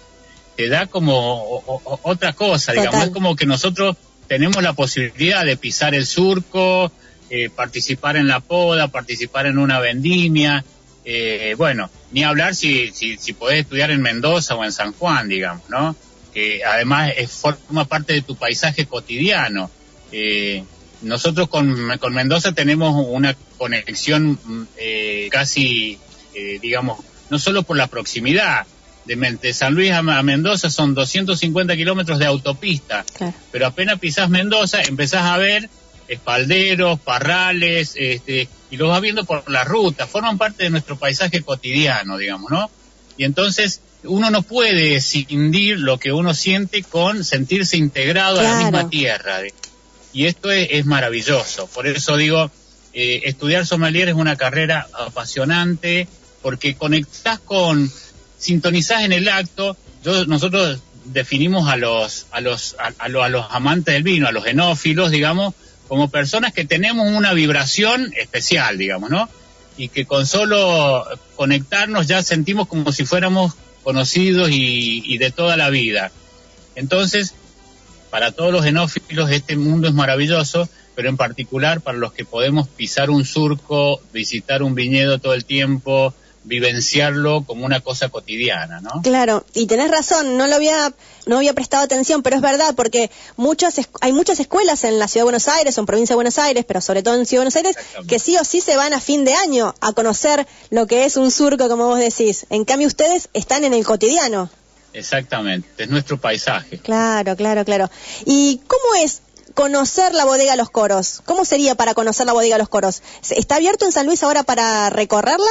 te 0.60 0.68
da 0.68 0.88
como 0.88 1.64
otra 2.04 2.34
cosa, 2.34 2.74
digamos, 2.74 3.06
es 3.06 3.10
como 3.12 3.34
que 3.38 3.46
nosotros 3.46 3.96
tenemos 4.28 4.62
la 4.62 4.74
posibilidad 4.74 5.46
de 5.46 5.56
pisar 5.56 5.96
el 5.96 6.06
surco, 6.06 6.92
eh, 7.30 7.50
participar 7.50 8.18
en 8.18 8.28
la 8.28 8.42
poda, 8.42 8.90
participar 8.90 9.46
en 9.46 9.58
una 9.58 9.80
vendimia, 9.80 10.66
eh, 11.06 11.56
bueno, 11.58 11.90
ni 12.12 12.26
hablar 12.26 12.56
si, 12.56 12.92
si, 12.92 13.16
si 13.16 13.32
podés 13.32 13.62
estudiar 13.62 13.90
en 13.92 14.02
Mendoza 14.02 14.56
o 14.56 14.66
en 14.66 14.74
San 14.74 14.92
Juan, 14.92 15.30
digamos, 15.30 15.70
¿no? 15.70 15.96
Que 16.34 16.62
además 16.66 17.14
es, 17.16 17.32
forma 17.32 17.86
parte 17.86 18.12
de 18.12 18.22
tu 18.22 18.36
paisaje 18.36 18.86
cotidiano. 18.86 19.72
Eh, 20.12 20.66
nosotros 21.04 21.48
con, 21.48 21.98
con 22.00 22.14
Mendoza 22.14 22.52
tenemos 22.52 23.02
una 23.08 23.34
conexión 23.58 24.38
eh, 24.76 25.30
casi, 25.32 25.98
eh, 26.36 26.60
digamos, 26.62 27.00
no 27.30 27.40
solo 27.40 27.64
por 27.64 27.78
la 27.78 27.88
proximidad, 27.88 28.68
de, 29.16 29.54
San 29.54 29.74
Luis 29.74 29.92
a, 29.92 30.02
Mendoza 30.02 30.70
son 30.70 30.94
250 30.94 31.76
kilómetros 31.76 32.20
de 32.20 32.26
autopista, 32.26 33.06
pero 33.52 33.68
apenas 33.68 34.00
pisás 34.00 34.30
Mendoza 34.30 34.82
empezás 34.84 35.24
a 35.24 35.38
ver 35.38 35.70
espalderos, 36.08 37.00
parrales, 37.00 37.94
este, 37.96 38.48
y 38.72 38.78
los 38.78 38.90
vas 38.90 39.02
viendo 39.02 39.26
por 39.26 39.50
la 39.50 39.64
ruta, 39.64 40.08
forman 40.08 40.38
parte 40.38 40.64
de 40.64 40.70
nuestro 40.70 40.98
paisaje 40.98 41.42
cotidiano, 41.42 42.18
digamos, 42.18 42.52
¿no? 42.52 42.70
Y 43.18 43.24
entonces 43.24 43.82
uno 44.04 44.30
no 44.30 44.44
puede 44.44 44.96
escindir 44.96 45.80
lo 45.80 45.98
que 45.98 46.12
uno 46.12 46.34
siente 46.34 46.84
con 46.84 47.24
sentirse 47.24 47.78
integrado 47.78 48.40
a 48.40 48.44
la 48.44 48.58
misma 48.64 48.90
tierra. 48.90 49.42
Y 50.14 50.26
esto 50.26 50.52
es, 50.52 50.86
maravilloso. 50.86 51.68
Por 51.68 51.86
eso 51.86 52.16
digo, 52.16 52.50
eh, 52.94 53.22
estudiar 53.26 53.66
sommelier 53.66 54.10
es 54.10 54.16
una 54.16 54.36
carrera 54.36 54.88
apasionante 54.94 56.08
porque 56.42 56.76
conectás 56.76 57.40
con, 57.40 57.92
sintonizás 58.40 59.04
en 59.04 59.14
el 59.14 59.30
acto. 59.30 59.78
Yo, 60.04 60.26
nosotros 60.26 60.80
definimos 61.06 61.70
a 61.70 61.76
los, 61.76 62.26
a 62.32 62.42
los, 62.42 62.76
a, 62.80 62.94
a, 62.98 63.30
los 63.30 63.46
amantes 63.52 63.94
del 63.94 64.04
vino, 64.04 64.28
a 64.28 64.32
los 64.32 64.48
enófilos, 64.48 65.12
digamos, 65.12 65.54
como 65.88 66.10
personas 66.10 66.54
que 66.54 66.66
tenemos 66.66 67.08
una 67.08 67.34
vibración 67.34 68.12
especial, 68.18 68.80
digamos, 68.80 69.12
¿no? 69.12 69.30
y 69.80 69.88
que 69.88 70.06
con 70.06 70.28
solo 70.28 71.06
conectarnos 71.38 72.06
ya 72.06 72.22
sentimos 72.22 72.68
como 72.68 72.92
si 72.92 73.06
fuéramos 73.06 73.54
conocidos 73.82 74.50
y, 74.52 75.02
y 75.06 75.18
de 75.18 75.32
toda 75.32 75.56
la 75.56 75.70
vida. 75.70 76.12
Entonces, 76.76 77.34
para 78.10 78.34
todos 78.34 78.52
los 78.52 78.66
enófilos 78.66 79.32
este 79.32 79.56
mundo 79.56 79.88
es 79.88 79.94
maravilloso, 79.94 80.68
pero 80.96 81.08
en 81.08 81.16
particular 81.16 81.80
para 81.80 81.98
los 81.98 82.12
que 82.12 82.26
podemos 82.26 82.68
pisar 82.68 83.10
un 83.10 83.24
surco, 83.24 84.02
visitar 84.12 84.64
un 84.64 84.76
viñedo 84.76 85.18
todo 85.20 85.34
el 85.34 85.46
tiempo, 85.46 86.14
vivenciarlo 86.50 87.44
como 87.46 87.64
una 87.64 87.80
cosa 87.80 88.10
cotidiana, 88.10 88.82
¿no? 88.82 89.02
Claro, 89.04 89.46
y 89.54 89.68
tenés 89.68 89.90
razón, 89.92 90.36
no 90.36 90.48
lo 90.48 90.56
había, 90.56 90.92
no 91.28 91.38
había 91.38 91.54
prestado 91.54 91.84
atención, 91.84 92.24
pero 92.24 92.36
es 92.36 92.42
verdad, 92.42 92.74
porque 92.76 93.12
muchas, 93.38 93.80
hay 94.02 94.12
muchas 94.12 94.40
escuelas 94.40 94.84
en 94.84 94.98
la 94.98 95.08
Ciudad 95.08 95.22
de 95.22 95.26
Buenos 95.26 95.48
Aires, 95.48 95.78
o 95.78 95.82
en 95.82 95.86
Provincia 95.86 96.14
de 96.14 96.18
Buenos 96.18 96.40
Aires, 96.40 96.66
pero 96.68 96.82
sobre 96.82 97.04
todo 97.04 97.16
en 97.16 97.26
Ciudad 97.28 97.44
de 97.44 97.52
Buenos 97.52 97.56
Aires, 97.56 97.78
que 98.08 98.18
sí 98.18 98.36
o 98.38 98.44
sí 98.44 98.62
se 98.62 98.76
van 98.76 98.94
a 98.94 99.00
fin 99.00 99.24
de 99.26 99.36
año 99.36 99.76
a 99.80 99.94
conocer 99.94 100.48
lo 100.72 100.88
que 100.88 101.06
es 101.06 101.16
un 101.18 101.30
surco, 101.30 101.70
como 101.70 101.86
vos 101.86 102.00
decís. 102.00 102.48
En 102.50 102.66
cambio, 102.66 102.88
ustedes 102.88 103.30
están 103.34 103.64
en 103.64 103.76
el 103.76 103.86
cotidiano. 103.86 104.50
Exactamente, 104.92 105.84
es 105.84 105.90
nuestro 105.90 106.20
paisaje. 106.20 106.80
Claro, 106.80 107.36
claro, 107.36 107.64
claro. 107.64 107.92
¿Y 108.26 108.60
cómo 108.66 109.04
es 109.04 109.22
conocer 109.54 110.16
la 110.16 110.26
bodega 110.26 110.56
Los 110.56 110.72
Coros? 110.72 111.22
¿Cómo 111.26 111.46
sería 111.46 111.76
para 111.76 111.94
conocer 111.94 112.26
la 112.26 112.34
bodega 112.34 112.58
Los 112.58 112.70
Coros? 112.70 113.04
¿Está 113.30 113.58
abierto 113.58 113.86
en 113.86 113.92
San 113.92 114.08
Luis 114.08 114.24
ahora 114.24 114.42
para 114.42 114.90
recorrerla? 114.90 115.46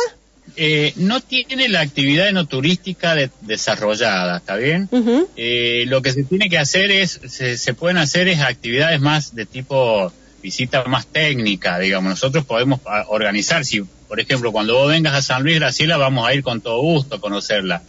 Eh, 0.56 0.92
no 0.96 1.20
tiene 1.20 1.68
la 1.68 1.80
actividad 1.80 2.28
enoturística 2.28 3.14
de- 3.14 3.30
desarrollada, 3.42 4.38
¿está 4.38 4.56
bien? 4.56 4.88
Eh, 5.36 5.84
lo 5.88 6.02
que 6.02 6.12
se 6.12 6.24
tiene 6.24 6.48
que 6.48 6.58
hacer 6.58 6.90
es, 6.90 7.20
se, 7.28 7.56
se 7.58 7.74
pueden 7.74 7.98
hacer 7.98 8.28
es 8.28 8.40
actividades 8.40 9.00
más 9.00 9.34
de 9.34 9.46
tipo 9.46 10.12
visita 10.42 10.84
más 10.84 11.06
técnica, 11.06 11.78
digamos. 11.78 12.10
Nosotros 12.10 12.44
podemos 12.44 12.80
ah, 12.86 13.04
organizar, 13.08 13.64
si 13.64 13.82
por 14.08 14.20
ejemplo 14.20 14.52
cuando 14.52 14.74
vos 14.74 14.88
vengas 14.88 15.14
a 15.14 15.22
San 15.22 15.42
Luis, 15.42 15.56
Graciela, 15.58 15.96
vamos 15.96 16.26
a 16.26 16.32
ir 16.34 16.42
con 16.42 16.60
todo 16.60 16.80
gusto 16.80 17.16
a 17.16 17.20
conocerla. 17.20 17.82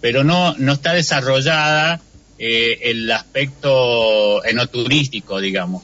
Pero 0.00 0.24
no, 0.24 0.54
no 0.56 0.72
está 0.72 0.94
desarrollada 0.94 2.00
eh, 2.38 2.78
el 2.84 3.10
aspecto 3.10 4.44
enoturístico, 4.44 5.40
digamos. 5.40 5.82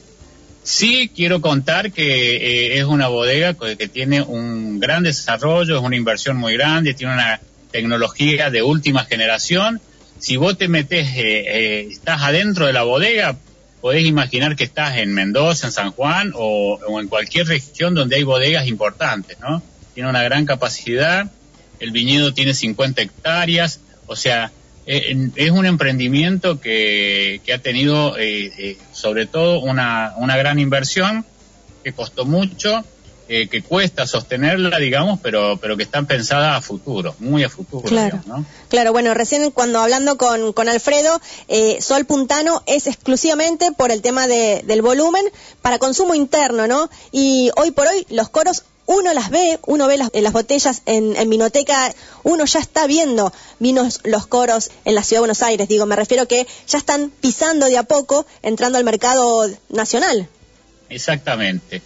Sí 0.67 1.09
quiero 1.15 1.39
contar 1.39 1.93
que 1.93 2.35
eh, 2.35 2.77
es 2.77 2.83
una 2.83 3.07
bodega 3.07 3.53
que, 3.53 3.87
tiene 3.87 4.21
un 4.21 4.81
gran 4.81 5.03
desarrollo, 5.03 5.77
es 5.77 5.81
una 5.81 5.95
inversión 5.95 6.35
muy 6.35 6.55
grande, 6.57 6.93
tiene 6.93 7.13
una 7.13 7.39
tecnología 7.71 8.49
de 8.49 8.63
última 8.63 9.05
generación. 9.05 9.79
Si 10.19 10.35
vos 10.35 10.57
te 10.57 10.67
metes, 10.67 11.07
eh, 11.15 11.21
eh, 11.21 11.87
estás 11.89 12.21
adentro 12.21 12.65
de 12.65 12.73
la 12.73 12.83
bodega, 12.83 13.37
podés 13.79 14.05
imaginar 14.05 14.57
que 14.57 14.65
estás 14.65 14.97
en 14.97 15.13
Mendoza, 15.13 15.67
en 15.67 15.71
San 15.71 15.91
Juan 15.93 16.33
o, 16.35 16.77
o 16.85 16.99
en 16.99 17.07
cualquier 17.07 17.47
región 17.47 17.95
donde 17.95 18.17
hay 18.17 18.23
bodegas 18.23 18.67
importantes, 18.67 19.39
¿no? 19.39 19.63
Tiene 19.93 20.09
una 20.09 20.23
gran 20.23 20.45
capacidad, 20.45 21.31
el 21.79 21.91
viñedo 21.91 22.33
tiene 22.33 22.53
50 22.53 23.03
hectáreas, 23.03 23.79
o 24.05 24.17
sea, 24.17 24.51
eh, 24.87 25.29
es 25.35 25.51
un 25.51 25.65
emprendimiento 25.65 26.59
que, 26.59 27.41
que 27.45 27.53
ha 27.53 27.59
tenido 27.59 28.17
eh, 28.17 28.51
eh, 28.57 28.77
sobre 28.93 29.25
todo 29.27 29.59
una, 29.59 30.13
una 30.17 30.37
gran 30.37 30.57
inversión 30.59 31.25
que 31.83 31.93
costó 31.93 32.25
mucho, 32.25 32.83
eh, 33.29 33.49
que 33.49 33.61
cuesta 33.61 34.07
sostenerla, 34.07 34.77
digamos, 34.79 35.19
pero, 35.21 35.57
pero 35.57 35.75
que 35.75 35.83
están 35.83 36.05
pensadas 36.05 36.57
a 36.57 36.61
futuro, 36.61 37.13
muy 37.19 37.43
a 37.43 37.49
futuro, 37.49 37.83
Claro. 37.83 38.19
digamos, 38.23 38.27
¿no? 38.27 38.45
Claro, 38.69 38.93
bueno, 38.93 39.13
recién 39.13 39.51
cuando 39.51 39.79
hablando 39.79 40.17
con, 40.17 40.53
con 40.53 40.69
Alfredo, 40.69 41.19
eh, 41.49 41.81
Sol 41.81 42.05
Puntano 42.05 42.63
es 42.65 42.87
exclusivamente 42.87 43.73
por 43.73 43.91
el 43.91 44.01
tema 44.01 44.27
de- 44.27 44.63
del 44.65 44.81
volumen 44.81 45.25
para 45.61 45.77
consumo 45.77 46.15
interno, 46.15 46.67
¿no? 46.67 46.89
Y 47.11 47.51
hoy 47.57 47.71
por 47.71 47.87
hoy 47.87 48.05
los 48.09 48.29
coros 48.29 48.63
uno 48.87 49.13
las 49.13 49.29
ve, 49.29 49.59
uno 49.67 49.87
ve 49.87 49.97
las, 49.97 50.09
las 50.13 50.33
botellas 50.33 50.81
en, 50.85 51.15
en 51.15 51.29
vinoteca, 51.29 51.93
uno 52.23 52.45
ya 52.45 52.59
está 52.59 52.87
viendo 52.87 53.31
vinos 53.59 53.99
los 54.03 54.27
coros 54.27 54.71
en 54.85 54.95
la 54.95 55.03
ciudad 55.03 55.17
de 55.19 55.21
Buenos 55.21 55.43
Aires, 55.43 55.67
digo, 55.67 55.85
me 55.85 55.95
refiero 55.95 56.27
que 56.27 56.47
ya 56.67 56.79
están 56.79 57.11
pisando 57.21 57.67
de 57.67 57.77
a 57.77 57.83
poco, 57.83 58.25
entrando 58.41 58.77
al 58.77 58.83
mercado 58.83 59.47
nacional. 59.69 60.27
Exactamente. 60.89 61.81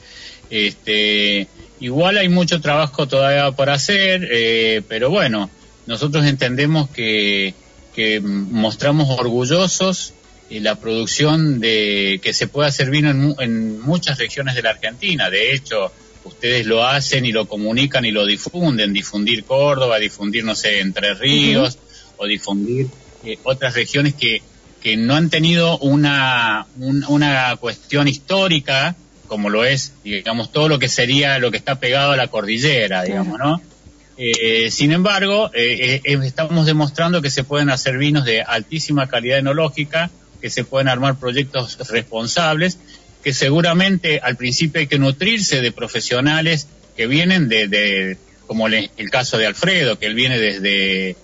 Este, 0.50 1.48
igual 1.80 2.18
hay 2.18 2.30
mucho 2.30 2.62
trabajo 2.62 3.08
todavía 3.08 3.52
por 3.52 3.70
hacer, 3.70 4.28
eh, 4.32 4.82
pero 4.88 5.10
bueno, 5.10 5.50
nosotros 5.88 6.26
entendemos 6.26 6.90
que, 6.90 7.56
mostramos 8.24 9.10
orgullosos 9.20 10.14
eh, 10.50 10.60
la 10.60 10.76
producción 10.76 11.60
de 11.60 12.20
que 12.24 12.34
se 12.34 12.48
puede 12.48 12.70
hacer 12.70 12.90
vino 12.90 13.12
en, 13.12 13.36
en 13.40 13.82
muchas 13.82 14.18
regiones 14.18 14.56
de 14.56 14.64
la 14.64 14.72
Argentina. 14.72 15.30
De 15.30 15.54
hecho, 15.54 15.92
ustedes 16.24 16.66
lo 16.66 16.86
hacen 16.86 17.26
y 17.26 17.32
lo 17.32 17.48
comunican 17.48 18.06
y 18.06 18.12
lo 18.12 18.26
difunden, 18.26 18.94
difundir 18.94 19.44
Córdoba, 19.44 19.98
difundir, 20.00 20.44
no 20.44 20.56
sé, 20.56 20.80
Entre 20.80 21.14
Ríos, 21.14 21.78
o 22.18 22.26
difundir 22.26 22.88
eh, 23.26 23.38
otras 23.44 23.74
regiones 23.74 24.14
que, 24.14 24.42
que 24.82 24.98
no 24.98 25.16
han 25.16 25.30
tenido 25.30 25.78
una, 25.80 26.66
un- 26.80 27.04
una 27.08 27.56
cuestión 27.58 28.08
histórica 28.08 28.96
como 29.28 29.50
lo 29.50 29.64
es, 29.64 29.94
digamos, 30.04 30.52
todo 30.52 30.68
lo 30.68 30.78
que 30.78 30.90
sería 30.90 31.40
lo 31.40 31.52
que 31.52 31.58
está 31.58 31.80
pegado 31.80 32.12
a 32.12 32.18
la 32.18 32.28
cordillera, 32.28 33.04
digamos, 33.04 33.40
¿no? 33.40 33.62
Eh, 34.18 34.70
sin 34.70 34.92
embargo, 34.92 35.50
eh, 35.54 36.02
eh, 36.04 36.20
estamos 36.24 36.66
demostrando 36.66 37.22
que 37.22 37.30
se 37.32 37.44
pueden 37.46 37.70
hacer 37.70 37.98
vinos 37.98 38.26
de 38.26 38.42
altísima 38.42 39.08
calidad 39.08 39.40
enológica, 39.40 40.12
que 40.42 40.50
se 40.50 40.66
pueden 40.66 40.90
armar 40.90 41.16
proyectos 41.18 41.78
responsables, 41.90 42.78
que 43.24 43.34
seguramente 43.34 44.20
al 44.22 44.36
principio 44.36 44.80
hay 44.82 44.88
que 44.88 45.00
nutrirse 45.00 45.62
de 45.62 45.72
profesionales 45.72 46.68
que 46.96 47.08
vienen 47.08 47.48
de, 47.50 47.68
de 47.68 48.18
como 48.48 48.68
le- 48.68 48.92
el 48.98 49.10
caso 49.10 49.38
de 49.38 49.46
Alfredo, 49.48 49.98
que 50.00 50.08
él 50.08 50.16
viene 50.16 50.38
desde, 50.40 51.16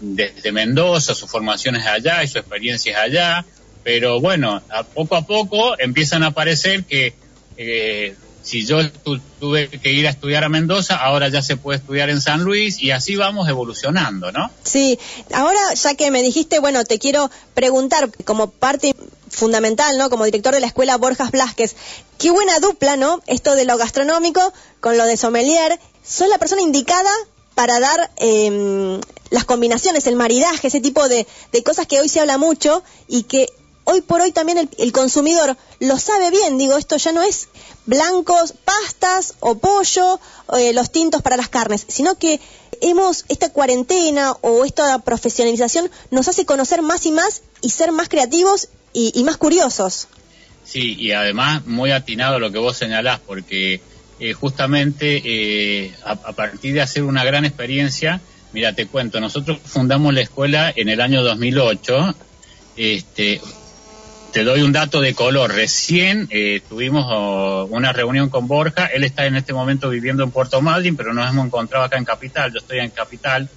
desde 0.00 0.52
Mendoza, 0.52 1.14
su 1.14 1.26
formación 1.26 1.76
es 1.76 1.86
allá 1.86 2.22
y 2.22 2.28
su 2.28 2.38
experiencia 2.38 2.92
es 2.92 2.98
allá, 2.98 3.44
pero 3.82 4.20
bueno, 4.20 4.62
a 4.70 4.82
poco 4.84 5.16
a 5.16 5.26
poco 5.26 5.78
empiezan 5.78 6.22
a 6.22 6.28
aparecer 6.28 6.84
que 6.84 7.14
eh, 7.56 8.14
si 8.42 8.64
yo 8.64 8.88
tu- 8.90 9.18
tuve 9.40 9.68
que 9.68 9.92
ir 9.92 10.06
a 10.06 10.10
estudiar 10.10 10.44
a 10.44 10.48
Mendoza, 10.48 10.96
ahora 10.96 11.28
ya 11.28 11.42
se 11.42 11.56
puede 11.56 11.78
estudiar 11.78 12.08
en 12.10 12.20
San 12.20 12.42
Luis 12.44 12.80
y 12.80 12.92
así 12.92 13.16
vamos 13.16 13.48
evolucionando, 13.48 14.30
¿no? 14.32 14.50
Sí, 14.62 14.98
ahora 15.34 15.58
ya 15.74 15.94
que 15.94 16.10
me 16.10 16.22
dijiste, 16.22 16.58
bueno, 16.60 16.84
te 16.84 16.98
quiero 16.98 17.30
preguntar 17.54 18.08
como 18.24 18.50
parte 18.50 18.94
fundamental, 19.38 19.96
¿no? 19.96 20.10
Como 20.10 20.24
director 20.24 20.52
de 20.52 20.60
la 20.60 20.66
escuela 20.66 20.98
Borjas 20.98 21.30
Blasquez, 21.30 21.76
qué 22.18 22.30
buena 22.30 22.58
dupla, 22.58 22.96
¿no? 22.96 23.20
Esto 23.26 23.54
de 23.54 23.64
lo 23.64 23.78
gastronómico 23.78 24.52
con 24.80 24.98
lo 24.98 25.04
de 25.04 25.16
sommelier. 25.16 25.80
Sos 26.04 26.28
la 26.28 26.38
persona 26.38 26.62
indicada 26.62 27.10
para 27.54 27.80
dar 27.80 28.10
eh, 28.16 29.00
las 29.30 29.44
combinaciones, 29.44 30.06
el 30.06 30.16
maridaje, 30.16 30.68
ese 30.68 30.80
tipo 30.80 31.08
de, 31.08 31.26
cosas 31.64 31.86
que 31.86 32.00
hoy 32.00 32.08
se 32.08 32.20
habla 32.20 32.38
mucho 32.38 32.82
y 33.08 33.24
que 33.24 33.48
hoy 33.84 34.00
por 34.00 34.20
hoy 34.20 34.32
también 34.32 34.58
el, 34.58 34.68
el 34.78 34.92
consumidor 34.92 35.56
lo 35.80 35.98
sabe 35.98 36.30
bien. 36.30 36.58
Digo, 36.58 36.76
esto 36.76 36.96
ya 36.96 37.12
no 37.12 37.22
es 37.22 37.48
blancos, 37.86 38.54
pastas 38.64 39.34
o 39.40 39.56
pollo, 39.56 40.20
eh, 40.58 40.72
los 40.72 40.90
tintos 40.90 41.22
para 41.22 41.36
las 41.36 41.48
carnes, 41.48 41.86
sino 41.88 42.16
que 42.16 42.38
hemos, 42.80 43.24
esta 43.28 43.50
cuarentena 43.50 44.36
o 44.42 44.64
esta 44.64 44.98
profesionalización 45.00 45.90
nos 46.10 46.28
hace 46.28 46.44
conocer 46.44 46.82
más 46.82 47.06
y 47.06 47.12
más 47.12 47.42
y 47.60 47.70
ser 47.70 47.92
más 47.92 48.08
creativos 48.08 48.68
y, 49.14 49.24
más 49.24 49.36
curiosos. 49.36 50.08
Sí, 50.64 50.96
y 50.98 51.12
además 51.12 51.66
muy 51.66 51.90
atinado 51.92 52.38
lo 52.38 52.52
que 52.52 52.58
vos 52.58 52.76
señalás, 52.76 53.20
porque 53.20 53.80
eh, 54.20 54.32
justamente 54.32 55.22
eh, 55.24 55.94
a, 56.04 56.12
a 56.12 56.32
partir 56.32 56.74
de 56.74 56.80
hacer 56.80 57.04
una 57.04 57.24
gran 57.24 57.44
experiencia, 57.44 58.20
mira, 58.52 58.74
te 58.74 58.86
cuento, 58.86 59.20
nosotros 59.20 59.58
fundamos 59.64 60.12
la 60.12 60.20
escuela 60.20 60.72
en 60.74 60.88
el 60.88 61.00
año 61.00 61.22
2008, 61.22 62.14
este, 62.76 63.40
te 64.32 64.44
doy 64.44 64.62
un 64.62 64.72
dato 64.72 65.00
de 65.00 65.14
color, 65.14 65.52
recién 65.52 66.28
eh, 66.30 66.60
tuvimos 66.68 67.06
oh, 67.08 67.66
una 67.70 67.92
reunión 67.92 68.28
con 68.28 68.46
Borja, 68.46 68.86
él 68.86 69.04
está 69.04 69.26
en 69.26 69.36
este 69.36 69.52
momento 69.52 69.88
viviendo 69.88 70.22
en 70.22 70.30
Puerto 70.30 70.60
Madryn, 70.60 70.96
pero 70.96 71.14
nos 71.14 71.30
hemos 71.30 71.46
encontrado 71.46 71.84
acá 71.84 71.96
en 71.96 72.04
Capital, 72.04 72.52
yo 72.52 72.58
estoy 72.58 72.78
en 72.78 72.90
Capital, 72.90 73.48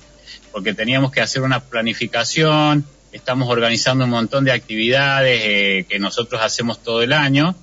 porque 0.51 0.73
teníamos 0.73 1.11
que 1.11 1.21
hacer 1.21 1.41
una 1.41 1.59
planificación, 1.59 2.85
estamos 3.12 3.49
organizando 3.49 4.05
un 4.05 4.12
montón 4.12 4.45
de 4.45 4.51
actividades 4.51 5.41
eh, 5.43 5.86
que 5.89 5.99
nosotros 5.99 6.41
hacemos 6.41 6.82
todo 6.82 7.01
el 7.01 7.14
año. 7.14 7.55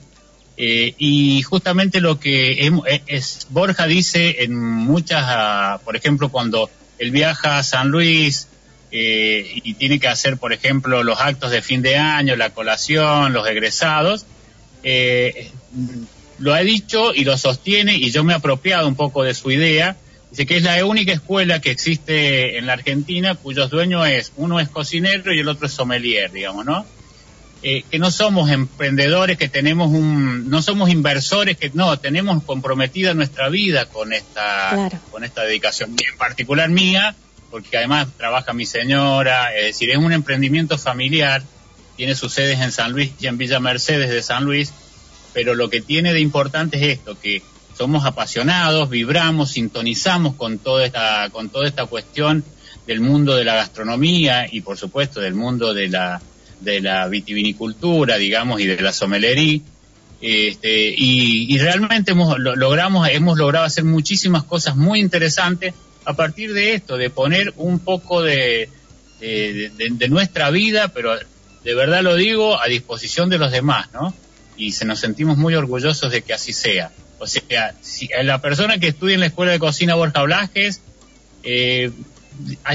Eh, 0.57 0.95
y 0.99 1.41
justamente 1.43 2.01
lo 2.01 2.19
que 2.19 2.67
es, 2.67 2.73
es- 3.07 3.47
Borja 3.51 3.87
dice 3.87 4.43
en 4.43 4.59
muchas, 4.59 5.23
ah, 5.27 5.81
por 5.85 5.95
ejemplo, 5.97 6.31
cuando 6.31 6.69
él 6.99 7.11
viaja 7.13 7.59
a 7.59 7.63
San 7.63 7.89
Luis 7.91 8.49
eh, 8.91 9.61
y 9.63 9.75
tiene 9.75 10.01
que 10.01 10.09
hacer, 10.09 10.37
por 10.37 10.53
ejemplo, 10.53 11.03
los 11.05 11.21
actos 11.21 11.51
de 11.53 11.63
fin 11.63 11.81
de 11.83 11.97
año, 11.97 12.35
la 12.37 12.51
colación, 12.51 13.33
los 13.33 13.47
egresados, 13.49 14.27
eh, 14.83 15.51
lo 16.39 16.55
ha 16.55 16.61
dicho 16.61 17.15
y 17.15 17.25
lo 17.25 17.37
sostiene 17.37 17.95
y 17.97 18.11
yo 18.11 18.25
me 18.25 18.33
he 18.33 18.37
apropiado 18.37 18.89
un 18.89 18.95
poco 18.97 19.23
de 19.23 19.35
su 19.35 19.51
idea. 19.51 19.97
Dice 20.31 20.47
que 20.47 20.57
es 20.59 20.63
la 20.63 20.85
única 20.85 21.13
escuela 21.13 21.61
que 21.61 21.71
existe 21.71 22.59
en 22.59 22.67
la 22.67 22.75
Argentina 22.75 23.35
cuyos 23.35 23.71
dueños 23.71 24.07
es, 24.09 24.33
uno 24.37 24.61
es 24.61 24.69
cocinero 24.69 25.33
y 25.33 25.41
el 25.41 25.49
otro 25.49 25.67
es 25.67 25.73
sommelier, 25.73 26.31
digamos, 26.31 26.67
¿no? 26.67 26.87
eh, 27.63 27.85
que 27.91 27.99
no 27.99 28.11
somos 28.11 28.51
emprendedores, 28.51 29.37
que 29.37 29.49
tenemos 29.49 29.89
un, 29.89 30.49
no 30.49 30.63
somos 30.63 30.91
inversores, 30.91 31.57
que 31.57 31.71
no, 31.75 31.99
tenemos 31.99 32.43
comprometida 32.45 33.15
nuestra 33.15 33.49
vida 33.49 33.87
con 33.87 34.13
esta, 34.13 34.91
con 35.11 35.25
esta 35.25 35.43
dedicación, 35.43 35.91
en 35.91 36.17
particular 36.17 36.69
mía, 36.69 37.17
porque 37.51 37.79
además 37.79 38.09
trabaja 38.17 38.53
mi 38.53 38.65
señora, 38.65 39.55
es 39.57 39.65
decir, 39.65 39.91
es 39.91 39.97
un 39.97 40.13
emprendimiento 40.13 40.79
familiar, 40.79 41.43
tiene 41.97 42.15
sus 42.15 42.33
sedes 42.33 42.61
en 42.61 42.71
San 42.71 42.93
Luis 42.93 43.11
y 43.19 43.27
en 43.27 43.39
Villa 43.39 43.59
Mercedes 43.59 44.11
de 44.11 44.23
San 44.23 44.45
Luis, 44.45 44.73
pero 45.33 45.55
lo 45.55 45.69
que 45.69 45.81
tiene 45.81 46.13
de 46.13 46.21
importante 46.21 46.77
es 46.77 46.99
esto, 46.99 47.19
que 47.19 47.43
somos 47.79 48.05
apasionados, 48.05 48.91
vibramos, 48.91 49.53
sintonizamos 49.53 50.35
con 50.35 50.59
toda 50.59 50.85
esta, 50.85 51.31
con 51.31 51.49
toda 51.49 51.69
esta 51.69 51.87
cuestión 51.87 52.43
del 52.89 53.01
mundo 53.01 53.37
de 53.37 53.45
la 53.45 53.55
gastronomía 53.55 54.49
y 54.51 54.63
por 54.63 54.77
supuesto 54.77 55.21
del 55.21 55.35
mundo 55.35 55.73
de 55.73 55.89
la 55.89 56.21
de 56.61 56.81
la 56.81 57.07
vitivinicultura, 57.07 58.17
digamos, 58.17 58.61
y 58.61 58.67
de 58.67 58.83
la 58.83 58.93
somelería. 58.93 59.61
Este, 60.21 60.93
y, 60.97 61.57
realmente 61.59 62.11
hemos, 62.11 62.37
logramos, 62.41 63.09
hemos 63.09 63.39
logrado 63.39 63.65
hacer 63.65 63.85
muchísimas 63.85 64.43
cosas 64.43 64.75
muy 64.75 64.99
interesantes 64.99 65.73
a 66.05 66.15
partir 66.15 66.53
de 66.53 66.75
esto, 66.75 66.97
de 66.97 67.11
poner 67.11 67.53
un 67.59 67.79
poco 67.79 68.23
de, 68.23 68.69
de, 69.21 70.09
nuestra 70.09 70.51
vida, 70.51 70.89
pero 70.89 71.17
de 71.63 71.75
verdad 71.77 72.03
lo 72.03 72.17
digo, 72.17 72.61
a 72.61 72.67
disposición 72.67 73.29
de 73.31 73.39
los 73.39 73.53
demás, 73.53 73.89
¿no? 73.93 74.13
Y 74.57 74.73
se 74.73 74.85
nos 74.85 74.99
sentimos 74.99 75.37
muy 75.37 75.55
orgullosos 75.55 76.11
de 76.11 76.23
que 76.23 76.33
así 76.33 76.53
sea. 76.53 76.91
O 77.19 77.27
sea, 77.27 77.75
si 77.81 78.09
la 78.23 78.41
persona 78.41 78.79
que 78.79 78.89
estudia 78.89 79.15
en 79.15 79.21
la 79.21 79.27
Escuela 79.27 79.53
de 79.53 79.59
Cocina 79.59 79.95
Borja 79.95 80.23
Blasquez, 80.23 80.81
eh, 81.43 81.91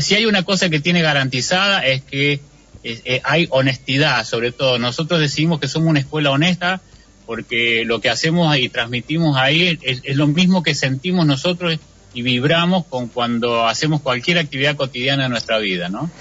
si 0.01 0.15
hay 0.15 0.25
una 0.25 0.43
cosa 0.43 0.69
que 0.69 0.79
tiene 0.79 1.01
garantizada 1.01 1.85
es 1.85 2.01
que 2.03 2.39
eh, 2.83 3.21
hay 3.23 3.47
honestidad, 3.49 4.25
sobre 4.25 4.51
todo. 4.51 4.77
Nosotros 4.77 5.19
decimos 5.19 5.59
que 5.59 5.67
somos 5.67 5.89
una 5.89 5.99
escuela 5.99 6.31
honesta 6.31 6.81
porque 7.25 7.83
lo 7.85 8.01
que 8.01 8.09
hacemos 8.09 8.55
y 8.57 8.69
transmitimos 8.69 9.37
ahí 9.37 9.79
es, 9.81 10.15
lo 10.15 10.27
mismo 10.27 10.63
que 10.63 10.75
sentimos 10.75 11.25
nosotros 11.25 11.79
y 12.13 12.21
vibramos 12.21 12.85
con 12.85 13.07
cuando 13.07 13.65
hacemos 13.65 14.01
cualquier 14.01 14.37
actividad 14.37 14.75
cotidiana 14.75 15.25
en 15.25 15.31
nuestra 15.31 15.57
vida, 15.59 15.87
¿no? 15.89 16.11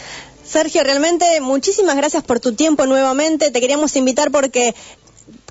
Sergio, 0.45 0.83
realmente 0.85 1.25
muchísimas 1.41 1.97
gracias 1.97 2.23
por 2.23 2.39
tu 2.39 2.53
tiempo 2.53 2.87
nuevamente. 2.87 3.51
Te 3.51 3.61
queríamos 3.61 3.97
invitar 3.97 4.31
porque 4.31 4.75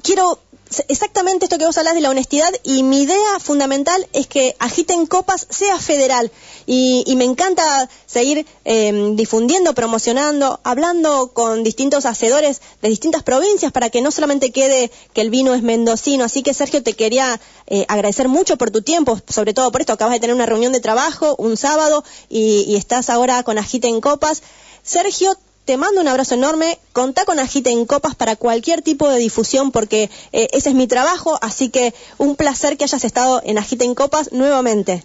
quiero 0.02 0.40
exactamente 0.88 1.46
esto 1.46 1.58
que 1.58 1.66
vos 1.66 1.78
hablas 1.78 1.96
de 1.96 2.02
la 2.02 2.10
honestidad 2.10 2.50
y 2.64 2.84
mi 2.84 3.02
idea 3.02 3.40
fundamental 3.40 4.08
es 4.14 4.28
que 4.28 4.56
Agiten 4.60 5.06
Copas 5.06 5.48
sea 5.50 5.78
federal 5.80 6.32
y, 6.66 7.04
me 7.18 7.26
encanta 7.26 7.90
seguir 8.06 8.46
em, 8.64 9.16
difundiendo, 9.16 9.74
promocionando, 9.74 10.60
hablando 10.64 11.34
con 11.34 11.64
distintos 11.64 12.06
hacedores 12.06 12.62
de 12.82 12.90
distintas 12.90 13.24
provincias 13.24 13.72
para 13.72 13.90
que 13.90 14.02
no 14.02 14.12
solamente 14.12 14.52
quede 14.52 14.92
que 15.14 15.22
el 15.22 15.30
vino 15.30 15.54
es 15.54 15.62
mendocino. 15.62 16.24
Así 16.24 16.42
que 16.42 16.54
Sergio, 16.54 16.82
te 16.82 16.94
quería 16.94 17.40
eh, 17.68 17.86
agradecer 17.90 18.28
mucho 18.28 18.58
por 18.58 18.72
tu 18.72 18.82
tiempo, 18.82 19.20
sobre 19.28 19.54
todo 19.54 19.72
por 19.72 19.82
esto. 19.82 19.94
Acabas 19.94 20.14
de 20.14 20.20
tener 20.20 20.36
una 20.36 20.46
reunión 20.46 20.72
de 20.72 20.80
trabajo 20.80 21.36
un 21.38 21.58
sábado 21.58 22.04
y, 22.30 22.64
y 22.68 22.76
estás 22.76 23.10
ahora 23.10 23.44
con 23.44 23.58
Agiten 23.58 24.00
Copas. 24.02 24.42
Sergio, 24.84 25.38
te 25.72 25.78
mando 25.78 26.02
un 26.02 26.08
abrazo 26.10 26.36
enorme. 26.36 26.80
Contá 26.92 27.24
con 27.24 27.40
Agite 27.40 27.72
en 27.72 27.86
Copas 27.86 28.14
para 28.14 28.36
cualquier 28.36 28.82
tipo 28.82 29.10
de 29.10 29.18
difusión 29.18 29.72
porque 29.72 30.10
eh, 30.34 30.50
ese 30.52 30.68
es 30.68 30.76
mi 30.76 30.86
trabajo. 30.86 31.40
Así 31.42 31.70
que 31.70 31.94
un 32.18 32.36
placer 32.36 32.76
que 32.76 32.84
hayas 32.84 33.06
estado 33.06 33.42
en 33.46 33.58
Agite 33.58 33.86
en 33.86 33.96
Copas 33.96 34.34
nuevamente. 34.34 35.02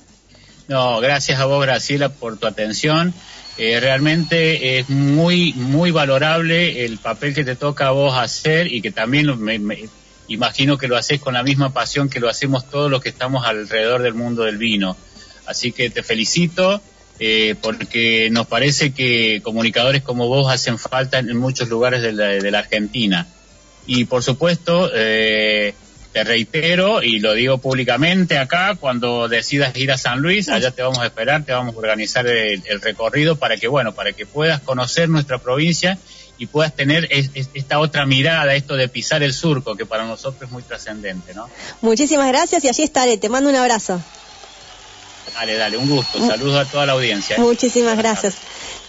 No, 0.66 0.98
gracias 0.98 1.38
a 1.38 1.44
vos, 1.44 1.62
Graciela, 1.62 2.08
por 2.08 2.36
tu 2.36 2.48
atención. 2.48 3.14
Eh, 3.58 3.78
realmente 3.78 4.80
es 4.80 4.90
muy, 4.90 5.52
muy 5.52 5.92
valorable 5.92 6.84
el 6.84 6.98
papel 6.98 7.32
que 7.32 7.44
te 7.44 7.54
toca 7.54 7.86
a 7.86 7.92
vos 7.92 8.18
hacer 8.18 8.66
y 8.72 8.82
que 8.82 8.90
también 8.90 9.40
me, 9.40 9.88
imagino 10.26 10.78
que 10.78 10.88
lo 10.88 10.96
haces 10.96 11.20
con 11.20 11.34
la 11.34 11.44
misma 11.44 11.72
pasión 11.72 12.08
que 12.08 12.18
lo 12.18 12.28
hacemos 12.28 12.68
todos 12.68 12.90
los 12.90 13.00
que 13.00 13.10
estamos 13.10 13.46
alrededor 13.46 14.02
del 14.02 14.14
mundo 14.14 14.42
del 14.42 14.56
vino. 14.56 14.96
Así 15.46 15.70
que 15.70 15.90
te 15.90 16.02
felicito 16.02 16.82
eh, 17.18 17.54
porque 17.60 18.28
nos 18.30 18.46
parece 18.46 18.92
que 18.92 19.40
comunicadores 19.42 20.02
como 20.02 20.28
vos 20.28 20.52
hacen 20.52 20.78
falta 20.78 21.18
en 21.18 21.36
muchos 21.36 21.68
lugares 21.68 22.02
de 22.02 22.50
la, 22.50 22.58
Argentina. 22.58 23.26
Y 23.86 24.04
por 24.04 24.22
supuesto, 24.22 24.90
eh, 24.94 25.74
te 26.16 26.24
reitero 26.24 27.02
y 27.02 27.20
lo 27.20 27.34
digo 27.34 27.58
públicamente 27.58 28.38
acá, 28.38 28.74
cuando 28.78 29.28
decidas 29.28 29.76
ir 29.76 29.92
a 29.92 29.98
San 29.98 30.20
Luis, 30.20 30.48
allá 30.48 30.70
te 30.70 30.82
vamos 30.82 30.98
a 30.98 31.06
esperar, 31.06 31.44
te 31.44 31.52
vamos 31.52 31.74
a 31.74 31.78
organizar 31.78 32.26
el, 32.26 32.62
recorrido 32.80 33.36
para 33.36 33.58
que, 33.58 33.68
bueno, 33.68 33.92
para 33.92 34.12
que 34.12 34.24
puedas 34.24 34.60
conocer 34.60 35.08
nuestra 35.08 35.38
provincia 35.38 35.98
y 36.38 36.46
puedas 36.46 36.74
tener 36.74 37.08
esta 37.10 37.78
otra 37.80 38.06
mirada, 38.06 38.54
esto 38.54 38.76
de 38.76 38.88
pisar 38.88 39.22
el 39.22 39.34
surco, 39.34 39.76
que 39.76 39.84
para 39.84 40.06
nosotros 40.06 40.44
es 40.44 40.50
muy 40.50 40.62
trascendente, 40.62 41.34
¿no? 41.34 41.48
Muchísimas 41.82 42.28
gracias 42.28 42.64
y 42.64 42.68
allí 42.68 42.82
estaré, 42.82 43.18
te 43.18 43.28
mando 43.28 43.50
un 43.50 43.56
abrazo. 43.56 44.02
Dale, 45.36 45.56
dale, 45.56 45.76
un 45.76 45.90
gusto. 45.90 46.18
Saludos 46.26 46.66
a 46.66 46.70
toda 46.70 46.86
la 46.86 46.94
audiencia. 46.94 47.36
Muchísimas 47.36 47.98
gracias. 47.98 48.36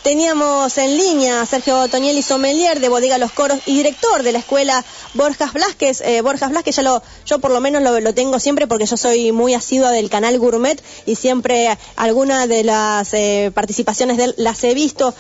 Teníamos 0.02 0.78
en 0.78 0.98
línea 0.98 1.42
a 1.42 1.46
Sergio 1.46 1.90
Toniel 1.90 2.18
y 2.18 2.22
Sommelier 2.22 2.80
de 2.80 2.88
Bodega 2.88 3.18
Los 3.18 3.34
Coros 3.34 3.60
y 3.66 3.76
director 3.76 4.24
de 4.24 4.32
la 4.32 4.40
escuela 4.40 4.86
Borjas 5.14 5.52
Blasquez. 5.52 6.00
Eh, 6.00 6.22
Borjas 6.22 6.52
Blasquez 6.52 6.78
ya 6.78 6.84
lo, 6.84 7.04
yo 7.26 7.40
por 7.40 7.52
lo 7.52 7.60
menos 7.60 7.84
lo, 7.84 8.14
tengo 8.14 8.40
siempre 8.40 8.66
porque 8.66 8.86
yo 8.86 8.96
soy 8.96 9.34
muy 9.34 9.56
asidua 9.56 9.92
del 9.92 10.10
canal 10.10 10.40
Gourmet 10.40 10.82
y 11.06 11.16
siempre 11.16 11.78
alguna 11.98 12.48
de 12.48 12.64
las 12.64 13.14
eh, 13.14 13.52
participaciones 13.54 14.16
de 14.16 14.24
él 14.26 14.36
las 14.38 14.64
he 14.64 14.74
visto 14.74 15.14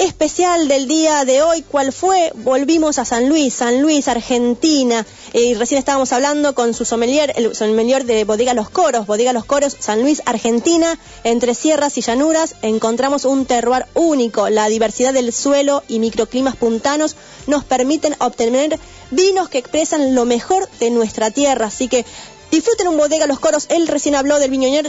especial 0.00 0.66
del 0.66 0.88
día 0.88 1.26
de 1.26 1.42
hoy. 1.42 1.62
¿Cuál 1.62 1.92
fue? 1.92 2.32
Volvimos 2.34 2.98
a 2.98 3.04
San 3.04 3.28
Luis, 3.28 3.52
San 3.52 3.82
Luis, 3.82 4.08
Argentina. 4.08 5.04
Y 5.34 5.52
recién 5.54 5.78
estábamos 5.78 6.12
hablando 6.12 6.54
con 6.54 6.72
su 6.72 6.86
sommelier, 6.86 7.34
el 7.36 7.54
sommelier 7.54 8.06
de 8.06 8.24
Bodega 8.24 8.54
Los 8.54 8.70
Coros, 8.70 9.06
Bodega 9.06 9.34
Los 9.34 9.44
Coros, 9.44 9.76
San 9.78 10.00
Luis, 10.00 10.22
Argentina. 10.24 10.98
Entre 11.22 11.54
sierras 11.54 11.98
y 11.98 12.00
llanuras 12.00 12.56
encontramos 12.62 13.26
un 13.26 13.44
terroir 13.44 13.84
único. 13.92 14.48
La 14.48 14.68
diversidad 14.68 15.12
del 15.12 15.34
suelo 15.34 15.82
y 15.86 15.98
microclimas 15.98 16.56
puntanos 16.56 17.14
nos 17.46 17.64
permiten 17.64 18.16
obtener 18.20 18.78
vinos 19.10 19.50
que 19.50 19.58
expresan 19.58 20.14
lo 20.14 20.24
mejor 20.24 20.66
de 20.80 20.90
nuestra 20.90 21.30
tierra. 21.30 21.66
Así 21.66 21.88
que 21.88 22.06
disfruten 22.50 22.88
un 22.88 22.96
Bodega 22.96 23.26
Los 23.26 23.38
Coros. 23.38 23.66
Él 23.68 23.86
recién 23.86 24.14
habló 24.14 24.38
del 24.38 24.50
viñoñer 24.50 24.88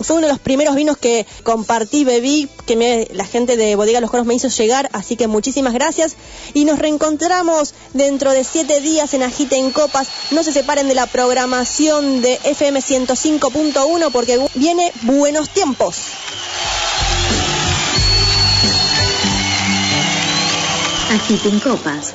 fue 0.00 0.16
uno 0.16 0.26
de 0.26 0.32
los 0.32 0.40
primeros 0.40 0.74
vinos 0.74 0.96
que 0.96 1.26
compartí, 1.42 2.04
bebí, 2.04 2.48
que 2.66 3.08
la 3.12 3.24
gente 3.24 3.56
de 3.56 3.76
Bodega 3.76 4.00
Los 4.00 4.10
Coros 4.10 4.26
me 4.26 4.34
hizo 4.34 4.48
llegar, 4.48 4.88
así 4.92 5.16
que 5.16 5.26
muchísimas 5.26 5.74
gracias. 5.74 6.16
Y 6.54 6.64
nos 6.64 6.78
reencontramos 6.78 7.74
dentro 7.92 8.32
de 8.32 8.44
siete 8.44 8.80
días 8.80 9.14
en 9.14 9.22
Agite 9.22 9.56
en 9.56 9.70
Copas. 9.70 10.08
No 10.30 10.42
se 10.42 10.52
separen 10.52 10.88
de 10.88 10.94
la 10.94 11.06
programación 11.06 12.22
de 12.22 12.38
FM 12.44 12.80
105.1 12.80 14.10
porque 14.12 14.40
viene 14.54 14.92
buenos 15.02 15.50
tiempos. 15.50 15.96
Agite 21.10 21.48
en 21.48 21.60
Copas 21.60 22.14